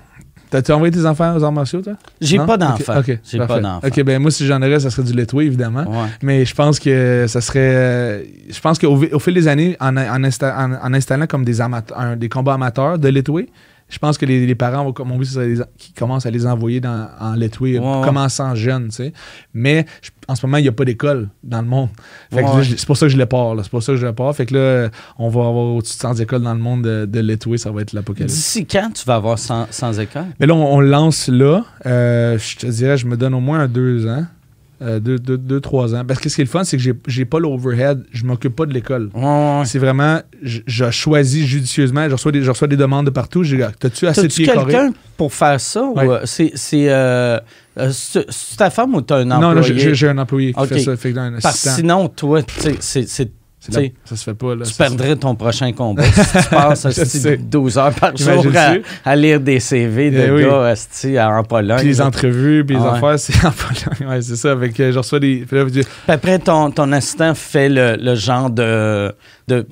[0.53, 1.93] T'as-tu envoyé tes enfants aux arts martiaux, toi?
[2.21, 3.01] J'ai pas d'enfants.
[3.25, 3.87] J'ai pas d'enfants.
[3.87, 5.83] OK, ben moi, si j'en aurais, ça serait du letway, évidemment.
[6.21, 8.23] Mais je pense que ça serait.
[8.51, 10.23] Je pense qu'au au fil des années, en, en,
[10.93, 13.47] installant comme des, amateurs, des combats amateurs de letway,
[13.93, 17.09] je pense que les, parents vont, mon but, c'est qu'ils commencent à les envoyer dans,
[17.19, 19.13] en letway, commençant jeunes, tu sais.
[19.53, 19.85] Mais
[20.27, 21.89] en ce moment, il n'y a pas d'école dans le monde.
[22.31, 23.53] c'est pour ça que je les pars.
[23.61, 24.35] C'est pour ça que je les pars.
[24.35, 24.89] Fait que là,
[25.19, 27.93] on va avoir au-dessus de 100 écoles dans le monde de, de ça va être
[27.93, 28.33] l'apocalypse.
[28.33, 29.67] D'ici quand tu vas avoir 100,
[29.99, 30.25] écoles?
[30.39, 31.63] Mais là, on, lance là.
[31.85, 34.25] Euh, je te dirais, je me donne au moins deux ans.
[34.83, 36.03] Euh, deux, deux, trois ans.
[36.05, 38.65] Parce que ce qui est le fun, c'est que j'ai pas l'overhead, je m'occupe pas
[38.65, 39.09] de l'école.
[39.65, 43.43] C'est vraiment, je, choisis judicieusement, je reçois des, je reçois des demandes de partout.
[43.79, 45.89] T'as-tu assez de pieds quelqu'un pour faire ça?
[45.97, 46.51] Euh, c'est
[46.89, 47.39] euh,
[48.57, 49.73] ta femme ou t'as un employé?
[49.73, 50.97] Non, j'ai un employé qui fait ça.
[50.97, 52.41] Fait Parce que sinon, toi,
[52.79, 53.31] c'est
[53.71, 54.55] ça se fait pas.
[54.55, 56.85] Là, tu perdrais ton prochain combat si tu passes
[57.39, 58.45] 12 heures par jour
[59.05, 61.77] à, lire des CV de eh gars en Pologne.
[61.79, 64.11] Puis les entrevues, puis les ah affaires, c'est en Pologne.
[64.11, 64.51] Ouais, c'est ça.
[64.51, 65.45] Avec, je reçois des.
[65.47, 69.13] Puis après, ton, ton assistant fait le, le genre de
[69.47, 69.65] de,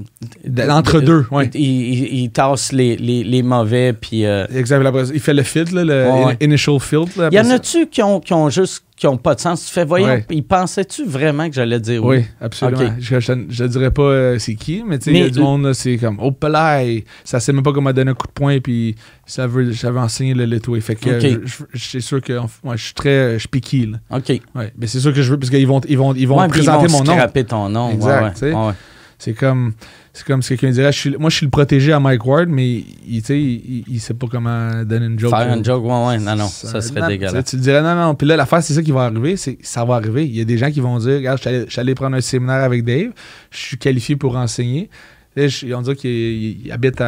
[0.46, 1.50] L'entre-deux, oui.
[1.54, 4.26] Il, tasse les, les, les mauvais, puis...
[4.26, 5.04] Euh, Exactement.
[5.14, 7.30] Il fait le filtre, là, le initial filtre.
[7.32, 9.66] Il y en a-tu qui ont, qui ont juste qui ont pas de sens?
[9.66, 12.18] Tu fais, voyons, il pensait-tu vraiment que j'allais dire oui?
[12.18, 12.94] Oui, absolument.
[13.00, 15.74] Je, je, dirais pas euh, c'est qui, mais tu sais, il y a du monde,
[15.74, 18.96] c'est comme, oh, palais, ça sait même pas comment donner un coup de poing, puis
[19.26, 20.82] ça veut, j'avais enseigné le letway.
[20.82, 21.42] Fait que
[21.74, 24.40] c'est sûr que moi, je suis très, je piqué, OK.
[24.54, 26.88] Ouais, mais c'est sûr que je veux, parce qu'ils vont, ils vont, ils vont présenter
[26.92, 27.16] mon nom.
[27.16, 27.90] Ils vont ton nom.
[27.90, 28.74] Exact, ouais,
[29.22, 29.74] C'est comme,
[30.14, 33.22] c'est comme si quelqu'un dirait, moi, je suis le protégé à Mike Ward, mais il,
[33.30, 35.30] il, il, sait pas comment donner une joke.
[35.30, 37.46] Faire une joke, ouais, ouais, non, non, ça, serait dégueulasse.
[37.46, 38.16] Tu dirais, non, non.
[38.16, 40.26] Puis là, l'affaire, c'est ça qui va arriver, c'est ça va arriver.
[40.26, 42.64] Il y a des gens qui vont dire, regarde, je suis allé prendre un séminaire
[42.64, 43.12] avec Dave,
[43.52, 44.90] je suis qualifié pour enseigner.
[45.36, 45.46] Là,
[45.76, 47.00] on dirait qu'il habite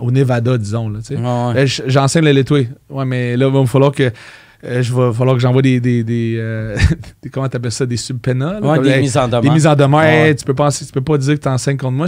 [0.00, 0.88] au Nevada, disons.
[0.88, 2.70] Là, ouais, J'enseigne le Letway.
[2.88, 4.10] Ouais, mais là, il va falloir que
[4.62, 6.76] euh, je va falloir que j'envoie des, des, des, euh,
[7.22, 8.62] des comment t'appelles ça, des subpénals.
[8.62, 9.40] Ouais, des mises en demeure.
[9.40, 10.34] Des mises en demeure.
[10.36, 12.06] tu peux pas, tu peux pas dire que t'enseignes contre moi.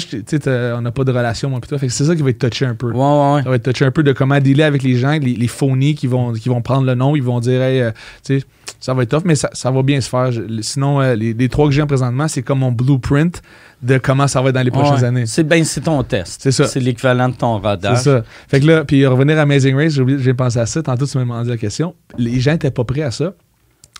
[0.77, 1.79] On n'a pas de relation, moi, plutôt.
[1.79, 2.93] Fait que c'est ça qui va être touché un peu.
[2.93, 5.35] Ouais, ouais, Ça va être touché un peu de comment dealer avec les gens, les,
[5.35, 7.91] les phonies qui vont, qui vont prendre le nom, ils vont dire, hey, euh,
[8.25, 8.47] tu sais,
[8.81, 10.31] ça va être tough, mais ça, ça va bien se faire.
[10.61, 13.41] sinon, les, les, trois que j'ai présentement, c'est comme mon blueprint
[13.83, 15.27] de comment ça va être dans les prochaines années.
[15.27, 16.41] C'est ben, c'est ton test.
[16.43, 16.67] C'est ça.
[16.67, 17.97] C'est l'équivalent de ton radar.
[17.99, 18.23] C'est ça.
[18.49, 20.83] Fait que là, puis revenir à Amazing Race, j'ai pensé à ça.
[20.83, 21.95] Tantôt, tu m'as demandé la question.
[22.17, 23.35] Les gens n'étaient pas prêts à ça.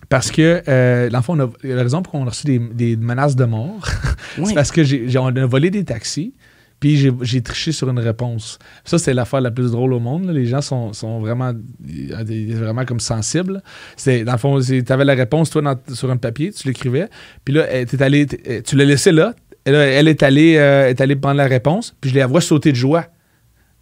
[0.09, 3.89] Parce que, euh, l'enfant, la raison pour qu'on a reçu des, des menaces de mort,
[4.45, 6.35] c'est parce que j'ai, on a volé des taxis.
[6.81, 8.59] Puis j'ai triché sur une réponse.
[8.85, 10.29] Ça, c'est l'affaire la plus drôle au monde.
[10.31, 13.63] Les gens sont, sont, vraiment, vraiment comme sensibles.
[13.97, 17.09] C'est, dans le fond, tu avais la réponse, toi, sur un papier, tu l'écrivais.
[17.45, 17.67] Puis là,
[18.01, 19.33] allé, tu l'as laissé là,
[19.65, 22.77] elle, est, allée, euh, est allée prendre la réponse, puis je la vois sauter de
[22.77, 23.07] joie.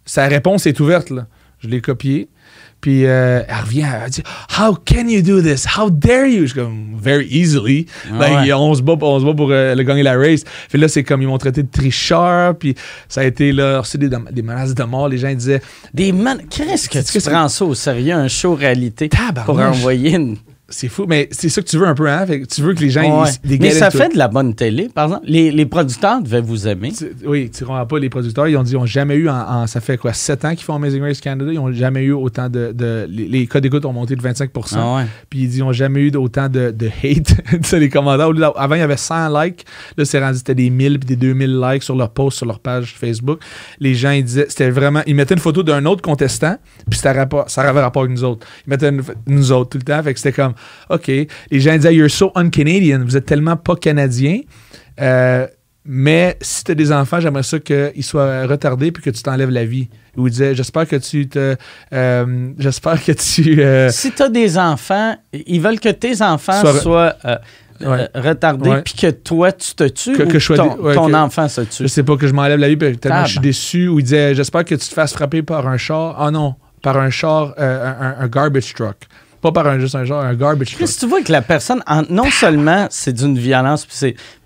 [0.05, 1.27] Sa réponse est ouverte, là.
[1.59, 2.27] Je l'ai copiée.
[2.81, 4.23] Puis euh, elle revient, elle dit
[4.59, 5.67] How can you do this?
[5.77, 6.41] How dare you?
[6.41, 7.85] Je suis comme Very easily.
[8.11, 10.43] Ah on, se bat, on se bat pour euh, le gagner la race.
[10.67, 12.57] Puis là, c'est comme ils m'ont traité de tricheur.
[12.57, 12.75] Puis
[13.07, 15.07] ça a été là, c'est des, des menaces de mort.
[15.07, 15.61] Les gens disaient
[15.93, 16.45] Des menaces.
[16.49, 19.09] Qu'est-ce que tu prends ça au sérieux, un show réalité
[19.45, 20.37] pour envoyer une
[20.71, 22.25] c'est fou, mais c'est ça que tu veux un peu, hein?
[22.49, 23.25] tu veux que les gens.
[23.45, 25.25] mais ça fait de la bonne télé, par exemple.
[25.27, 26.91] Les, les producteurs devaient vous aimer.
[27.25, 28.47] oui, tu ne pas les producteurs.
[28.47, 30.75] Ils ont dit ils n'ont jamais eu, en, ça fait quoi, 7 ans qu'ils font
[30.75, 32.71] Amazing Race Canada, ils n'ont jamais eu autant de.
[32.73, 36.15] de les, les, codes d'écoute ont monté de 25 ah Puis ils n'ont jamais eu
[36.15, 37.71] autant de, de hate.
[37.73, 38.29] les commentaires.
[38.55, 39.65] Avant, il y avait 100 likes.
[39.97, 42.59] Là, c'est rendu, c'était des 1000 puis des 2000 likes sur leur post, sur leur
[42.59, 43.39] page Facebook.
[43.79, 45.01] Les gens, ils disaient, c'était vraiment.
[45.07, 46.57] Ils mettaient une photo d'un autre contestant,
[46.89, 48.47] puis ça avait rapport avec nous autres.
[48.67, 48.91] Ils mettaient
[49.27, 50.01] nous autres tout le temps.
[50.03, 50.53] Fait que c'était comme.
[50.89, 51.07] OK.
[51.07, 53.03] Les gens disaient, You're so un-Canadian.
[53.05, 54.41] Vous êtes tellement pas canadien.
[54.99, 55.47] Euh,
[55.83, 59.49] mais si tu as des enfants, j'aimerais ça qu'ils soient retardés puis que tu t'enlèves
[59.49, 59.89] la vie.
[60.15, 61.55] Ils disaient, j'espère que tu te.
[61.93, 63.61] Euh, j'espère que tu.
[63.61, 67.15] Euh, si tu as des enfants, ils veulent que tes enfants soient.
[68.13, 71.81] retardés puis que toi tu te tues ou ton, enfant se tue.
[71.83, 74.35] Je sais pas que je m'enlève la vie tellement je suis déçu ou il disait
[74.35, 76.15] j'espère que tu te fasses frapper par un char.
[76.19, 78.97] Ah non, par un char, un, garbage truck.
[79.41, 82.29] Pas par un, juste un genre, un garbage Chris, tu vois que la personne, non
[82.29, 83.87] seulement c'est d'une violence,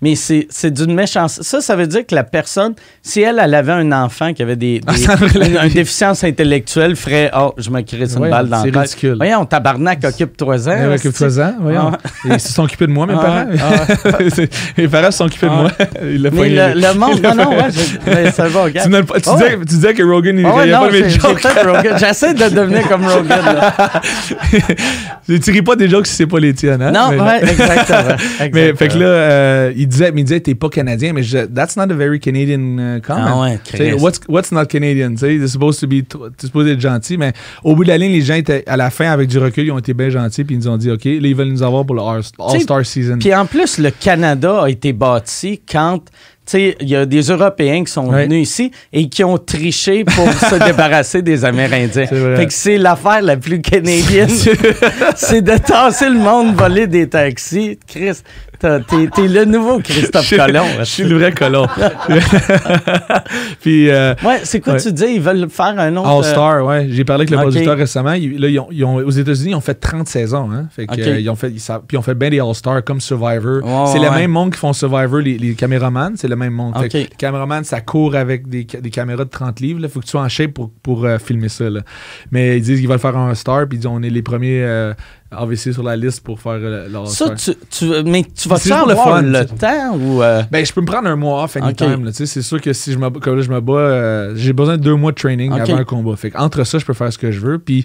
[0.00, 1.42] mais c'est d'une méchanceté.
[1.44, 4.56] Ça, ça veut dire que la personne, si elle, elle avait un enfant qui avait
[4.56, 5.04] des, des
[5.36, 9.16] une, déficience intellectuelle, ferait Oh, je me crée une balle dans le C'est ridicule.
[9.18, 10.94] Voyons, tabarnak, occupe-toi-en.
[10.94, 11.92] occupe-toi-en, voyons.
[12.24, 13.46] Ils se sont occupés de moi, mes parents.
[14.78, 15.70] mes parents se sont occupés de moi.
[16.00, 18.90] mais le, monde, non, non, ouais, ça va, regarde.
[18.90, 21.98] Tu, disais, que Rogan, il ne pas mes jokes.
[21.98, 23.44] J'essaie de devenir comme Rogan.
[25.26, 26.92] tu ris pas des jokes si c'est pas les tiennes, hein?
[26.92, 28.16] Non, mais, ouais, exactement.
[28.52, 31.38] mais fait que là, euh, il disait, mais il disait, t'es pas canadien, mais je,
[31.38, 33.44] that's not a very Canadian uh, comment?
[33.44, 35.14] Ah ouais, what's, what's not Canadian?
[35.14, 36.02] Tu sais, supposed to be,
[36.36, 37.32] t'es supposé être gentil, mais
[37.64, 39.72] au bout de la ligne, les gens étaient, à la fin, avec du recul, ils
[39.72, 41.84] ont été bien gentils, puis ils nous ont dit, OK, là, ils veulent nous avoir
[41.84, 43.18] pour le All-Star Season.
[43.18, 46.02] Puis en plus, le Canada a été bâti quand
[46.54, 50.64] il y a des Européens qui sont venus ici et qui ont triché pour se
[50.64, 52.06] débarrasser des Amérindiens.
[52.06, 54.28] Fait que c'est l'affaire la plus canadienne.
[55.16, 57.78] c'est de tasser le monde, voler des taxis.
[57.86, 58.22] Chris,
[58.58, 60.64] T'es le nouveau Christophe Colomb.
[60.78, 61.66] Je suis le vrai Colomb.
[63.60, 65.06] Puis, euh, ouais, c'est quoi tu dis?
[65.16, 66.08] Ils veulent faire un autre.
[66.08, 66.86] All-Star, euh, ouais.
[66.90, 68.10] J'ai parlé avec le producteur récemment.
[68.10, 70.50] là, ils ont, aux États-unis, ils ont fait 30 saisons.
[70.50, 70.66] Hein?
[70.70, 71.60] Fait que, ils ont fait, puis
[71.92, 73.60] ils ont fait bien des All-Stars comme Survivor.
[73.92, 76.12] c'est le même monde qui font Survivor, les, les caméramans.
[76.16, 76.74] C'est le même monde.
[76.92, 79.80] les caméramans, ça court avec des, des, caméras de 30 livres.
[79.82, 81.68] Il faut que tu sois en shape pour, pour euh, filmer ça.
[81.68, 81.80] Là.
[82.30, 84.94] Mais ils disent qu'ils veulent faire un Star, puis ils disent on est les premiers
[85.30, 88.86] AVC sur la liste pour faire euh, leur Ça, tu, tu, mais tu vas faire
[88.86, 90.22] le, fun, le temps ou.
[90.22, 90.42] Euh?
[90.50, 92.06] Ben, je peux me prendre un mois off anytime.
[92.06, 92.26] Okay.
[92.26, 94.82] C'est sûr que si je me, comme là, je me bats, euh, j'ai besoin de
[94.82, 96.16] deux mois de training avant un combat.
[96.16, 97.58] Fait entre ça, je peux faire ce que je veux.
[97.58, 97.84] Puis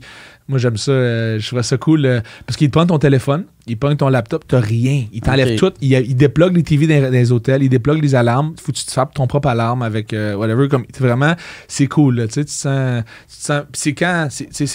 [0.51, 0.91] moi, j'aime ça.
[0.91, 2.05] Euh, je trouve ça cool.
[2.05, 5.05] Euh, parce qu'ils te prennent ton téléphone, ils prennent ton laptop, t'as rien.
[5.13, 5.71] Ils t'enlèvent tout.
[5.79, 8.53] Ils, ils dépluguent les TV dans, les hôtels, ils dépluguent les alarmes.
[8.61, 10.67] Faut que tu te fasses ton propre alarme avec euh, whatever.
[10.67, 11.35] Comme, vraiment,
[11.69, 12.27] c'est cool.
[12.27, 13.63] tu sais, tu sens.
[13.73, 14.27] c'est quand.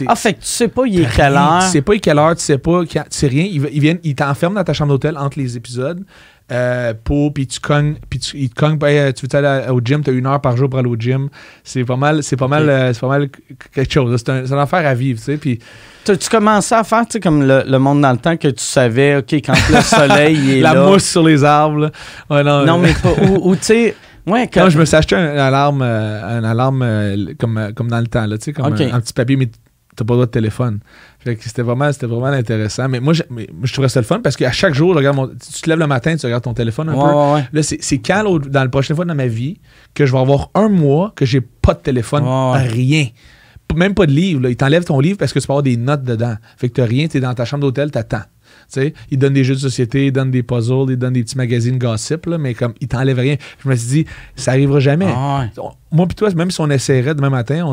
[0.06, 1.60] ah, fait que tu sais pas, il est quelle heure.
[1.64, 2.84] Tu sais pas, il est quelle heure, tu sais pas.
[2.86, 3.44] Tu sais rien.
[3.44, 6.02] Ils, ils viennent, ils t'enferment dans ta chambre d'hôtel entre les épisodes.
[6.52, 9.80] Euh, pour, puis tu cognes, puis tu, ils te cognent, ben, tu veux aller au
[9.80, 11.28] gym, tu as une heure par jour pour aller au gym.
[11.64, 13.28] C'est pas mal, c'est pas, mal, euh, c'est pas mal
[13.74, 14.16] quelque chose.
[14.16, 15.36] C'est un, une affaire à vivre, tu sais.
[15.38, 15.58] Puis.
[16.04, 19.16] Tu commençais à faire, tu sais, comme le, monde dans le temps que tu savais,
[19.16, 21.90] OK, quand le soleil est La mousse sur les arbres,
[22.30, 23.12] non, non, mais pas.
[23.40, 24.70] Ou, tu sais Ouais, quand...
[24.70, 28.66] je me suis acheté un alarme, un alarme comme, comme dans le temps, là, comme
[28.66, 29.48] un, petit papier, mais
[29.96, 30.80] t'as pas le droit de téléphone.
[31.20, 32.88] Fait que c'était vraiment, c'était vraiment intéressant.
[32.88, 35.62] Mais moi, je, mais, je trouvais ça le fun parce qu'à chaque jour, regarde tu
[35.62, 37.42] te lèves le matin, tu regardes ton téléphone un peu.
[37.52, 39.58] Là, c'est quand, dans la prochaine fois dans ma vie,
[39.94, 43.06] que je vais avoir un mois que j'ai pas de téléphone, rien.
[43.74, 44.42] Même pas de livre.
[44.42, 44.50] Là.
[44.50, 46.36] Ils t'enlèvent ton livre parce que tu peux avoir des notes dedans.
[46.56, 48.22] Fait que t'as rien, t'es dans ta chambre d'hôtel, t'attends.
[48.68, 51.36] Sais ils donnent des jeux de société, ils donnent des puzzles, ils donnent des petits
[51.36, 53.36] magazines gossip, là, mais comme ils t'enlèvent rien.
[53.62, 55.08] Je me suis dit, ça arrivera jamais.
[55.08, 55.46] Ah
[55.92, 57.72] moi puis toi, même si on essaierait demain matin, on,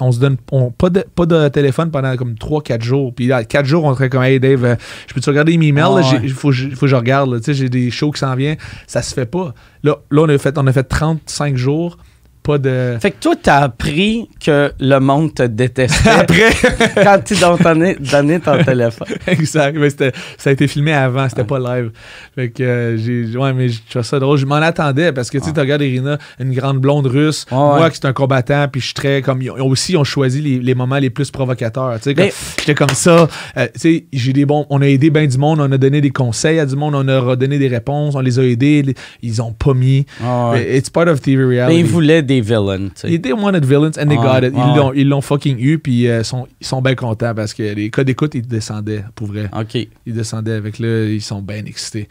[0.00, 3.14] on se donne pas, de, pas de téléphone pendant comme 3-4 jours.
[3.14, 4.74] Puis là, 4 jours, on serait comme Hey Dave, euh,
[5.06, 6.02] je peux-tu regarder mes emails?
[6.22, 7.40] Il ah faut, faut, que je regarde.
[7.46, 8.58] J'ai des shows qui s'en viennent.
[8.86, 9.54] Ça se fait pas.
[9.82, 11.96] Là, là on, a fait, on a fait 35 jours
[12.42, 12.96] pas de.
[13.00, 16.10] Fait que toi, t'as appris que le monde te détestait.
[16.10, 16.50] Après.
[17.02, 19.08] quand tu donné, donné ton téléphone.
[19.26, 19.78] exact.
[19.78, 21.92] Mais ça a été filmé avant, c'était pas live.
[22.34, 23.36] Fait que euh, j'ai.
[23.36, 24.38] Ouais, mais je trouve ça drôle.
[24.38, 27.46] Je m'en attendais parce que tu sais, tu regardes Irina, une grande blonde russe.
[27.50, 29.42] moi, qui c'est un combattant, puis je suis très comme.
[29.42, 31.98] Ils ont aussi ont choisi les, moments les plus provocateurs.
[32.00, 33.28] Tu sais, j'étais comme ça.
[33.56, 34.66] Euh, tu sais, j'ai des bons.
[34.70, 37.06] On a aidé bien du monde, on a donné des conseils à du monde, on
[37.06, 38.94] a donné des réponses, on les a aidés.
[39.22, 40.06] Ils ont pas mis.
[40.54, 41.74] It's part of TV reality.
[41.74, 42.90] Mais ils voulaient des villains.
[43.04, 44.54] Ils étaient wanted villains and they got it.
[44.94, 48.06] Ils l'ont fucking eu, puis euh, sont, ils sont bien contents parce que les codes
[48.06, 49.48] d'écoute, ils descendaient, pour vrai.
[49.58, 49.74] OK.
[50.06, 52.08] Ils descendaient avec là, ils sont bien excités.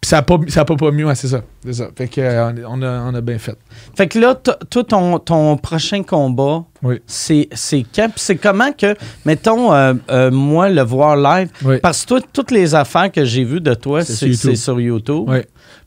[0.00, 1.42] Puis ça n'a pas, ça pas, pas mieux, c'est ça.
[1.62, 1.88] C'est ça.
[1.94, 3.58] Fait que, euh, on, a, on a bien fait.
[3.94, 7.02] Fait que là, toi, ton, ton prochain combat, oui.
[7.06, 7.48] c'est
[7.94, 8.08] quand?
[8.16, 8.94] c'est comment que,
[9.26, 11.50] mettons, euh, moi, le voir live,
[11.82, 15.24] parce que toi, toutes les affaires que j'ai vues de toi, c'est sur YouTube.
[15.28, 15.40] Oui.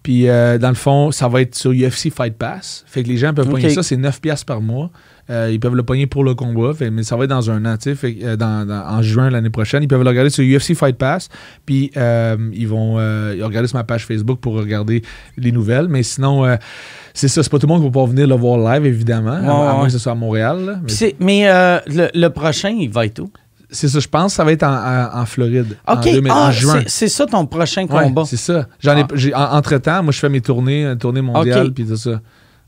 [0.03, 2.83] Puis, euh, dans le fond, ça va être sur UFC Fight Pass.
[2.85, 3.69] Fait que les gens peuvent okay.
[3.69, 4.91] ça, c'est 9 piastres par mois.
[5.29, 7.77] Euh, ils peuvent le pogner pour le combat, mais ça va être dans un an,
[7.77, 9.81] tu sais, euh, en juin l'année prochaine.
[9.81, 11.29] Ils peuvent le regarder sur UFC Fight Pass,
[11.65, 15.01] puis ils vont regarder sur ma page Facebook pour regarder
[15.37, 15.87] les nouvelles.
[15.87, 16.57] Mais sinon,
[17.13, 19.31] c'est ça, c'est pas tout le monde qui va pouvoir venir le voir live, évidemment,
[19.31, 20.81] à, moins que ce soit à Montréal.
[20.83, 21.15] mais,
[21.47, 23.31] mais le, prochain, il va être où?
[23.73, 25.77] C'est ça, je pense que ça va être en, Floride.
[25.87, 26.07] OK.
[26.07, 26.83] En, ah, juin.
[26.87, 28.23] C'est ça ton prochain combat.
[28.25, 28.67] c'est ça.
[28.79, 29.57] J'en ai, ah.
[29.57, 32.21] entre-temps, moi, je fais mes tournées, euh, tournées mondiales, puis tout ça.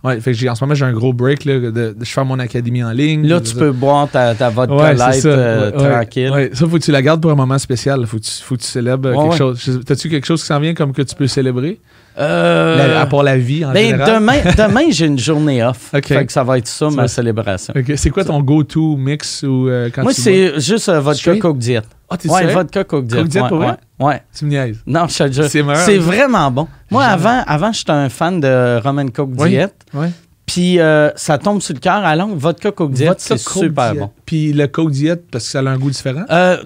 [0.04, 1.46] Ouais, fait que en ce moment, j'ai un gros break.
[1.46, 3.26] Là, de, je fais mon académie en ligne.
[3.28, 6.30] Là, tu peux boire ta, ta vodka light euh, tranquille.
[6.30, 8.06] Ouais, ça, faut que tu la gardes pour un moment spécial.
[8.06, 9.82] Faut que tu, faut que tu célèbres quelque chose.
[9.84, 11.80] T'as-tu quelque chose qui s'en vient comme que tu peux célébrer?
[12.18, 14.16] Euh, à part la vie en ben, général.
[14.16, 15.90] Demain, demain j'ai une journée off.
[15.92, 17.74] Fait que ça va être ça, ma célébration.
[17.96, 21.84] C'est quoi ton go-to mix ou euh, Moi, c'est juste euh, vodka Coke Diet.
[22.10, 23.20] Ah, t'es ouais, vodka Coke Diet.
[23.20, 23.78] Coke Diet, pour vrai?
[24.00, 24.22] Ouais.
[24.38, 24.78] Tu me niaises.
[24.86, 25.46] Non, je te jure.
[25.50, 26.68] C'est vraiment bon.
[26.92, 29.74] Moi, avant, avant j'étais un fan de Roman Coke Diet.
[29.94, 30.08] Oui.
[30.46, 32.06] Puis euh, ça tombe sur le cœur.
[32.06, 34.12] Alors, vodka Coke Diet, c'est super bon.
[34.26, 36.24] Puis le Coke Diet, parce que ça a un goût différent?
[36.30, 36.58] Euh,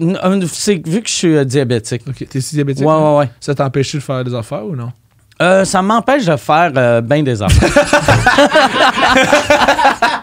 [0.48, 2.02] c'est vu que je suis diabétique.
[2.06, 2.26] OK.
[2.28, 2.86] T'es diabétique?
[2.86, 3.30] Ouais, ouais, ouais.
[3.40, 4.92] Ça t'empêche de faire des affaires ou non?
[5.40, 7.70] Euh, ça m'empêche de faire euh, bien des affaires.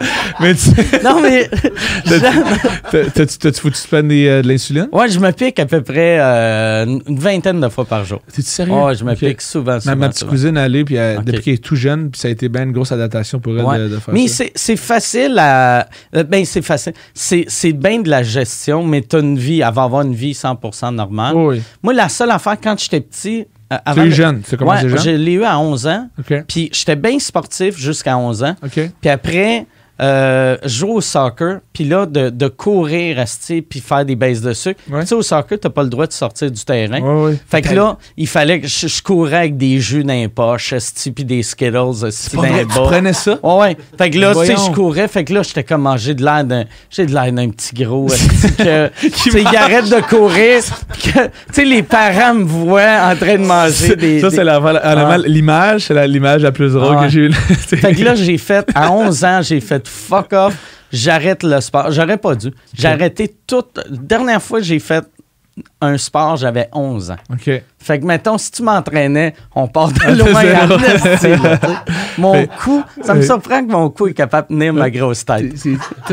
[0.40, 0.70] mais tu...
[1.04, 1.50] Non, mais.
[2.90, 4.88] T'as-tu foutu euh, de l'insuline?
[4.92, 8.20] Ouais, je me pique à peu près une vingtaine de fois par jour.
[8.32, 8.72] T'es-tu sérieux?
[8.74, 9.96] Ouais, je me pique souvent, souvent.
[9.96, 12.48] Ma, petite cousine, elle est, puis depuis qu'elle est tout jeune, puis ça a été
[12.48, 14.44] bien une grosse adaptation pour elle de, faire mais ça.
[14.44, 15.88] Mais c'est facile à.
[16.12, 16.92] Ben, c'est facile.
[17.14, 20.94] C'est bien de la gestion, mais t'as une vie, elle va avoir une vie 100%
[20.94, 21.34] normale.
[21.34, 21.62] Oui.
[21.82, 24.88] Moi, la seule affaire, quand j'étais petit, euh, avant tu es jeune, c'est comment ouais,
[24.88, 24.98] jeune?
[24.98, 26.08] Je l'ai eu à 11 ans.
[26.46, 28.56] Puis j'étais bien sportif jusqu'à 11 ans.
[28.70, 29.66] Puis après,
[30.00, 34.52] euh, jouer au soccer, puis là, de, de courir, rester, puis faire des baisses de
[34.52, 34.80] sucre.
[34.86, 37.32] Tu sais, au soccer, t'as pas le droit de sortir du terrain.
[37.48, 40.72] Fait que là, il fallait que je, courais avec des jus dans les poches,
[41.14, 42.74] puis des Skittles, dans les bas.
[42.74, 43.38] Tu prenais ça?
[43.42, 43.76] Ouais, ouais.
[43.96, 46.44] Fait que là, tu sais, je courais, fait que là, j'étais comme, j'ai de l'air
[46.44, 48.06] d'un, j'ai de l'air d'un petit gros,
[48.58, 50.62] que, tu sais, il arrête de courir,
[51.02, 51.10] tu
[51.52, 54.20] sais, les parents me voient en train de manger des...
[54.20, 54.44] Ça, c'est
[55.26, 57.32] l'image, c'est l'image la plus drôle que j'ai eue.
[57.32, 60.56] fait que là, j'ai fait, à 11 ans, j'ai fait fuck off,
[60.92, 61.90] j'arrête le sport.
[61.90, 62.52] J'aurais pas dû.
[62.74, 63.80] J'ai arrêté toute.
[63.90, 65.04] Dernière fois que j'ai fait
[65.80, 67.16] un sport, j'avais 11 ans.
[67.32, 67.50] OK.
[67.78, 71.78] Fait que, mettons, si tu m'entraînais, on part de loin
[72.18, 75.54] Mon cou, ça me surprend que mon cou est capable de tenir ma grosse tête.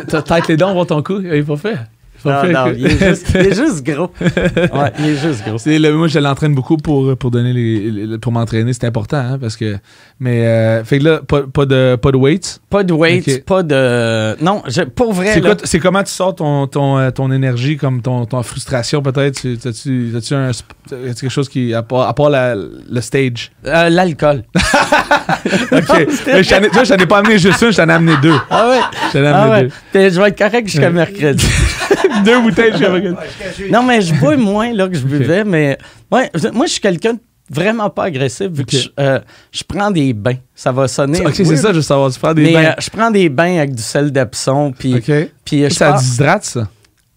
[0.07, 1.77] Tête les dents, voir ton cou, il est pas fait.
[2.26, 4.10] Non, non, il est, juste, gros.
[4.22, 5.57] Ouais, il est juste gros.
[5.65, 8.73] Le, moi, je l'entraîne beaucoup pour, pour donner les, pour m'entraîner.
[8.73, 9.77] C'est important, hein, parce que.
[10.19, 12.61] Mais, euh, fait que là, pas, pas, de, pas de weights?
[12.69, 14.41] Pas de weights, pas de.
[14.43, 15.41] Non, je, pour vrai.
[15.64, 19.45] C'est comment tu sors ton, ton, euh, ton énergie, comme ton, ton frustration, peut-être?
[19.65, 20.52] As-tu un,
[20.89, 21.73] quelque chose qui.
[21.73, 23.52] À part, à part la, le stage?
[23.65, 24.43] Euh, L'alcool.
[24.56, 26.07] ok.
[26.18, 28.35] je t'en ai pas amené juste une, je t'en ai amené deux.
[28.49, 28.80] Ah ouais.
[29.07, 30.10] Je t'en ai amené ah deux.
[30.10, 31.45] Je vais être correct jusqu'à mercredi.
[32.26, 35.78] Deux bouteilles de Non, mais je bois moins là, que je buvais, mais
[36.12, 37.18] ouais, moi, je suis quelqu'un
[37.50, 39.20] vraiment pas agressif vu que euh,
[39.52, 40.38] je, prends des bains.
[40.56, 41.22] Ça va sonner.
[41.26, 42.12] Ok, c'est ça, je veux savoir.
[42.12, 42.76] Tu prends des bains.
[42.80, 44.74] je prends des bains avec du sel d'Epsom.
[44.78, 45.02] Puis,
[45.44, 46.68] puis ça déshydrate, ça?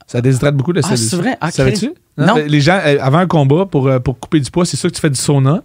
[0.07, 0.93] Ça déshydrate beaucoup le sel.
[0.93, 1.37] Ah, c'est vrai?
[1.41, 1.93] Ah, Savais-tu?
[2.17, 2.35] Non.
[2.47, 5.11] Les gens, avant un combat, pour, pour couper du poids, c'est sûr que tu fais
[5.11, 5.63] du sauna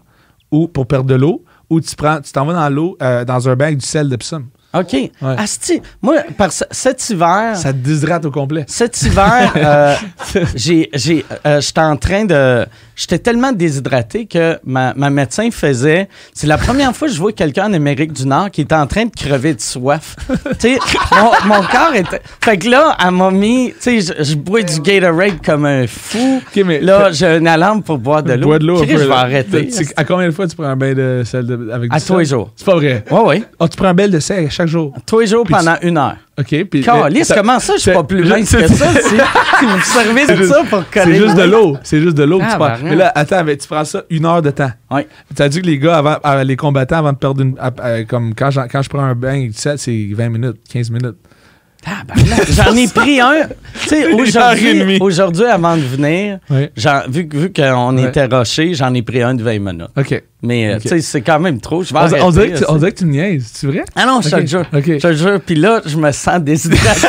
[0.51, 3.55] ou pour perdre de l'eau ou tu prends, tu t'en vas dans l'eau, dans un
[3.55, 4.45] bain avec du sel d'Epsom.
[4.73, 5.11] OK.
[5.21, 7.55] Asti, moi, par cet hiver.
[7.55, 8.65] Ça te déshydrate au complet.
[8.67, 9.95] Cet hiver, euh,
[10.55, 12.65] j'ai, j'ai, euh, j'étais en train de.
[12.95, 16.07] J'étais tellement déshydraté que ma, ma médecin faisait.
[16.33, 18.87] C'est la première fois que je vois quelqu'un en Amérique du Nord qui était en
[18.87, 20.15] train de crever de soif.
[20.59, 20.77] tu
[21.11, 22.21] mon, mon, corps était.
[22.41, 23.73] Fait que là, elle m'a mis.
[23.81, 26.41] Tu sais, je, bois du Gatorade comme un fou.
[26.55, 28.47] mais là, j'ai une alarme pour boire de l'eau.
[28.47, 28.83] Bois de l'eau.
[28.83, 29.69] Je vais arrêter.
[29.95, 32.17] À combien de fois tu prends un bain de sel de, avec du À tous
[32.19, 32.51] les jours.
[32.55, 33.03] C'est pas vrai.
[33.09, 33.43] Oui, oui.
[33.59, 34.93] Oh, tu prends un bain de sel chaque jour.
[35.05, 36.17] Tous les jours pendant une heure.
[36.39, 36.64] OK.
[36.65, 38.88] Puis, Calice, comment ça, je suis pas plus mince que ça?
[38.93, 39.15] Si
[39.65, 41.05] vous servez de ça pour coller.
[41.05, 41.77] C'est juste de l'eau.
[41.84, 42.77] C'est juste de l'eau que tu prends.
[42.84, 44.72] Mais là, attends, tu prends ça une heure de temps.
[44.91, 45.01] Oui.
[45.35, 47.55] Tu as dit que les gars, avant, les combattants, avant de perdre une.
[48.07, 51.18] comme quand, quand je prends un bain, c'est 20 minutes, 15 minutes.
[52.49, 53.34] J'en ai pris un.
[53.84, 59.22] Tu sais, aujourd'hui, aujourd'hui, avant de venir, vu, vu qu'on était roché, j'en ai pris
[59.22, 59.89] un de 20 minutes.
[59.97, 60.23] OK.
[60.45, 61.83] Mais, euh, tu sais, c'est quand même trop.
[61.83, 63.49] Je vais on, on, dirait que tu, on dirait que tu me niaises.
[63.53, 63.85] C'est vrai?
[63.95, 64.65] Ah non, je te jure.
[64.73, 65.39] Je te jure.
[65.39, 67.07] Puis là, je me sens déshydraté.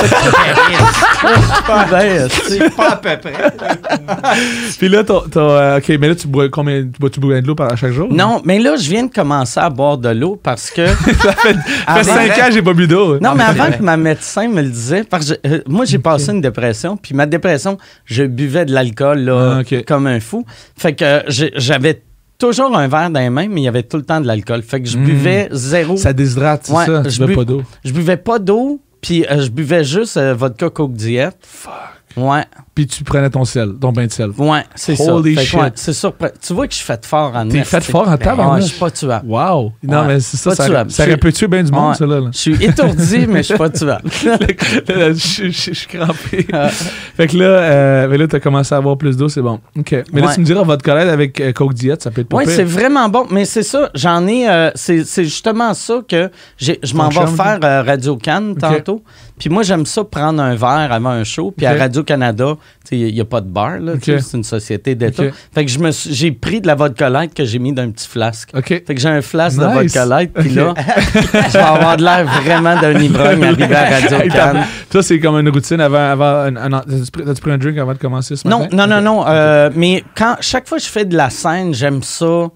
[2.49, 3.33] c'est pas à peu près.
[4.79, 7.47] Puis là, t'as, euh, OK, mais là, tu bois combien tu bois, tu bois de
[7.49, 8.07] l'eau par chaque jour?
[8.09, 10.87] Non, mais là, je viens de commencer à boire de l'eau parce que.
[11.27, 13.19] ça fait, 5 ans que j'ai pas bu d'eau.
[13.19, 16.31] Non, mais avant que ma médecin me le disait, parce que euh, moi, j'ai passé
[16.31, 16.97] une dépression.
[16.97, 20.47] Puis ma dépression, je buvais de l'alcool là, ah, comme un fou.
[20.77, 21.25] Fait que
[21.57, 22.01] j'avais
[22.39, 24.63] toujours un verre dans les mains, mais il y avait tout le temps de l'alcool.
[24.63, 25.05] Fait que je hmm.
[25.05, 25.97] buvais zéro.
[25.97, 27.09] Ça déshydrate, c'est ça?
[27.09, 27.63] Je buvais pas d'eau?
[27.85, 31.37] Je buvais pas d'eau, puis euh, je buvais juste euh, vodka Coke Diet.
[31.41, 31.73] Fuck.
[32.17, 32.45] Ouais
[32.75, 34.31] puis tu prenais ton sel, ton bain de sel.
[34.37, 35.15] Ouais, c'est ça.
[35.15, 35.59] Holy shit.
[35.77, 38.61] c'est Tu vois que je suis fait fort en T'es fait fort en table, Ouais,
[38.61, 39.29] je suis pas tuable.
[39.29, 39.73] Wow.
[39.83, 40.91] Non, mais c'est ça, ça, tuable.
[40.91, 42.21] ça aurait pu tuer bien du monde, ça, là.
[42.33, 44.03] Je suis étourdi, mais je suis pas tuable.
[44.13, 46.47] je suis crampé.
[47.17, 49.61] fait que là, euh, mais là, t'as commencé à avoir plus d'eau, c'est bon.
[49.79, 49.95] OK.
[50.13, 52.39] Mais là, tu me diras, votre collègue avec euh, Coke Diet, ça peut être pas
[52.39, 53.27] Oui, c'est vraiment bon.
[53.31, 54.49] Mais c'est ça, j'en ai...
[54.49, 59.03] Euh, c'est justement ça que je m'en vais faire euh, Radio Cannes tantôt.
[59.39, 61.53] Puis moi, j'aime ça prendre un verre avant un show.
[61.57, 62.55] Puis à Radio-Canada,
[62.91, 63.93] il n'y a pas de bar, là.
[64.01, 65.25] C'est une société d'État.
[65.53, 67.91] Fait que je me j'ai pris de la vodka light que j'ai mis dans un
[67.91, 68.51] petit flasque.
[68.65, 70.33] Fait que j'ai un flasque de vodka light.
[70.33, 70.75] Puis là,
[71.15, 74.65] je vais avoir de l'air vraiment d'un ivrogne arrivé à Radio Cannes.
[74.91, 76.11] Toi, c'est comme une routine avant.
[76.11, 78.69] avant As-tu pris un drink avant de commencer ce matin?
[78.71, 79.25] Non, non, non, non.
[79.27, 82.49] Euh, mais quand, chaque fois que je fais de la scène, j'aime ça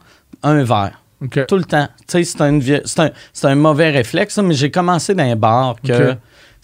[0.42, 1.02] un verre.
[1.48, 1.88] Tout le temps.
[2.06, 2.60] C'est un,
[3.44, 6.14] un, mauvais réflexe, mais j'ai commencé dans un bar que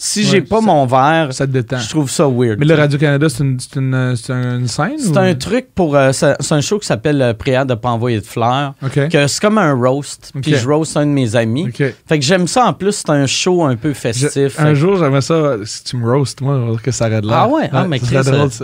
[0.04, 1.78] si j'ai pas mon verre, ça te détend.
[1.78, 2.58] je trouve ça weird.
[2.58, 3.94] Mais le Radio-Canada, c'est une, une,
[4.28, 4.98] une, scène?
[4.98, 5.96] C'est un truc pour.
[5.96, 8.74] Euh, c'est un show qui s'appelle euh, Prière de pas envoyer de fleurs.
[8.92, 10.32] Que c'est comme un roast.
[10.42, 11.70] Puis je roast un de mes amis.
[11.72, 14.60] Fait que j'aime ça en plus, c'est un show un peu festif.
[14.60, 17.42] un jour, j'aimerais ça, si tu me roast, moi, que ça arrête là.
[17.42, 18.00] Ah ouais, ah, mais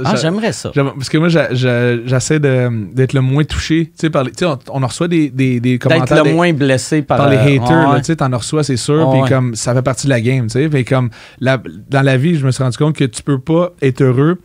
[0.05, 0.71] Ah, j'aimerais ça.
[0.75, 3.91] Parce que moi, j'essaie d'être le moins touché.
[3.99, 6.17] Tu sais, on, on reçoit des, des, des commentaires.
[6.17, 7.97] D'être le moins blessé par, par les haters.
[7.99, 9.11] Tu sais, t'en reçois, c'est sûr.
[9.11, 10.47] Puis comme, ça fait partie de la game.
[10.49, 11.09] Tu sais, comme
[11.41, 14.39] dans la vie, je me suis rendu compte que tu peux pas être heureux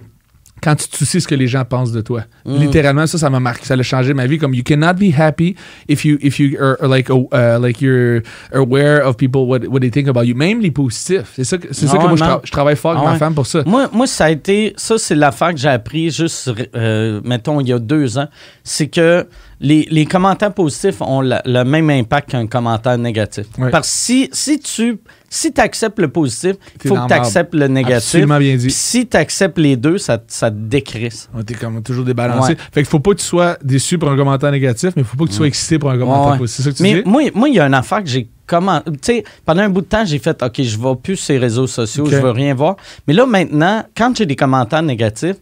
[0.65, 2.23] quand tu te soucies ce que les gens pensent de toi.
[2.45, 2.57] Mm.
[2.57, 4.37] Littéralement, ça, ça m'a marqué, ça a changé ma vie.
[4.37, 5.55] Comme you cannot be happy
[5.87, 9.91] if you if you are, like uh, like you're aware of people what, what they
[9.91, 10.35] think about you.
[10.35, 11.33] Même les positifs.
[11.35, 13.63] C'est ça, c'est ça que moi je, travaille fort avec ma femme pour ça.
[13.65, 17.67] Moi, moi, ça a été ça, c'est l'affaire que j'ai appris juste, euh, mettons, il
[17.67, 18.27] y a deux ans.
[18.63, 19.27] C'est que
[19.59, 23.45] les, les, commentaires positifs ont le même impact qu'un commentaire négatif.
[23.71, 24.97] Parce que si, si tu
[25.35, 28.15] si tu acceptes le positif, il faut que tu acceptes le négatif.
[28.15, 28.71] Absolument bien dit.
[28.71, 31.29] si tu acceptes les deux, ça, ça te décrisse.
[31.33, 32.55] On était comme toujours débalancé.
[32.55, 35.17] Fait qu'il faut pas que tu sois déçu pour un commentaire négatif, mais il faut
[35.17, 36.63] pas que tu sois excité pour un commentaire positif.
[36.63, 38.81] C'est ça que tu mais Moi, moi, il y a une affaire que j'ai comment
[38.81, 41.65] tu sais pendant un bout de temps j'ai fait ok je vais plus les réseaux
[41.65, 42.75] sociaux je veux rien voir
[43.07, 45.37] mais là maintenant quand j'ai des commentaires négatifs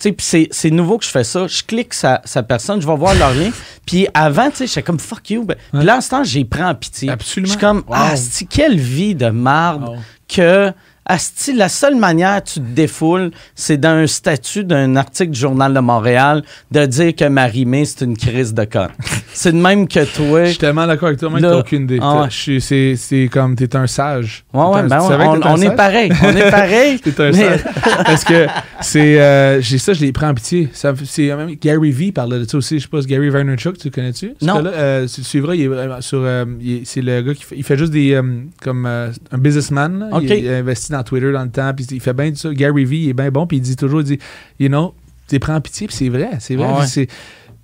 [0.00, 1.46] puis c'est nouveau que je fais ça.
[1.46, 3.50] Je clique sa, sa personne, je vais voir leur lien.
[3.86, 5.44] Puis avant, tu sais, j'étais comme fuck you.
[5.44, 7.10] Ben, puis là, en ce temps, j'ai pris en pitié.
[7.10, 7.46] Absolument.
[7.46, 8.14] Je suis comme, ah,
[8.48, 9.98] quelle vie de marde
[10.28, 10.72] que
[11.10, 15.40] Asti, la seule manière que tu te défoules, c'est dans un statut d'un article du
[15.40, 18.86] Journal de Montréal de dire que Marie-Mé, c'est une crise de con.
[19.32, 20.44] c'est de même que toi.
[20.44, 21.98] Je suis tellement d'accord avec toi, même t'as aucune idée.
[22.00, 24.44] Ah c'est comme, t'es un sage.
[24.54, 26.12] Ouais, ouais, ben on, est pareil.
[26.22, 27.00] On est pareil.
[27.02, 27.64] t'es un sage.
[28.04, 28.46] Parce que
[28.80, 29.20] c'est.
[29.20, 30.68] Euh, j'ai ça, je l'ai pris en pitié.
[30.72, 30.92] C'est
[31.34, 32.78] même Gary Vee parlait de ça aussi.
[32.78, 34.34] Je sais pas, Gary Vaynerchuk, tu connais-tu?
[34.42, 34.62] Non.
[34.62, 36.20] Là, euh, tu suivras, il est sur.
[36.22, 36.44] Euh,
[36.84, 38.20] c'est le gars qui fait, il fait juste des.
[38.62, 40.08] comme un businessman.
[40.22, 42.52] Il, il investit dans Twitter dans le temps, puis il fait bien ça.
[42.52, 44.18] Gary Vee, il est bien bon, puis il dit toujours, il dit,
[44.58, 44.94] you know,
[45.28, 47.06] tu prends pitié, puis c'est vrai, c'est vrai.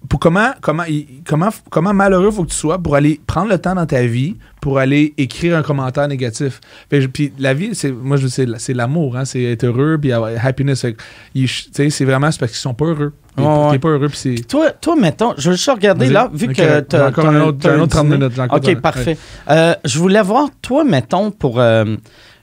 [0.08, 0.84] pour comment, comment,
[1.26, 4.36] comment, comment malheureux faut que tu sois pour aller prendre le temps dans ta vie
[4.60, 6.60] pour aller écrire un commentaire négatif.
[6.88, 10.86] Puis, la vie, c'est moi je c'est l'amour, hein, c'est être heureux, puis avoir happiness.
[11.34, 13.12] C'est vraiment parce qu'ils sont pas heureux.
[13.38, 16.96] Oh, pas heureux, puis toi, toi, mettons, je veux juste regarder là, vu que tu
[16.96, 18.32] as encore un autre, un autre 30 minutes.
[18.50, 19.18] OK, parfait.
[19.50, 21.60] Euh, je voulais voir, toi, mettons, pour.
[21.60, 21.96] Euh,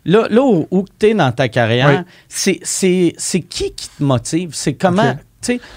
[0.05, 2.59] là, là, où, tu es dans ta carrière, c'est
[3.49, 4.51] qui qui te motive?
[4.53, 5.15] C'est comment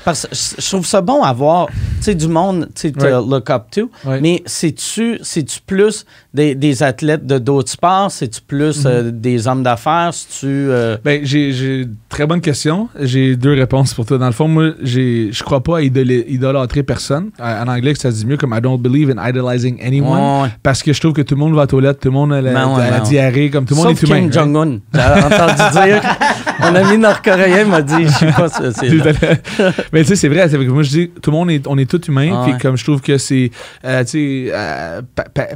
[0.04, 1.68] parce que je trouve ça bon avoir
[2.06, 3.90] du monde tu look up to,
[4.20, 5.20] mais c'est-tu
[5.66, 8.10] plus des, des, athlètes de d'autres sports?
[8.10, 10.10] C'est-tu plus euh, des hommes d'affaires?
[10.12, 10.96] tu euh...
[11.04, 12.88] ben, j'ai très bonne question.
[13.00, 14.18] J'ai deux réponses pour toi.
[14.18, 17.30] Dans le fond, moi, je crois pas à idolâtrer personne.
[17.40, 20.50] En anglais, ça se dit mieux comme I don't believe in idolizing anyone.
[20.62, 22.40] Parce que je trouve que tout le monde va aux toilettes, tout le monde a
[22.40, 24.20] la, ben ben diarrhée, comme tout le monde est humain.
[24.20, 24.80] Kim Jong-un.
[24.94, 26.02] J'ai entendu dire.
[26.58, 28.86] Mon ami nord-coréen m'a dit, je sais pas si
[29.92, 30.48] mais tu sais, c'est vrai.
[30.68, 32.44] Moi, je dis, tout le monde est, on est tous humains.
[32.44, 33.50] puis comme je trouve que c'est,
[33.84, 35.02] euh, tu sais, euh,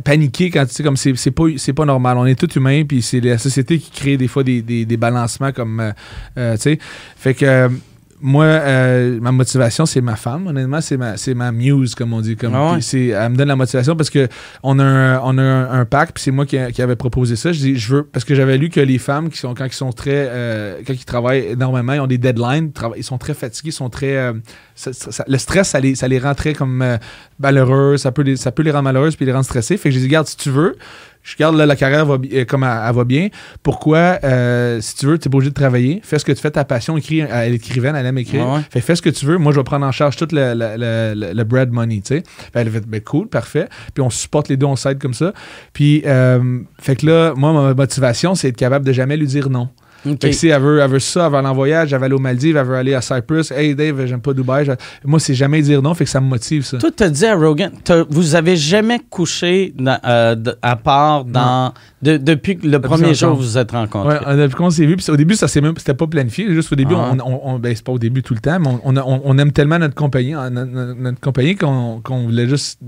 [0.04, 2.16] paniquer quand sais, comme c'est, c'est pas, c'est pas normal.
[2.18, 2.84] On est tous humains.
[2.84, 5.92] Puis c'est la société qui crée des fois des, des, des balancements comme,
[6.36, 6.78] euh, tu sais.
[7.16, 7.70] Fait que
[8.20, 10.46] moi, euh, ma motivation, c'est ma femme.
[10.46, 12.36] Honnêtement, c'est ma, c'est ma muse, comme on dit.
[12.36, 14.28] Comme, ah c'est, elle me donne la motivation parce que
[14.62, 17.52] on a un, on a un, pack, puis c'est moi qui, qui avait proposé ça.
[17.52, 19.72] Je dis, je veux, parce que j'avais lu que les femmes qui sont, quand ils
[19.72, 23.70] sont très, euh, quand ils travaillent énormément, ils ont des deadlines, ils sont très fatigués,
[23.70, 24.32] ils sont très, euh,
[25.26, 26.98] le stress, ça les, ça les rend très comme
[27.38, 29.76] malheureux, ça peut les, ça peut les rendre malheureuses puis les rendre stressés.
[29.76, 30.76] Fait que je dis, regarde, si tu veux,
[31.22, 33.28] je regarde la carrière va, euh, comme elle, va bien.
[33.62, 36.00] Pourquoi, euh, si tu veux, tu n'es pas obligé de travailler.
[36.02, 36.96] Fais ce que tu fais, ta passion.
[36.96, 38.62] Écris, elle est écrivaine, elle aime écrire.
[38.70, 39.38] Fais, ce que tu veux.
[39.38, 42.00] Moi, je vais prendre en charge tout le, le, bread money.
[42.00, 42.22] Tu sais.
[42.54, 43.68] elle fait ben, cool, parfait.
[43.94, 45.32] Puis on supporte les deux, on s'aide comme ça.
[45.72, 49.50] Puis, euh, fait que là, moi, ma motivation, c'est être capable de jamais lui dire
[49.50, 49.68] non.
[50.04, 52.04] Fait que si elle veut, elle veut ça, elle veut aller en voyage, elle veut
[52.06, 53.50] aller aux Maldives, elle veut aller à Cyprus.
[53.50, 54.70] Hey Dave, j'aime pas Dubaï.
[55.04, 56.78] Moi, c'est jamais dire non, fait que ça me motive ça.
[56.78, 57.72] Toi, t'as dit à Rogan,
[58.08, 61.72] vous avez jamais couché euh, à part dans.
[62.02, 64.18] depuis le premier jour où vous vous êtes rencontrés.
[64.24, 64.96] Ouais, depuis qu'on s'est vu.
[64.96, 66.52] Puis au début, ça c'était pas planifié.
[66.52, 68.70] Juste au début, ah on, on, ben, c'est pas au début tout le temps, mais
[68.84, 72.78] on, on aime tellement notre compagnie, notre, notre compagnie qu'on voulait juste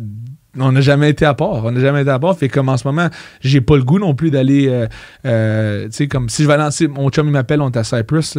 [0.59, 1.65] on n'a jamais été à part.
[1.65, 2.37] On n'a jamais été à part.
[2.37, 3.09] Fait comme en ce moment,
[3.41, 4.69] j'ai pas le goût non plus d'aller.
[4.69, 4.87] Euh,
[5.25, 6.89] euh, tu sais, comme si je vais lancer.
[6.89, 8.37] Mon chum, il m'appelle, on est à Cyprus.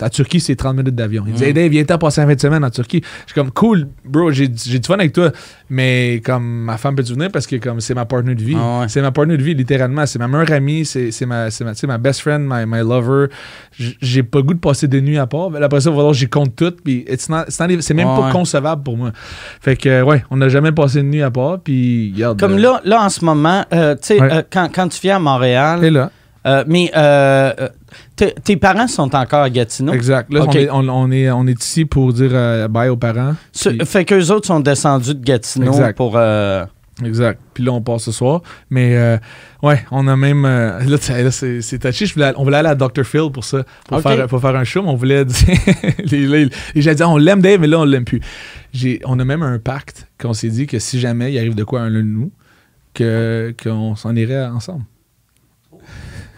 [0.00, 1.24] à Turquie, c'est 30 minutes d'avion.
[1.26, 3.02] Il me dit, hey Dave, viens-t'en passer un fin de semaine en Turquie.
[3.26, 5.30] Je suis comme, cool, bro, j'ai du fun avec toi.
[5.70, 8.56] Mais comme ma femme peut venir parce que comme c'est ma partner de vie.
[8.58, 10.04] Ah c'est ma partner de vie, littéralement.
[10.06, 13.28] C'est ma meilleure amie, c'est ma, ma, ma best friend, my, my lover.
[13.78, 15.48] J'ai pas le goût de passer des nuits à part.
[15.60, 16.72] Après ça, voilà, j'y compte tout.
[16.84, 17.06] Puis
[17.48, 19.12] c'est même pas concevable pour moi.
[19.60, 21.51] Fait que, ouais, on n'a jamais passé une nuit à part.
[21.58, 25.16] Puis, Comme là, là, en ce moment, euh, tu sais, euh, quand, quand, tu viens
[25.16, 25.84] à Montréal.
[25.84, 26.10] Et là.
[26.44, 26.90] Euh, mais
[28.16, 29.92] tes parents sont encore à Gatineau?
[29.92, 30.32] Exact.
[30.32, 33.34] Là, on, est, on, est, ici pour dire bye aux parents.
[33.84, 36.18] Fait qu'eux autres sont descendus de Gatineau pour.
[37.02, 37.40] Exact.
[37.54, 38.42] Puis là, on passe ce soir.
[38.70, 39.18] Mais
[39.62, 40.42] ouais, on a même.
[40.42, 42.06] là, c'est touché.
[42.36, 43.04] on voulait aller à Dr.
[43.04, 44.82] Phil pour ça, pour, faire, pour faire un show.
[44.84, 45.24] on voulait
[46.04, 46.48] dire.
[46.74, 48.20] J'ai dit, on l'aime Dave, mais là, on l'aime plus
[49.04, 51.80] on a même un pacte qu'on s'est dit que si jamais il arrive de quoi
[51.80, 52.32] un de nous,
[52.94, 54.84] qu'on s'en irait ensemble.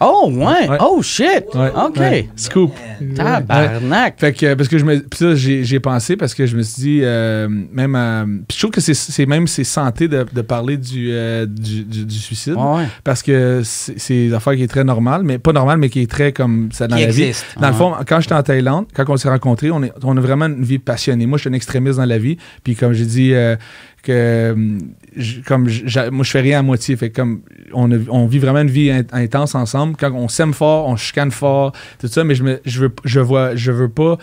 [0.05, 0.69] Oh, ouais.
[0.81, 1.47] Oh, shit.
[1.55, 2.01] OK.
[2.37, 2.73] Scoop.
[3.17, 4.21] Tabarnak.
[4.21, 5.01] Fait que, parce que je me.
[5.01, 7.95] Puis ça, j'ai, pensé parce que je me suis dit, euh, même.
[7.97, 12.57] Euh, puis je trouve que c'est, même c'est santé de, parler euh, du, du, suicide.
[13.03, 16.11] Parce que c'est, une affaire qui est très normale, mais pas normale, mais qui est
[16.11, 17.33] très comme ça dans la vie.
[17.59, 20.21] Dans le fond, quand j'étais en Thaïlande, quand on s'est rencontrés, on, est, on a
[20.21, 21.27] vraiment une vie passionnée.
[21.27, 22.37] Moi, je suis un extrémiste dans la vie.
[22.63, 23.35] Puis comme j'ai dit,
[24.05, 24.55] que
[25.47, 25.69] comme
[26.13, 29.55] moi je fais rien à moitié fait comme on, on vit vraiment une vie intense
[29.55, 29.97] ensemble.
[29.99, 33.21] Quand on s'aime fort on chicane fort tout ça mais je me je veux je
[33.21, 34.19] vois je veux pas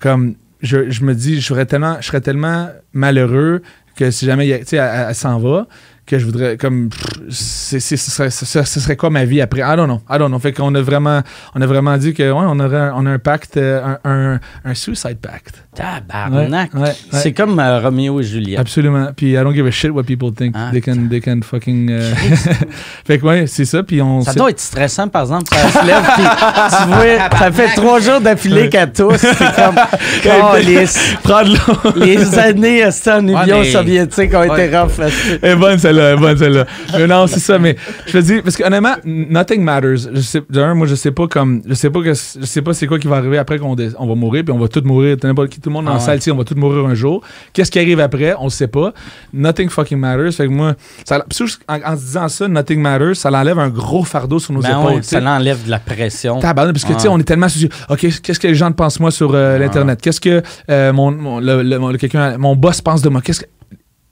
[0.00, 3.62] comme je, je me dis je serais tellement je serais tellement malheureux
[3.96, 5.66] que si jamais elle, elle s'en va
[6.06, 6.90] que je voudrais comme
[7.30, 9.60] ce, serait, serait, quoi ma vie après?
[9.60, 10.02] I don't know.
[10.10, 10.38] I don't know.
[10.38, 11.22] Fait qu'on a vraiment
[11.54, 14.74] on a vraiment dit que ouais, on aurait on a un pacte un, un, un
[14.74, 16.70] suicide pact tabarnak.
[17.10, 18.60] C'est comme euh, Romeo et Juliette.
[18.60, 19.08] Absolument.
[19.16, 20.54] Puis I don't give a shit what people think.
[20.56, 22.14] Ah, they can they can fucking uh...
[23.04, 25.86] fait que ouais c'est ça puis on ça doit être stressant par exemple ça se
[25.86, 29.76] lève puis tu vois ça fait trois jours d'affilée qu'à tous c'est comme
[30.26, 30.84] oh, les,
[31.22, 35.00] prendre les années en Union soviétique ont été rough
[35.42, 36.66] et bonne celle-là, bonne celle-là.
[36.96, 37.76] Mais non, c'est ça, mais
[38.06, 40.08] je te dis, parce que honnêtement, nothing matters.
[40.14, 42.74] Je sais, d'un, moi, je sais pas comme, je sais pas que, je sais pas
[42.74, 45.16] c'est quoi qui va arriver après qu'on on va mourir, puis on va tous mourir,
[45.64, 47.22] tout le monde dans Ah la salle, ici, on va tous mourir un jour.
[47.52, 48.92] Qu'est-ce qui arrive après, on le sait pas.
[49.32, 50.30] Nothing fucking matters.
[50.32, 50.74] Fait que moi,
[51.04, 51.24] ça,
[51.68, 54.94] en, en disant ça, nothing matters, ça l'enlève un gros fardeau sur nos Ben épaules.
[54.96, 56.38] ouais, ça l'enlève de la pression.
[56.38, 57.70] Tabarnak, parce que tu sais, on est tellement soucieux.
[57.88, 60.00] OK, qu'est-ce que les gens pensent moi sur euh, l'internet?
[60.02, 63.20] Qu'est-ce que euh, mon mon, le- quelqu'un mon boss pense de moi?
[63.22, 63.46] Qu'est-ce que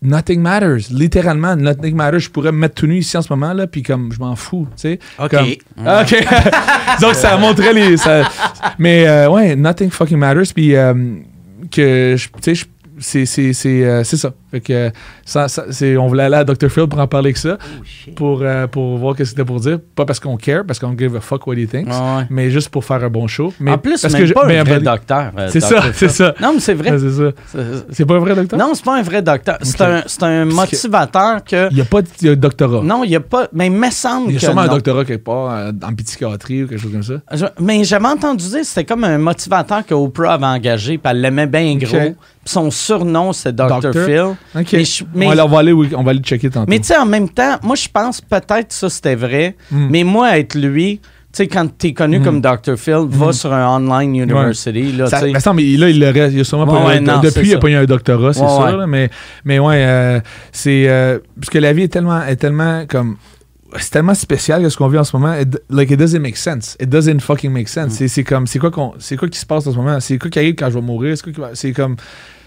[0.05, 2.19] Nothing matters, littéralement, nothing matters.
[2.19, 4.35] Je pourrais me mettre tout nu ici en ce moment là, puis comme je m'en
[4.35, 4.99] fous, tu sais.
[5.21, 5.31] OK.
[5.31, 5.47] Comme-
[5.87, 6.27] Ah, ok.
[7.01, 7.97] Donc ça montrait les.
[7.97, 8.29] ça-
[8.81, 10.93] mais euh, ouais, nothing fucking matters, puis euh,
[11.73, 12.67] que tu sais,
[12.99, 14.35] c'est c'est c'est euh, c'est ça.
[14.53, 14.91] Fait que
[15.25, 18.11] ça, ça- c'est on voulait aller à Dr Phil pour en parler que ça, Oh,
[18.15, 20.97] pour euh, pour voir qu'est-ce que c'était pour dire, pas parce qu'on care, parce qu'on
[20.97, 22.27] give a fuck what he thinks Ouais.
[22.31, 23.53] mais juste pour faire un bon show.
[23.59, 25.33] Mais en plus, parce même pas un vrai docteur.
[25.39, 26.35] euh, C'est ça, c'est ça.
[26.41, 26.91] Non, mais c'est vrai.
[26.99, 27.31] C'est ça.
[27.47, 28.59] C'est- C'est pas un vrai docteur?
[28.59, 29.59] Non, c'est pas un vrai docteur.
[29.63, 31.69] C'est un, c'est un motivateur que.
[31.71, 32.83] Il n'y a pas de doctorat.
[32.85, 33.49] Non, il n'y a pas.
[33.53, 36.65] Mais il me semble Il y a sûrement un doctorat quelque part euh, en psychiatrie
[36.65, 37.15] ou quelque chose comme ça.
[37.33, 41.21] Je- mais j'avais entendu dire c'était comme un motivateur que Oprah avait engagé, puis elle
[41.21, 41.97] l'aimait bien gros.
[41.97, 42.15] Ok.
[42.45, 43.93] Puis son surnom, c'est Dr.
[44.05, 44.35] Phil.
[44.55, 44.73] OK.
[44.73, 46.71] Mais je- mais- on, va, aller- on va aller, oui, on va aller checker tantôt.
[46.71, 49.57] Mais tu sais, en même temps, moi, je pense peut-être ça, c'était vrai.
[49.71, 49.87] Mm.
[49.91, 52.25] Mais moi, être lui, tu sais, quand t'es connu Mm.
[52.25, 52.77] comme Dr.
[52.77, 56.35] Phil, va sur un online university, là, Ça, mais ça, mais là, il le reste.
[56.35, 57.61] Il a sûrement Ouais, pas ouais, eu un- non, Depuis, il n'y a ça.
[57.61, 58.59] pas eu un doctorat, c'est Ouais, sûr.
[58.65, 58.77] ouais.
[58.77, 59.11] là, mais,
[59.45, 60.21] mais ouais, euh,
[60.53, 60.89] c'est.
[60.89, 63.17] euh, parce que la vie est tellement, est tellement comme.
[63.79, 65.33] C'est tellement spécial que ce qu'on vit en ce moment.
[65.35, 66.77] It, like, it doesn't make sense.
[66.79, 67.95] It doesn't fucking make sense.
[68.07, 68.47] C'est- comme.
[68.47, 69.99] C'est quoi, qu'on- c'est quoi qui se passe en ce moment?
[69.99, 71.17] C'est quoi qui arrive quand je vais mourir?
[71.17, 71.97] C'est quoi qui va- C'est comme.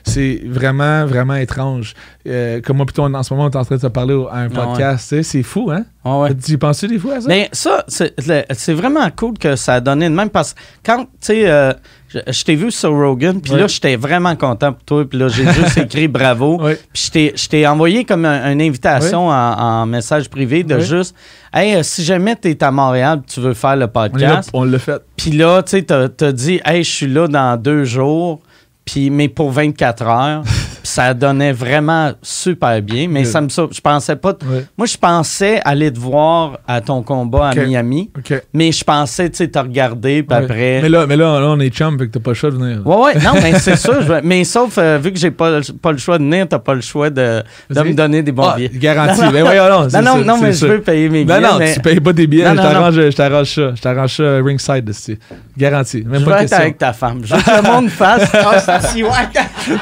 [0.07, 1.93] C'est vraiment, vraiment étrange.
[2.27, 4.27] Euh, comme moi, plutôt, en ce moment, on est en train de se parler au-
[4.27, 4.65] à un Ah ouais.
[4.65, 5.09] podcast.
[5.09, 5.83] tu sais, C'est fou, hein?
[6.05, 6.35] Ouais, ouais.
[6.35, 7.27] Tu y penses-tu des fois à ça?
[7.27, 11.07] Mais ça, c'est vraiment cool que ça a donné de même parce que quand, tu
[11.21, 11.73] sais, euh,
[12.09, 13.61] je, je t'ai vu sur Rogan, puis Ouais.
[13.61, 16.61] là, j'étais vraiment content pour toi, puis là, j'ai juste écrit bravo.
[16.61, 16.79] Ouais.
[16.93, 20.81] Puis je t'ai- envoyé comme un- une invitation en, en message privé de Ouais.
[20.81, 21.15] juste,
[21.51, 24.77] hey, euh, si jamais tu es à Montréal tu veux faire le podcast, on l'a
[24.77, 25.01] fait.
[25.17, 28.39] puis là, tu sais, t'as dit, hey, je suis là dans deux jours,
[28.85, 30.43] puis mais pour 24 heures.
[30.85, 34.33] Ça donnait vraiment super bien, mais ça me je pensais pas.
[34.45, 34.65] Ouais.
[34.77, 38.11] Moi, je pensais aller te voir à ton combat à Miami,
[38.53, 40.43] mais je pensais, tu sais, te regarder, puis Ouais.
[40.43, 40.79] après.
[40.81, 42.55] Mais là, mais là, là, on est chum, fait que t'as pas le choix de
[42.57, 42.81] venir.
[42.85, 45.73] Ouais, ouais, non, mais c'est je vais- Mais sauf, euh, vu que j'ai pas, le-
[45.81, 48.43] pas le choix de venir, t'as pas le choix de, de me donner des bons
[48.43, 48.69] Ah, billets.
[48.73, 49.19] garanti.
[49.21, 49.31] Non, non.
[49.31, 49.87] Ben non.
[50.01, 51.47] Non, non, non, mais je veux payer mes Non, billets.
[51.51, 52.43] non, mais tu payes pas des billets.
[52.45, 53.71] Non, je non, t'arrange je t'arrange ça.
[53.75, 55.17] Je t'arrange ça ringside, c'est
[55.57, 56.03] Garanti.
[56.05, 57.21] Même je pas être avec ta femme.
[57.23, 58.31] Je veux que le monde fasse.
[58.67, 59.09] Ah, si, ouais.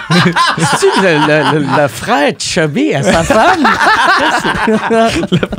[0.58, 3.64] C'est-tu le, le, frère Chubby à sa femme?
[4.68, 4.78] le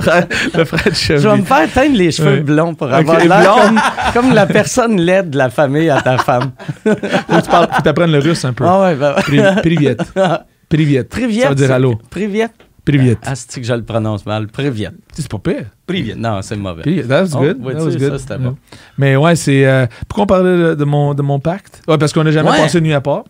[0.02, 3.40] frère, le frère de Je vais me faire teindre les cheveux blonds pour avoir l'air
[3.40, 3.56] blond.
[3.62, 3.80] comme,
[4.24, 6.52] comme la personne laide de la famille à ta femme.
[6.84, 8.64] Faut que tu parles- faut que t'apprennes le russe un peu.
[8.66, 9.96] Ah ouais, ben, Pri- Privyet.
[10.68, 11.04] Privyet.
[11.04, 11.42] Privyet.
[11.42, 11.98] Ça veut dire allô.
[12.10, 12.48] Privyet.
[12.84, 13.16] Privyet.
[13.24, 14.46] Ah, c'est que je le prononce mal?
[14.48, 14.90] Privyet.
[15.14, 15.64] C'est pas pire.
[15.86, 16.14] Privyet.
[16.16, 16.82] Non, c'est mauvais.
[16.82, 17.04] Privyet.
[17.04, 17.64] That was Oh, good.
[17.64, 18.12] ouais, That tu was sais, good.
[18.12, 18.50] ça, c'était bon.
[18.50, 18.54] Ouais.
[18.98, 19.64] Mais ouais, c'est.
[19.66, 21.80] euh, pourquoi on parlait de, de mon, de mon pacte?
[21.88, 22.58] Ouais, parce qu'on n'a jamais Ouais.
[22.58, 23.24] passé une nuit à part.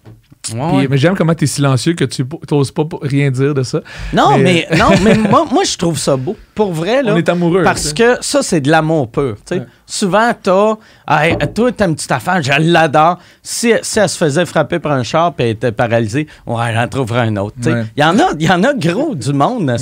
[0.53, 0.87] Ouais, Puis- ouais.
[0.91, 3.81] Mais j'aime comment t'es silencieux, que tu n'oses pas rien dire de ça.
[4.13, 6.37] Non, Mais- mais, non, mais moi, moi, je trouve ça beau.
[6.55, 7.15] Pour vrai, là.
[7.15, 7.61] On est amoureux.
[7.61, 9.37] tu Parce que ça, c'est de l'amour pur.
[9.47, 9.55] tu.
[9.55, 9.63] Ouais.
[9.87, 10.75] Souvent, t'as.
[11.09, 13.19] Hey, toi, t'as une petite affaire, je l'adore.
[13.43, 16.89] Si, si elle se faisait frapper par un char et elle était paralysée, ouais, j'en
[16.89, 17.57] trouverais un autre.
[17.63, 17.71] tu.
[17.71, 17.85] Ouais.
[17.97, 19.75] Il y, en a, y en a gros du monde.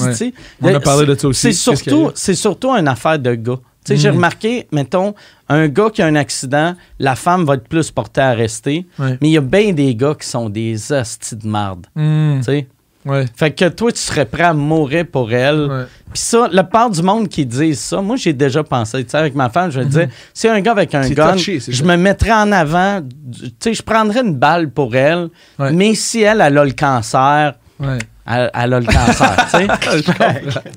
[0.63, 1.41] On a parlé de ça aussi.
[1.41, 3.59] C'est surtout, surtout une affaire de gars.
[3.85, 4.17] Tu sais, J'ai Mhm.
[4.17, 5.15] remarqué, mettons,
[5.49, 8.87] un gars qui a un accident, la femme va être plus portée à rester.
[8.99, 9.19] Ouais.
[9.21, 11.87] Mais il y a bien des gars qui sont des hosties de marde.
[11.97, 12.37] Hmm.
[12.39, 12.67] tu sais.
[13.05, 13.25] Ouais.
[13.35, 15.89] Fait que toi, tu serais prêt à mourir pour elle.
[16.13, 19.17] Puis ça, la part du monde qui dit ça, moi, j'ai déjà pensé, tu sais,
[19.17, 21.97] avec ma femme, je me disais, si un gars avec un gun, touché, je me
[21.97, 23.01] mettrais en avant,
[23.33, 25.73] tu sais, je prendrais une balle pour elle, Ouais.
[25.73, 27.99] mais si elle, elle a le cancer, Ouais.
[28.27, 29.59] Elle, elle a le cancer, tu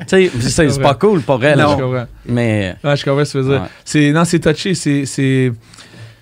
[0.08, 0.28] sais.
[0.38, 1.66] Je c'est pas cool pour elle, Je là.
[1.66, 2.06] comprends.
[2.26, 2.76] mais...
[2.84, 3.62] Ouais, je comprends ce que tu veux dire.
[3.62, 3.68] Ouais.
[3.84, 4.74] C'est, non, c'est touché.
[4.74, 5.52] C'est, c'est,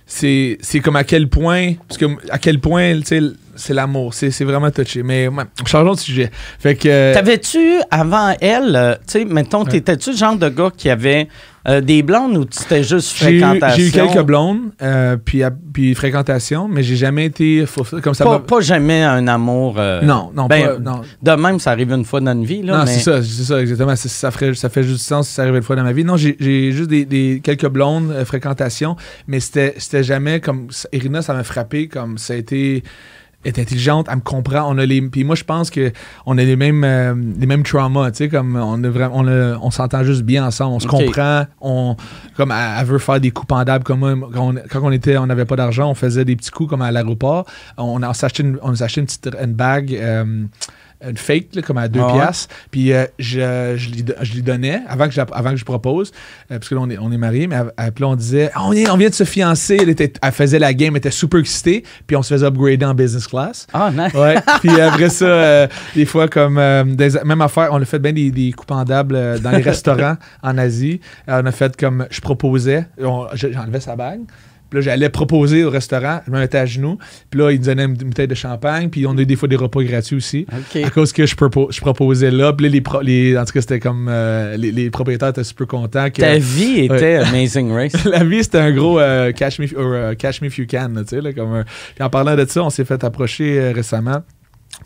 [0.06, 1.74] c'est, c'est comme à quel point.
[1.88, 3.22] Parce que à quel point, tu sais,
[3.56, 4.14] c'est l'amour.
[4.14, 5.04] C'est, vraiment touché.
[5.04, 6.32] Mais ouais, changeons de sujet.
[6.60, 6.88] Fait que.
[6.90, 11.28] euh, T'avais-tu, avant elle, euh, tu sais, mettons, t'étais-tu le genre de gars qui avait
[11.68, 13.78] euh, des blondes ou c'était juste fréquentation?
[13.78, 14.60] j'ai eu quelques blondes,
[15.24, 17.66] puis, à- puis fréquentation, mais j'ai jamais été.
[18.02, 18.26] Comme ça.
[18.26, 19.76] Pas, pas jamais un amour...
[20.04, 21.02] non, non, ben, pas, non.
[21.22, 22.92] De même, ça arrive une fois dans une vie, là, non, mais...
[22.92, 23.96] c'est ça, c'est ça, exactement.
[23.96, 26.04] Ça, ferait, ça fait juste du sens si ça arrivait une fois dans ma vie.
[26.04, 26.36] Non, j'ai,
[26.72, 28.96] juste des, des- quelques blondes, fréquentation,
[29.28, 30.68] mais c'était, c'était jamais comme.
[30.92, 32.84] Irina, ça m'a frappé, comme ça a été.
[33.46, 34.66] Est intelligente, elle me comprend.
[34.74, 35.92] On a les, puis moi, je pense que
[36.26, 39.28] on a les mêmes, euh, les mêmes traumas, tu sais, comme on a vraiment, on,
[39.28, 41.98] a- on s'entend juste bien ensemble, on se comprend, on,
[42.38, 44.30] comme elle, elle veut faire des coups pendables comme moi.
[44.34, 46.82] Quand on, quand on était, on n'avait pas d'argent, on faisait des petits coups comme
[46.82, 47.46] à l'aéroport.
[47.78, 49.94] On, a s'acheté une, on acheté une petite une bague.
[49.94, 50.46] euh,
[51.10, 52.54] une fake, comme à deux Ah piastres.
[52.72, 56.12] Puis euh, je, je, lui, je lui donnais avant que je, avant que je propose,
[56.52, 58.16] euh, parce que là, on est, on est mariés, mais à- à- puis là, on
[58.16, 59.78] disait, Ah, on, est- on vient de se fiancer.
[59.82, 62.86] Elle, était, elle faisait la game, elle était super excitée, puis on se faisait upgrader
[62.86, 63.68] en business class.
[63.74, 64.14] Ah, nice.
[64.14, 64.36] Ouais.
[64.62, 68.14] Puis après ça, euh, des fois, comme euh, des, même affaire, on a fait bien
[68.14, 71.00] des, des coupes pendables euh, dans les restaurants en Asie.
[71.30, 72.86] Euh, on a fait comme je proposais,
[73.34, 74.22] j'enlevais sa bague.
[74.74, 76.98] Puis là, j'allais proposer au restaurant, je me mettais à genoux.
[77.30, 78.90] Puis là, ils me donnaient une bouteille de champagne.
[78.90, 80.48] Puis on a eu des fois des repas gratuits aussi.
[80.52, 80.82] OK.
[80.84, 82.54] À cause que je, propo- je proposais là.
[82.54, 85.44] Puis là, les, pro- les- en tout cas, c'était comme euh, les, les propriétaires étaient
[85.44, 86.10] super contents.
[86.10, 88.04] Que, Ta vie était Amazing Race.
[88.06, 90.90] la vie, c'était un gros euh, catch, me, or, catch me if you can.
[90.96, 91.64] là, là, comme
[91.94, 94.24] Puis en parlant de ça, on s'est fait approcher euh, récemment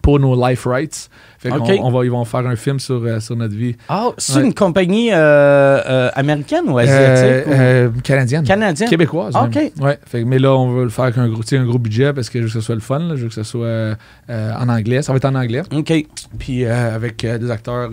[0.02, 1.10] pour nos life rights.
[1.40, 3.76] Fait on va, ils vont faire un film sur, euh, sur notre vie.
[3.90, 4.46] Ah, c'est Ouais.
[4.46, 7.48] une compagnie euh, euh, américaine ou asiatique?
[7.96, 8.44] Ou canadienne.
[8.44, 8.90] Canadienne?
[8.90, 9.34] Québécoise.
[9.36, 9.46] Ah.
[9.46, 9.72] OK.
[9.80, 10.00] Ouais.
[10.06, 12.44] Fait, mais là, on veut le faire avec un gros, un budget parce que je
[12.46, 13.00] veux que ce soit le fun.
[13.00, 13.16] là.
[13.16, 13.96] je veux que ce soit
[14.30, 15.02] en anglais.
[15.02, 15.62] Ça va être en anglais.
[15.76, 15.94] OK.
[16.40, 17.90] Puis avec des acteurs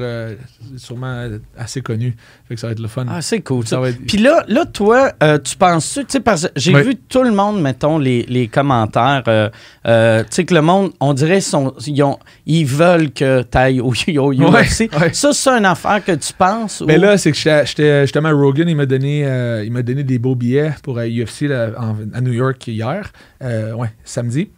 [0.76, 2.16] sûrement assez connus.
[2.48, 3.04] Fait que ça va être le fun.
[3.08, 3.64] Ah, c'est cool.
[3.64, 3.76] Ça.
[3.76, 5.12] Ça va être- Puis là, là, toi,
[5.42, 6.82] tu penses-tu, tu sais, parce que j'ai Oui.
[6.82, 9.90] vu tout le monde, mettons, les, les commentaires, tu
[10.30, 13.86] sais, que le monde, on dirait, sont, ils, ont- ils veulent que tu ailles au,
[14.18, 14.88] au UFC.
[15.00, 15.12] ouais.
[15.12, 16.82] Ça, c'est une affaire que tu penses?
[16.86, 19.82] Mais ou- là, c'est que j'étais- j'étais justement Rogan, il m'a donné, euh, il m'a
[19.82, 23.10] donné des beaux billets pour euh, UFC là, en- à New York hier,
[23.42, 24.50] euh, ouais, samedi.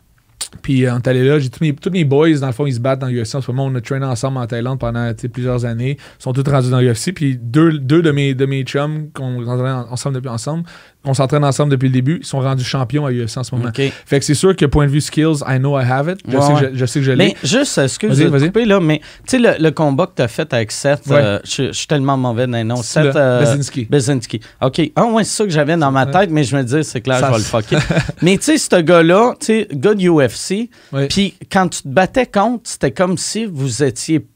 [0.62, 2.66] Puis euh, on est allé là, j'ai tous mes, tous mes boys, dans le fond,
[2.66, 3.34] ils se battent dans l'UFC.
[3.34, 5.96] En ce moment, on a trainé ensemble en Thaïlande pendant plusieurs années.
[5.98, 7.12] Ils sont tous rendus dans l'UFC.
[7.12, 10.64] Puis deux, deux de, mes, de mes chums qu'on ensemble depuis ensemble,
[11.06, 13.70] qu'on s'entraîne ensemble depuis le début, ils sont rendus champions à UFC en ce moment.
[13.72, 16.18] Fait que c'est sûr que point de vue skills, I know I have it.
[16.28, 16.60] Je, Ouais, sais, ouais.
[16.62, 17.16] Que je, je sais que je l'ai.
[17.28, 20.28] Mais juste, excuse de couper, là, mais tu sais, le, le combat que tu as
[20.28, 21.16] fait avec Seth, Ouais.
[21.16, 22.82] euh, je je suis tellement mauvais dans les noms.
[22.82, 23.84] Seth euh, Bezinski.
[23.84, 24.40] Bezinski.
[24.60, 24.80] OK.
[24.96, 27.20] Ah, ouais, c'est ça que j'avais dans ma tête, mais je me disais, c'est clair,
[27.20, 27.78] Ça, je vais le fucker.
[28.22, 30.68] mais tu sais, ce gars-là, tu sais, gars de UFC,
[31.08, 34.26] puis quand tu te battais contre, c'était comme si vous étiez.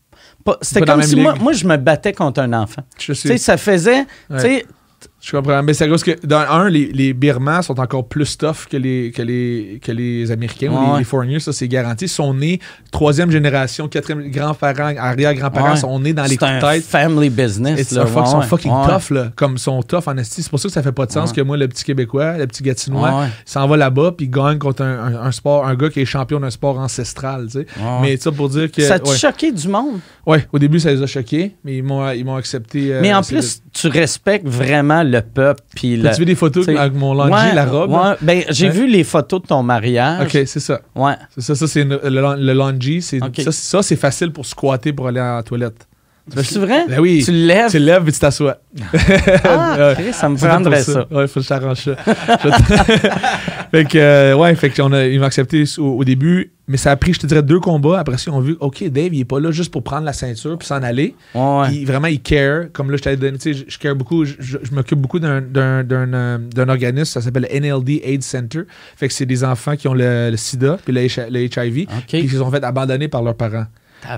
[0.44, 2.82] Pas, c'était comme si moi, moi, je me battais contre un enfant.
[2.98, 3.36] Je Tu sais.
[3.38, 4.06] ça faisait.
[5.22, 5.62] Je comprends.
[5.62, 9.12] Mais c'est cause que, dans un, les, les Birmans sont encore plus tough que les,
[9.14, 10.98] que les, que les Américains ou les, ouais.
[11.00, 12.06] les foreigners, ça c'est garanti.
[12.06, 12.58] Ils sont nés
[12.90, 15.76] troisième génération, quatrième grands-parents, arrière-grands-parents Ouais.
[15.76, 16.84] sont nés dans les c'est coups de un tête.
[16.84, 17.92] family business.
[17.92, 19.30] ouais, sont fucking tough, là.
[19.36, 20.42] Comme ils sont tough en esti.
[20.42, 22.46] C'est pour ça que ça fait pas de sens que moi, le petit Québécois, le
[22.46, 26.00] petit Gatinois, s'en va là-bas puis gagne contre un, un- un sport, un gars qui
[26.00, 27.66] est champion d'un sport ancestral, tu sais.
[28.00, 28.80] Mais ça pour dire que.
[28.82, 30.00] Ça t'a choqué du monde?
[30.26, 32.94] Ouais, au début, ça les a choqués, mais ils m'ont, ils accepté.
[32.94, 35.62] euh, mais en plus, tu respectes vraiment le peuple.
[35.74, 37.90] Puis le- As-tu vu des photos avec mon lingerie, Ouais, la robe?
[37.92, 38.14] ouais.
[38.22, 38.72] Ben, j'ai Ouais.
[38.72, 40.22] vu les photos de ton mariage.
[40.24, 40.80] Ok, c'est ça.
[40.94, 41.14] Ouais.
[41.34, 43.00] C'est ça, ça c'est le, le.
[43.00, 45.86] Ça, c'est- ça, c'est facile pour squatter pour aller à la toilette.
[46.42, 46.86] C'est vrai?
[46.88, 47.22] Ben oui.
[47.24, 47.70] Tu lèves?
[47.70, 48.58] Tu le lèves et tu t'assois.
[49.44, 51.06] Ah, ça me pour prendrait ça.
[51.10, 51.96] Ouais, faut que je t'arrange ça.
[53.70, 56.90] Fait que, euh, ouais, fait qu'on a, ils m'ont accepté au, au début, mais ça
[56.90, 58.00] a pris, je te dirais, deux combats.
[58.00, 60.12] Après ça, ils ont vu, OK, Dave, il est pas là juste pour prendre la
[60.12, 61.14] ceinture puis s'en aller.
[61.36, 61.74] Ouais, ouais.
[61.74, 62.64] Il- vraiment, il care.
[62.72, 64.34] Comme là, je t'avais donné, tu sais, je, je care beaucoup, je,
[64.72, 68.62] m'occupe beaucoup d'un, euh, organisme, ça s'appelle le NLD AIDS Center.
[68.96, 72.04] Fait que c'est des enfants qui ont le, le sida puis le, le HIV, OK.
[72.08, 73.66] puis qui se sont fait abandonner par leurs parents.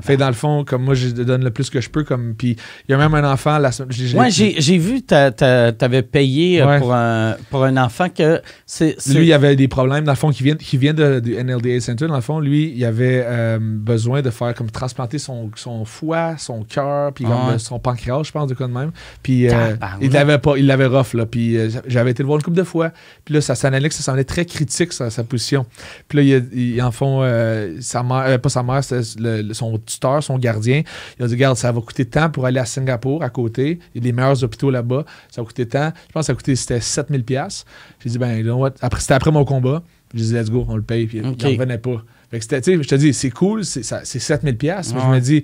[0.03, 2.05] Fait dans le fond, comme moi, je donne le plus que je peux.
[2.05, 2.57] Comme, puis
[2.89, 3.71] il y a même un enfant, la,
[4.15, 6.79] Ouais, j'ai j'ai vu, tu avais payé euh, Ouais.
[6.79, 8.97] pour, un, pour un enfant que c'est.
[9.09, 11.81] Lui, il avait des problèmes, dans le fond, qui vient, qui vient de, du NLDA
[11.81, 12.07] Center.
[12.07, 16.37] Dans le fond, lui, il avait euh, besoin de faire comme transplanter son, son foie,
[16.39, 18.93] son cœur, puis Ah son pancréas, je pense, de quoi de même.
[19.23, 21.27] Puis euh, il l'avait pas, il l'avait rough, là.
[21.27, 22.91] Puis euh, j'avais été le voir une couple de fois.
[23.25, 25.67] Puis là, ça s'analyse, ça semblait très critique, sa, sa position.
[26.09, 26.23] Puis là,
[26.53, 30.39] il, il- en fond, euh, sa mère, pas sa mère, le- le- son tuteur, son
[30.39, 30.82] gardien.
[31.19, 33.78] Il a dit, regarde, ça va coûter tant pour aller à Singapour, à côté.
[33.94, 35.05] Il y a des meilleurs hôpitaux là-bas.
[35.31, 35.93] Ça va coûter tant.
[36.09, 37.65] Je pense que ça a coûté, c'était 7000 pièces
[38.03, 38.70] J'ai dit, ben?
[38.81, 39.82] Après, c'était après mon combat.
[40.15, 41.07] J'ai dit, let's go, on le paye.
[41.07, 42.03] Puis il n'en revenait pas.
[42.31, 45.07] Fait que c'était, je te dis, c'est cool, c'est, ça- c'est 7000 pièces Mais je
[45.07, 45.15] Ouais.
[45.16, 45.43] me dis,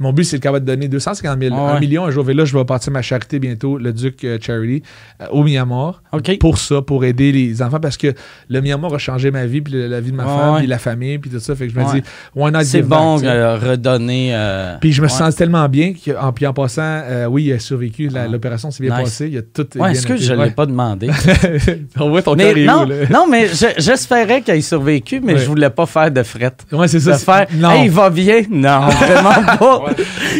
[0.00, 1.60] mon but, c'est le capable de donner 250 000, Ouais.
[1.76, 2.24] 1 million un jour.
[2.24, 4.82] Là, je vais partir ma charité bientôt, le Duc euh, Charity,
[5.22, 6.02] euh, au Myanmar.
[6.40, 8.14] Pour ça, pour aider les enfants, parce que
[8.48, 10.58] le Myanmar a changé ma vie, puis la vie de ma femme, ouais.
[10.60, 11.54] puis la famille, puis tout ça.
[11.54, 12.00] Fait que je me Ouais.
[12.00, 12.02] dis,
[12.34, 13.26] why not C'est bon sais.
[13.28, 14.34] euh, redonner.
[14.80, 18.10] Puis je me sens tellement bien qu'en puis en passant, oui, il a survécu.
[18.14, 18.26] Ah.
[18.26, 19.04] L'opération s'est bien Nice.
[19.04, 19.28] passée.
[19.30, 21.08] Il a tout Ouais, est-ce que je ne l'ai pas demandé?
[21.98, 22.94] On voit ton Mais cœur est non, où, là?
[23.10, 26.52] non, mais je- j'espérais qu'il ait survécu, mais je voulais pas faire de fret.
[26.72, 27.18] Ouais, c'est De ça.
[27.18, 27.70] faire, non.
[27.70, 28.42] hey, il va bien?
[28.50, 29.89] Non, vraiment pas.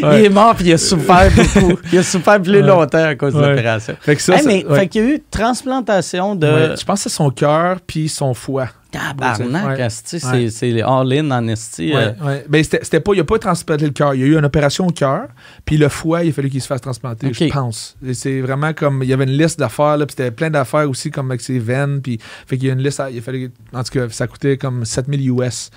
[0.03, 0.21] Ouais.
[0.21, 1.79] Il est mort puis il a souffert beaucoup.
[1.93, 2.63] Il a souffert plus Ouais.
[2.63, 3.97] longtemps à cause de l'opération.
[4.01, 4.79] Fait que ça, Hey, ça- mais ouais.
[4.81, 8.35] fait qu'il y a eu transplantation de Je pense que c'est son cœur puis son
[8.35, 8.69] foie.
[8.91, 9.89] tabarnak, Ouais.
[9.91, 10.83] c'est Ouais.
[10.83, 11.93] all-in en esti.
[11.95, 12.45] euh, Ouais.
[12.49, 14.15] Ben, c'était c'était pas, il n'a pas transplanté le cœur.
[14.15, 15.29] Il y a eu une opération au cœur,
[15.65, 17.97] puis le foie, il a fallu qu'il se fasse transplanter, je pense.
[18.15, 21.31] C'est vraiment comme, il y avait une liste d'affaires, puis c'était plein d'affaires aussi, comme
[21.31, 22.19] avec ses veines, puis
[22.49, 24.85] fait qu'il y a une liste, il a fallu, en tout cas, ça coûtait comme
[24.85, 25.71] 7000 US.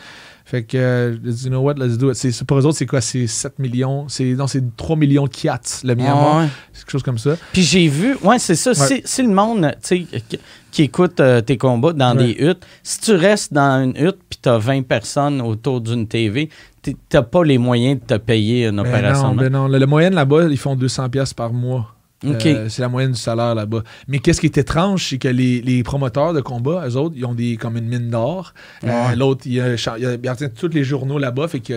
[0.54, 2.16] Fait que, euh, you know what, let's do it.
[2.16, 3.02] C'est, pour eux autres, c'est quoi?
[3.02, 4.06] C'est 7 millions.
[4.08, 6.48] C'est, non, c'est 3 millions kiats, le Myanmar.
[6.72, 7.32] C'est quelque chose comme ça.
[7.52, 8.76] Puis j'ai vu, ouais, c'est ça.
[8.76, 10.22] Si, si, le monde, tu sais,
[10.70, 14.38] qui, écoute euh, tes combats dans des huttes, si tu restes dans une hutte puis
[14.44, 16.50] tu as 20 personnes autour d'une TV,
[16.84, 19.30] tu n'as pas les moyens de te payer une ben opération.
[19.30, 19.68] Non, ben non.
[19.68, 21.96] Le, le moyenne là-bas, ils font 200 pièces par mois.
[22.26, 23.84] Euh, c'est la moyenne du salaire là-bas.
[24.08, 27.34] Mais qu'est-ce qui est étrange, c'est que les, promoteurs de combat, eux autres, ils ont
[27.34, 28.54] des, comme une mine d'or.
[28.84, 31.48] Euh, l'autre, il, a, il, tous les journaux là-bas.
[31.48, 31.74] Fait que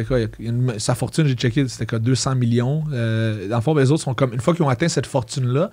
[0.79, 2.85] sa fortune, j'ai checké, c'était quoi, 200 millions.
[2.93, 5.07] Euh, dans le fond, ben, les autres sont comme, une fois qu'ils ont atteint cette
[5.07, 5.71] fortune-là,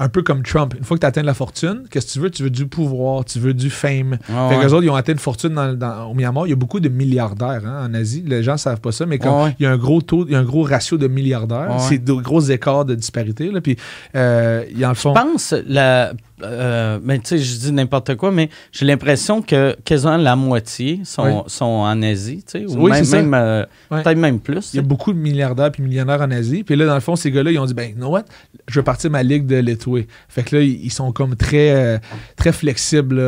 [0.00, 0.74] un peu comme Trump.
[0.76, 2.30] Une fois que tu atteins la fortune, qu'est-ce que tu veux?
[2.30, 4.18] Tu veux du pouvoir, tu veux du fame.
[4.22, 6.46] fait que les autres, ils ont atteint une fortune dans, au Myanmar.
[6.46, 8.24] Il y a beaucoup de milliardaires hein, en Asie.
[8.26, 10.32] Les gens ne savent pas ça, mais quand il y a un gros taux, il
[10.32, 11.78] y a un gros ratio de milliardaires.
[11.80, 13.50] C'est de gros écarts de disparité.
[13.50, 13.76] Là, puis,
[14.16, 14.94] euh, il en.
[14.94, 16.12] Je pense, la,
[16.42, 21.00] euh, mais tu sais, je dis n'importe quoi, mais j'ai l'impression que quasiment la moitié
[21.04, 24.72] sont, sont en Asie, tu sais, ou même, même euh, peut-être même plus.
[24.72, 26.64] Il y a beaucoup de milliardaires puis millionnaires en Asie.
[26.64, 28.24] Puis là, dans le fond, ces gars-là, ils ont dit, ben, you know what,
[28.68, 30.06] je veux partir ma ligue de l'étoué.
[30.28, 31.98] Fait que là, ils sont comme très, euh,
[32.36, 33.22] très flexibles.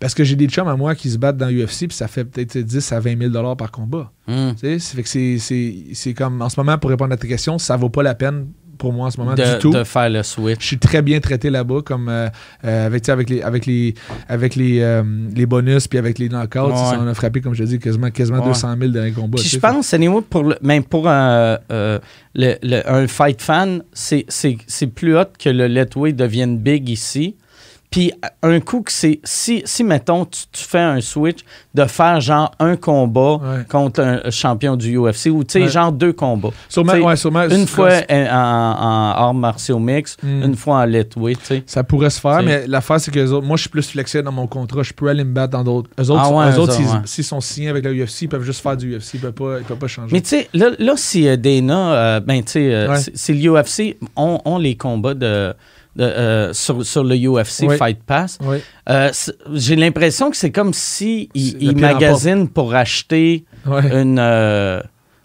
[0.00, 2.24] parce que j'ai des chums à moi qui se battent dans l'UFC, puis ça fait
[2.24, 4.12] peut-être 10 à 20 000 dollars par combat.
[4.26, 4.52] Hmm.
[4.58, 7.76] Tu sais, fait que c'est comme, en ce moment, pour répondre à ta question, ça
[7.76, 8.46] vaut pas la peine
[8.82, 9.70] pour moi en ce moment de, du tout.
[9.70, 10.60] De faire le switch.
[10.60, 12.28] Je suis très bien traité là-bas, comme euh,
[12.64, 13.94] euh, avec, avec les avec les
[14.28, 15.04] avec les, euh,
[15.36, 18.44] les bonus puis avec les knockouts, ça on a frappé comme je dis quasiment quasiment
[18.44, 19.40] 200 000 dans les combats.
[19.40, 21.58] je pense, anyway, pour le, même pour un,
[22.34, 27.36] le, un fight fan, c'est plus hot que le Letway devienne big ici.
[27.92, 28.10] Puis
[28.42, 29.20] un coup que c'est.
[29.22, 31.40] Si, si, mettons, tu, fais un switch
[31.74, 33.38] de faire genre un combat
[33.68, 36.50] contre un champion du UFC ou tu sais, genre deux combats.
[36.70, 40.42] Sûrement, ouais, sûrement, une fois en, en, arts martiaux mix, hmm.
[40.42, 41.62] une fois en lightweight, tu sais.
[41.66, 44.46] Ça pourrait se faire, mais l'affaire, c'est que moi, je suis plus flexible dans mon
[44.46, 44.82] contrat.
[44.82, 45.90] Je peux aller me battre dans d'autres.
[46.00, 48.96] Eux autres, ah autres s'ils sont signés avec la UFC, ils peuvent juste faire du
[48.96, 49.14] UFC.
[49.14, 50.14] Ils peuvent pas, peuvent pas changer.
[50.14, 53.98] Mais tu sais, là, là, si euh, Dana, euh, ben tu sais, euh, si l'UFC
[54.16, 55.54] ont les combats de
[56.00, 58.38] euh, sur, sur, le UFC Fight Pass.
[58.88, 59.10] Euh,
[59.52, 64.80] j'ai l'impression que c'est comme si il, magasinent pour acheter une, euh,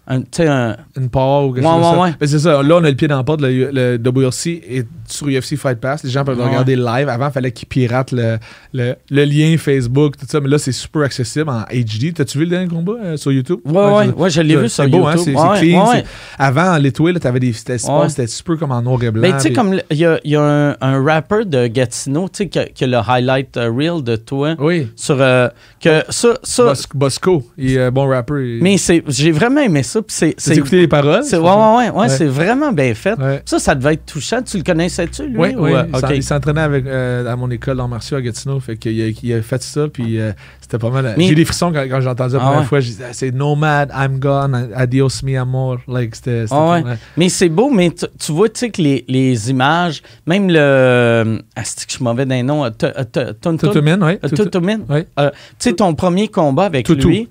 [0.08, 0.76] un, un...
[0.96, 2.14] une part ou quelque chose.
[2.20, 2.62] Mais c'est ça.
[2.62, 3.40] Là, on a le pied dans la porte.
[3.42, 6.02] Le, le WRC est sur UFC Fight Pass.
[6.02, 7.08] Les gens peuvent le regarder live.
[7.08, 8.38] Avant, il fallait qu'ils piratent le,
[8.72, 10.40] le, le, lien Facebook, tout ça.
[10.40, 12.14] Mais là, c'est super accessible en HD.
[12.14, 13.60] T'as-tu vu le dernier combat euh, sur YouTube?
[13.64, 15.36] Ouais, ouais, ouais, je l'ai vu sur beau, hein, YouTube.
[15.36, 16.02] Hein, c'est clean.
[16.38, 19.22] Avant, en Litoué, t'avais des c'était super comme en noir et blanc.
[19.22, 22.44] Ben, tu sais, comme il y a, y a un, un, rapper de Gatineau, tu
[22.44, 24.54] sais, qui, qui, a le highlight uh, reel de toi.
[24.58, 24.88] Oui.
[24.96, 25.48] Sur, euh,
[25.80, 26.72] que ça, ça...
[26.94, 28.58] Bosco, il est un bon rapper.
[28.60, 28.76] Mais
[29.08, 29.97] j'ai vraiment aimé ça.
[30.08, 31.22] C'est, écouté les paroles?
[31.22, 33.16] Ouais, ouais, ouais, ouais, c'est vraiment bien fait.
[33.44, 34.42] Ça, ça devait être touchant.
[34.42, 35.38] Tu le connaissais-tu, lui?
[35.38, 35.72] Oui, oui.
[36.14, 38.60] Il s'entraînait avec, euh, à mon école d'arts martiaux à Gatineau.
[38.60, 41.14] Fait qu'il a, il a fait ça, puis euh, c'était pas mal.
[41.16, 42.80] J'ai eu des frissons quand, quand j'ai entendu la ah première fois.
[42.80, 45.78] J'ai dit, c'est Nomad, I'm gone, adios mi amor.
[45.86, 46.80] Like, c'était, ah
[47.16, 51.40] Mais c'est beau, mais tu vois, tu sais, que les, les, images, même le.
[51.56, 52.68] Ah, c'est que je suis mauvais d'un nom.
[52.70, 54.18] Tutumin, oui.
[54.34, 54.78] Tutumin?
[54.78, 55.24] Tu
[55.58, 57.28] sais, ton premier combat avec lui.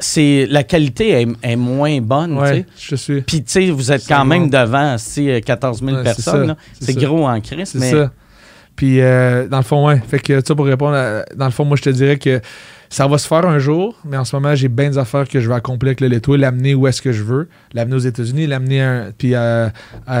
[0.00, 2.36] C'est la qualité est, moins bonne.
[2.38, 3.20] Ouais, je suis.
[3.20, 6.56] Puis, tu sais, vous êtes quand même devant 14 000 personnes.
[6.80, 7.78] C'est gros en crise.
[7.78, 8.10] Ça.
[8.74, 10.00] Puis, euh, dans le fond, ouais.
[10.06, 12.40] Fait que, ça, pour répondre, dans le fond, moi, je te dirais que
[12.88, 15.40] ça va se faire un jour, mais en ce moment, j'ai bien des affaires que
[15.40, 18.46] je vais accomplir avec le Leto, l'amener où est-ce que je veux, l'amener aux États-Unis,
[18.46, 19.72] l'amener puis à,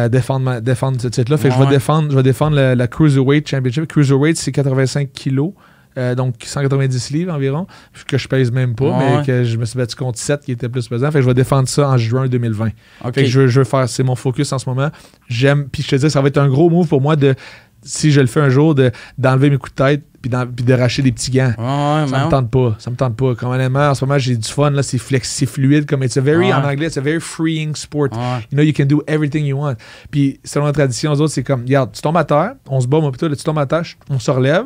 [0.08, 1.36] défendre, défendre ce titre-là.
[1.36, 3.86] Fait que je vais défendre, je vais défendre la, Cruiserweight Championship.
[3.86, 5.52] Cruiserweight, c'est 85 kilos.
[5.98, 7.66] Euh, donc 190 livres environ,
[8.06, 10.68] que je pèse même pas, mais que je me suis battu contre 7 qui était
[10.68, 11.10] plus pesant.
[11.10, 12.70] Fait que je vais défendre ça en juin 2020.
[13.14, 14.90] Fait que je, je veux faire, c'est mon focus en ce moment.
[15.28, 17.34] J'aime, puis je te dis, ça va être un gros move pour moi de
[17.82, 18.74] si je le fais un jour,
[19.16, 21.52] d'enlever mes coups de tête puis, de racheter des petits gants.
[21.56, 22.74] ça me tente pas.
[22.78, 23.34] Ça me tente pas.
[23.34, 24.70] Comme honnêtement, en ce moment, j'ai du fun.
[24.70, 25.86] là C'est c'est fluide.
[25.86, 28.08] Comme it's a very, en anglais, it's a very freeing sport.
[28.50, 29.76] You know, you can do everything you want.
[30.10, 32.86] Puis selon la tradition, aux autres, c'est comme, regarde, tu tombes à terre, on se
[32.86, 34.64] bat, moi, plutôt, là, tu tombes à terre, on se relève,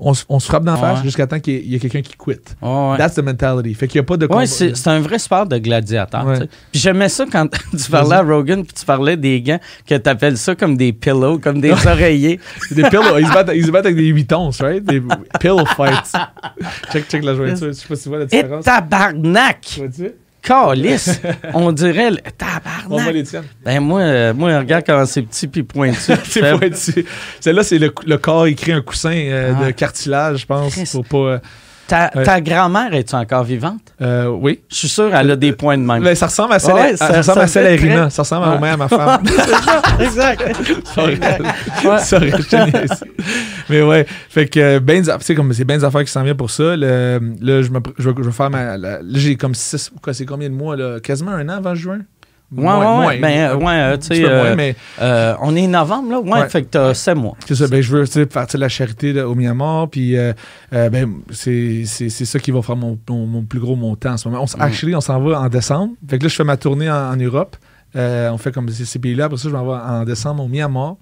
[0.00, 2.56] on, on se frappe d'en face jusqu'à temps qu'il y ait, quelqu'un qui quitte.
[2.96, 3.74] That's the mentality.
[3.74, 6.24] Fait qu'il n'y a pas de Ouais, c'est un vrai sport de gladiateur.
[6.70, 10.08] Puis j'aimais ça quand tu parlais à Rogan, puis tu parlais des gants, que tu
[10.08, 12.40] appelles ça comme des pillows, comme des oreillers.
[12.70, 13.18] des pillows.
[13.18, 14.84] Ils se, battent, ils se battent avec des vitons, right?
[14.88, 15.02] Des
[15.40, 16.12] pillow fights.
[16.92, 17.68] check, check la jointure.
[17.68, 18.62] Je sais pas si tu vois la différence.
[18.62, 19.60] Et tabarnak!
[19.60, 20.12] Tu vois-tu?
[20.42, 21.20] Calice!
[21.54, 22.86] on dirait le tabarnak.
[22.90, 23.44] On voit les tiennes.
[23.64, 25.98] Ben moi, euh, moi, regarde comment c'est petit puis pointu.
[26.24, 27.04] c'est pointu.
[27.40, 29.72] Celle-là, c'est le, le, corps écrit un coussin euh, de ah.
[29.72, 31.40] cartilage, je pense, pour pas.
[31.88, 33.80] Ta, ta grand-mère, est tu encore vivante?
[34.02, 34.60] Euh, oui.
[34.70, 36.02] Je suis sûr, elle a des points de même.
[36.04, 38.00] Ben, ça ressemble à celle, Ouais, ça, ça- ressemble ça à celle fait à Irina.
[38.02, 39.22] très- Ça ressemble à à ma femme.
[40.00, 40.42] exact.
[40.98, 41.16] Ouais.
[41.18, 43.04] Te niaise.
[43.70, 46.22] Mais ouais, fait que euh, ben, tu sais, comme c'est bien des affaires qui s'en
[46.22, 46.76] viennent pour ça.
[46.76, 48.76] Le- là, je, me, je, vais, je vais faire ma.
[49.14, 49.90] j'ai comme six.
[50.12, 51.00] C'est combien de mois, là?
[51.00, 52.00] Quasiment un an avant juin?
[52.50, 53.18] Ouais, ouais, ouais.
[53.18, 56.20] Ben, euh, ouais, euh, Un tu sais, euh, mais Euh, on est novembre, là?
[56.20, 56.48] Ouais, Ouais.
[56.48, 57.36] fait que t'as 7 mois.
[57.46, 57.68] c'est ça.
[57.68, 60.16] Ben, je veux tu sais, partir de la charité là, au Myanmar, puis
[60.72, 64.42] ben, c'est, ça qui va faire mon, mon, mon plus gros montant en ce moment.
[64.42, 64.62] On, Mm.
[64.62, 65.92] Actually, on s'en va en décembre.
[66.08, 67.56] Fait que là, je fais ma tournée en, en Europe.
[67.94, 69.26] On fait comme ces, pays-là.
[69.26, 70.96] Après ça, je m'en vais en décembre au Myanmar.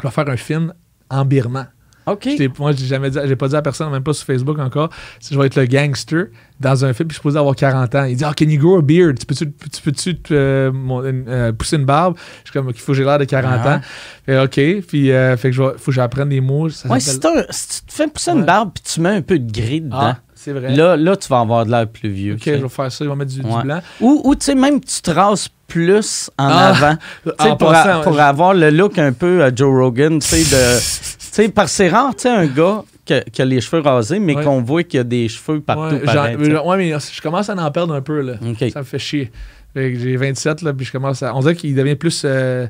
[0.00, 0.72] Je vais faire un film
[1.10, 1.66] en birman.
[2.06, 2.28] OK.
[2.60, 5.34] Moi, j'ai jamais dit, j'ai pas dit à personne, même pas sur Facebook encore, si
[5.34, 6.26] je vais être le gangster
[6.58, 8.04] dans un film, puis je suis supposé avoir 40 ans.
[8.04, 9.18] Il dit, ah, can you grow a beard?
[9.18, 12.16] Tu peux-tu, tu peux-tu te, euh, mon- euh, pousser une barbe?
[12.44, 13.76] Je suis comme, il faut que j'ai l'air de 40 Ah.
[13.76, 13.80] ans.
[14.24, 14.84] Fait, OK.
[14.86, 16.68] Puis, euh, fait que je vais, faut que j'apprenne des mots.
[16.70, 19.38] Ça Ouais, si, si tu te fais pousser une barbe puis tu mets un peu
[19.38, 20.74] de gris dedans, Ah, c'est vrai.
[20.74, 22.34] là, là, tu vas avoir de l'air plus vieux.
[22.34, 23.04] OK, je vais faire ça.
[23.04, 23.80] Il va mettre du, blanc.
[24.00, 26.68] Ou, ou tu sais, même tu te rases plus en Ah.
[26.68, 26.96] avant.
[27.38, 30.38] En pour, passant, a- pour avoir le look un peu à Joe Rogan, tu sais,
[30.38, 30.78] de.
[30.78, 34.18] Tu sais, parce que c'est rare, tu sais, un gars qui a les cheveux rasés,
[34.18, 34.44] mais Ouais.
[34.44, 35.96] qu'on voit qu'il y a des cheveux partout
[36.44, 36.56] sais.
[36.66, 38.34] ouais, mais je commence à en perdre un peu, là.
[38.70, 39.30] Ça me fait chier.
[39.74, 41.34] Que J'ai 27, là, puis je commence à.
[41.34, 42.66] On dirait qu'il devient plus, euh,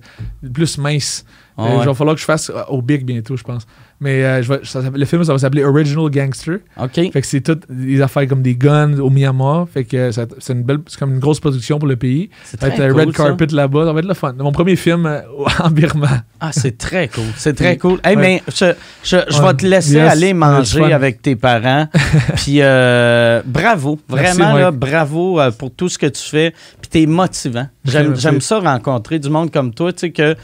[0.52, 1.24] plus mince.
[1.56, 1.82] Ah Euh, ouais.
[1.82, 3.64] Il va falloir que je fasse au Big bientôt, je pense.
[3.98, 6.58] Mais euh, je vais- ça le film, ça va s'appeler Original Gangster.
[6.78, 6.92] OK.
[6.94, 9.66] Fait que c'est toutes des affaires comme des guns au Myanmar.
[9.72, 12.28] Fait que ça- c'est une belle, c'est comme une grosse production pour le pays.
[12.44, 13.24] C'est Ça va très être cool, red ça.
[13.24, 13.86] carpet là-bas.
[13.86, 14.34] Ça va être le fun.
[14.38, 15.20] Mon premier film euh,
[15.64, 16.22] en Birman.
[16.40, 17.24] Ah, c'est très cool.
[17.36, 17.98] C'est très cool.
[18.04, 18.22] Hey, Ouais.
[18.22, 19.46] mais je, je, je Ouais.
[19.48, 20.12] vais te laisser Yes.
[20.12, 21.88] aller manger avec tes parents.
[22.36, 23.98] Puis euh, bravo.
[24.12, 26.52] Merci, Vraiment, là, bravo pour tout ce que tu fais.
[26.82, 27.66] Puis t'es motivant.
[27.86, 29.92] J'aime, j'aime ça rencontrer du monde comme toi.
[29.94, 30.34] Tu sais que,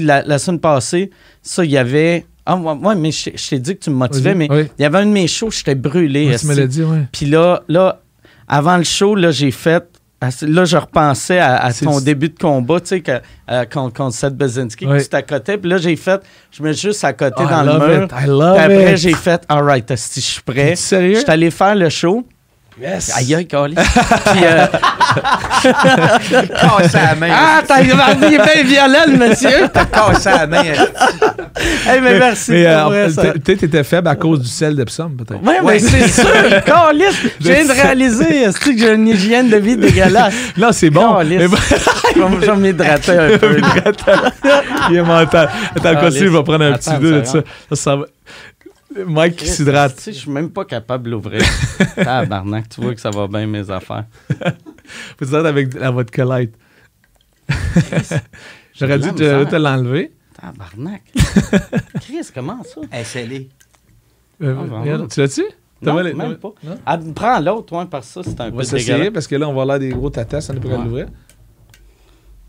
[0.00, 1.10] la, la semaine passée,
[1.42, 2.26] ça, il y avait.
[2.44, 4.68] Ah, ouais, mais je, je t'ai dit que tu me motivais, mais Oui.
[4.78, 6.28] il y avait un de mes shows, j'étais brûlé.
[6.28, 7.06] Ouais, tu me l'as dit, ouais.
[7.12, 8.00] Puis là, là,
[8.48, 9.84] avant le show, là, j'ai fait.
[10.42, 13.10] Là, je repensais à, à ton début de combat, tu sais, que,
[13.50, 14.98] euh, contre, contre Seth Bazinski, Ouais.
[14.98, 15.58] que tu t'accotais.
[15.58, 16.20] Puis là, j'ai fait,
[16.52, 18.04] je me suis juste accoté Oh, dans I le love mur.
[18.04, 18.12] it.
[18.12, 20.76] I love Puis après, j'ai fait, all right, asti, je suis prêt.
[20.76, 21.14] Sérieux?
[21.14, 22.24] Je suis allé faire le show.
[22.80, 23.12] Yes.
[23.16, 23.78] Aïe, aïe, câlisse.
[24.32, 24.66] Puis, euh,
[25.62, 27.28] Cassé la main.
[27.30, 29.68] ah, t'as il est bien violent, le monsieur.
[29.92, 30.62] Cassé la main.
[30.62, 32.52] hey, mais merci.
[32.52, 33.22] Mais pour euh, vrai, ça.
[33.22, 35.42] peut- peut-être t'étais faible à cause du sel d'Epsom, peut-être.
[35.44, 37.20] Ouais, mais c'est sûr, câlisse.
[37.40, 40.34] Je viens de réaliser, est-ce que j'ai une hygiène de vie dégueulasse?
[40.56, 41.16] Non, c'est bon.
[41.18, 41.38] Câlisse.
[41.40, 43.60] Mais Je vais- je vais m'hydrater un peu.
[44.90, 45.50] il est mental.
[45.76, 47.38] Attends, continue, je vais prendre un petit deux de ça.
[47.70, 48.04] Ça, ça va.
[49.06, 49.96] Mike qui s'hydrate.
[49.96, 51.42] Tu sais, je suis même pas capable de l'ouvrir.
[51.96, 54.04] Tabarnak, tu vois que ça va bien mes affaires.
[55.18, 56.54] Faut t'hydrater avec la vodka light.
[58.74, 60.12] J'aurais dû te, te l'enlever.
[60.40, 61.02] Tabarnak.
[62.00, 62.80] Chris, comment ça?
[62.90, 63.48] Elle scellée.
[64.42, 65.44] Euh, Ah, tu l'as-tu?
[65.82, 66.52] Non, les- même pas.
[66.62, 66.78] Non?
[66.86, 69.12] Ah, prends l'autre, parce que ça, c'est un On peu va s'essayer dégueulasse.
[69.12, 71.00] parce que là, on va avoir l'air des gros tatas, on n'est pas capable Ouais.
[71.02, 71.06] de l'ouvrir.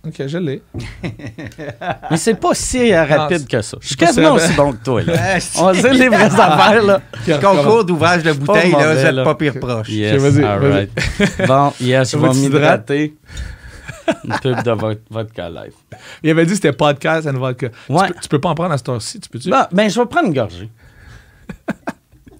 [0.05, 0.61] Ok, je l'ai.
[2.11, 3.77] Mais c'est pas si rapide que ça.
[3.79, 5.13] Je suis pas quasiment si aussi bon que toi, là.
[5.35, 7.01] Ah, On va dire les vraies affaires, là.
[7.41, 9.87] Concours d'ouvrage de bouteille, là, vous êtes pas pire proche.
[9.89, 10.71] Yes, vas-y, all vas-y.
[10.73, 11.47] right.
[11.47, 13.15] Bon, yes, je vais m'hydrater.
[14.25, 15.71] Une pub de vodka, live.
[16.21, 17.69] Il avait dit que c'était podcast and vodka.
[17.87, 18.07] Ouais.
[18.07, 19.49] Tu, peux, tu peux pas en prendre à cette heure-ci, tu peux-tu?
[19.49, 20.69] Bon, ben, je vais prendre une gorgée.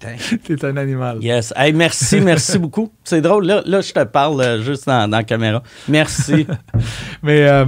[0.46, 1.18] T'es un animal.
[1.22, 1.54] Yes.
[1.56, 2.92] Hey, merci, merci beaucoup.
[3.04, 5.62] C'est drôle, là, là, je te parle euh, juste dans, dans la caméra.
[5.88, 6.46] Merci.
[7.24, 7.66] Mais euh,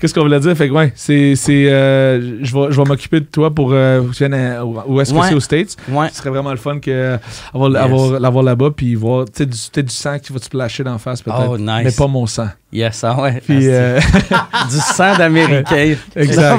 [0.00, 0.56] qu'est-ce qu'on voulait dire?
[0.56, 1.34] Fait que ouais, c'est.
[1.36, 4.64] c'est, euh, je vais, je vais m'occuper de toi pour euh, que tu viennes à-
[4.64, 5.28] au- où est-ce que Ouais.
[5.28, 5.76] c'est aux States.
[5.88, 6.08] Ouais.
[6.10, 7.18] Ce serait vraiment le fun que
[7.54, 7.80] avoir, Yes.
[7.82, 10.98] avoir- l'avoir là-bas puis voir tu sais, du, du sang qui va te splasher d'en
[10.98, 11.50] face peut-être.
[11.50, 11.82] Oh, nice.
[11.84, 12.48] Mais pas mon sang.
[12.72, 13.40] Yes, ah ouais.
[13.44, 13.98] Puis euh,
[14.70, 15.96] Du sang d'Américain.
[16.14, 16.58] Exact.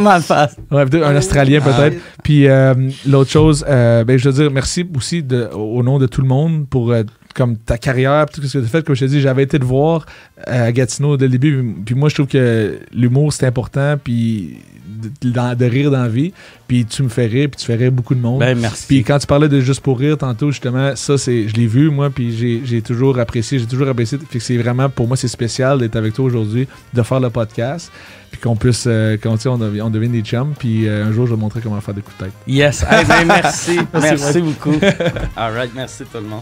[0.70, 1.98] Ouais, peut-être un Australien peut-être.
[2.24, 2.74] Puis euh,
[3.08, 6.28] l'autre chose, euh, ben, je veux dire merci aussi de, au nom de tout le
[6.28, 8.86] monde pour euh, comme ta carrière, tout ce que tu as fait.
[8.86, 10.06] Comme je te dis, j'avais été te voir
[10.46, 11.76] à Gatineau dès le début.
[11.86, 13.96] Puis moi, je trouve que l'humour, c'est important.
[14.04, 14.58] Puis
[15.02, 16.34] de, rire dans la vie.
[16.68, 18.40] Puis tu me fais rire, puis tu fais rire beaucoup de monde.
[18.40, 18.86] Ben, merci.
[18.88, 21.90] Puis quand tu parlais de juste pour rire tantôt, justement, ça, c'est, je l'ai vu,
[21.90, 24.18] moi, puis j'ai, j'ai toujours apprécié, j'ai toujours apprécié.
[24.18, 27.30] Fait que c'est vraiment, pour moi, c'est spécial d'être avec toi aujourd'hui, de faire le
[27.30, 27.91] podcast,
[28.32, 31.34] puis qu'on puisse, euh, qu'on, on, on devienne des chums, puis euh, un jour, je
[31.34, 32.34] vais montrer comment faire des coups de tête.
[32.48, 32.86] Yes.
[32.90, 33.80] Hey, ben, merci.
[33.94, 34.80] Merci, merci beaucoup.
[35.36, 35.72] All right.
[35.76, 36.41] Merci tout le monde.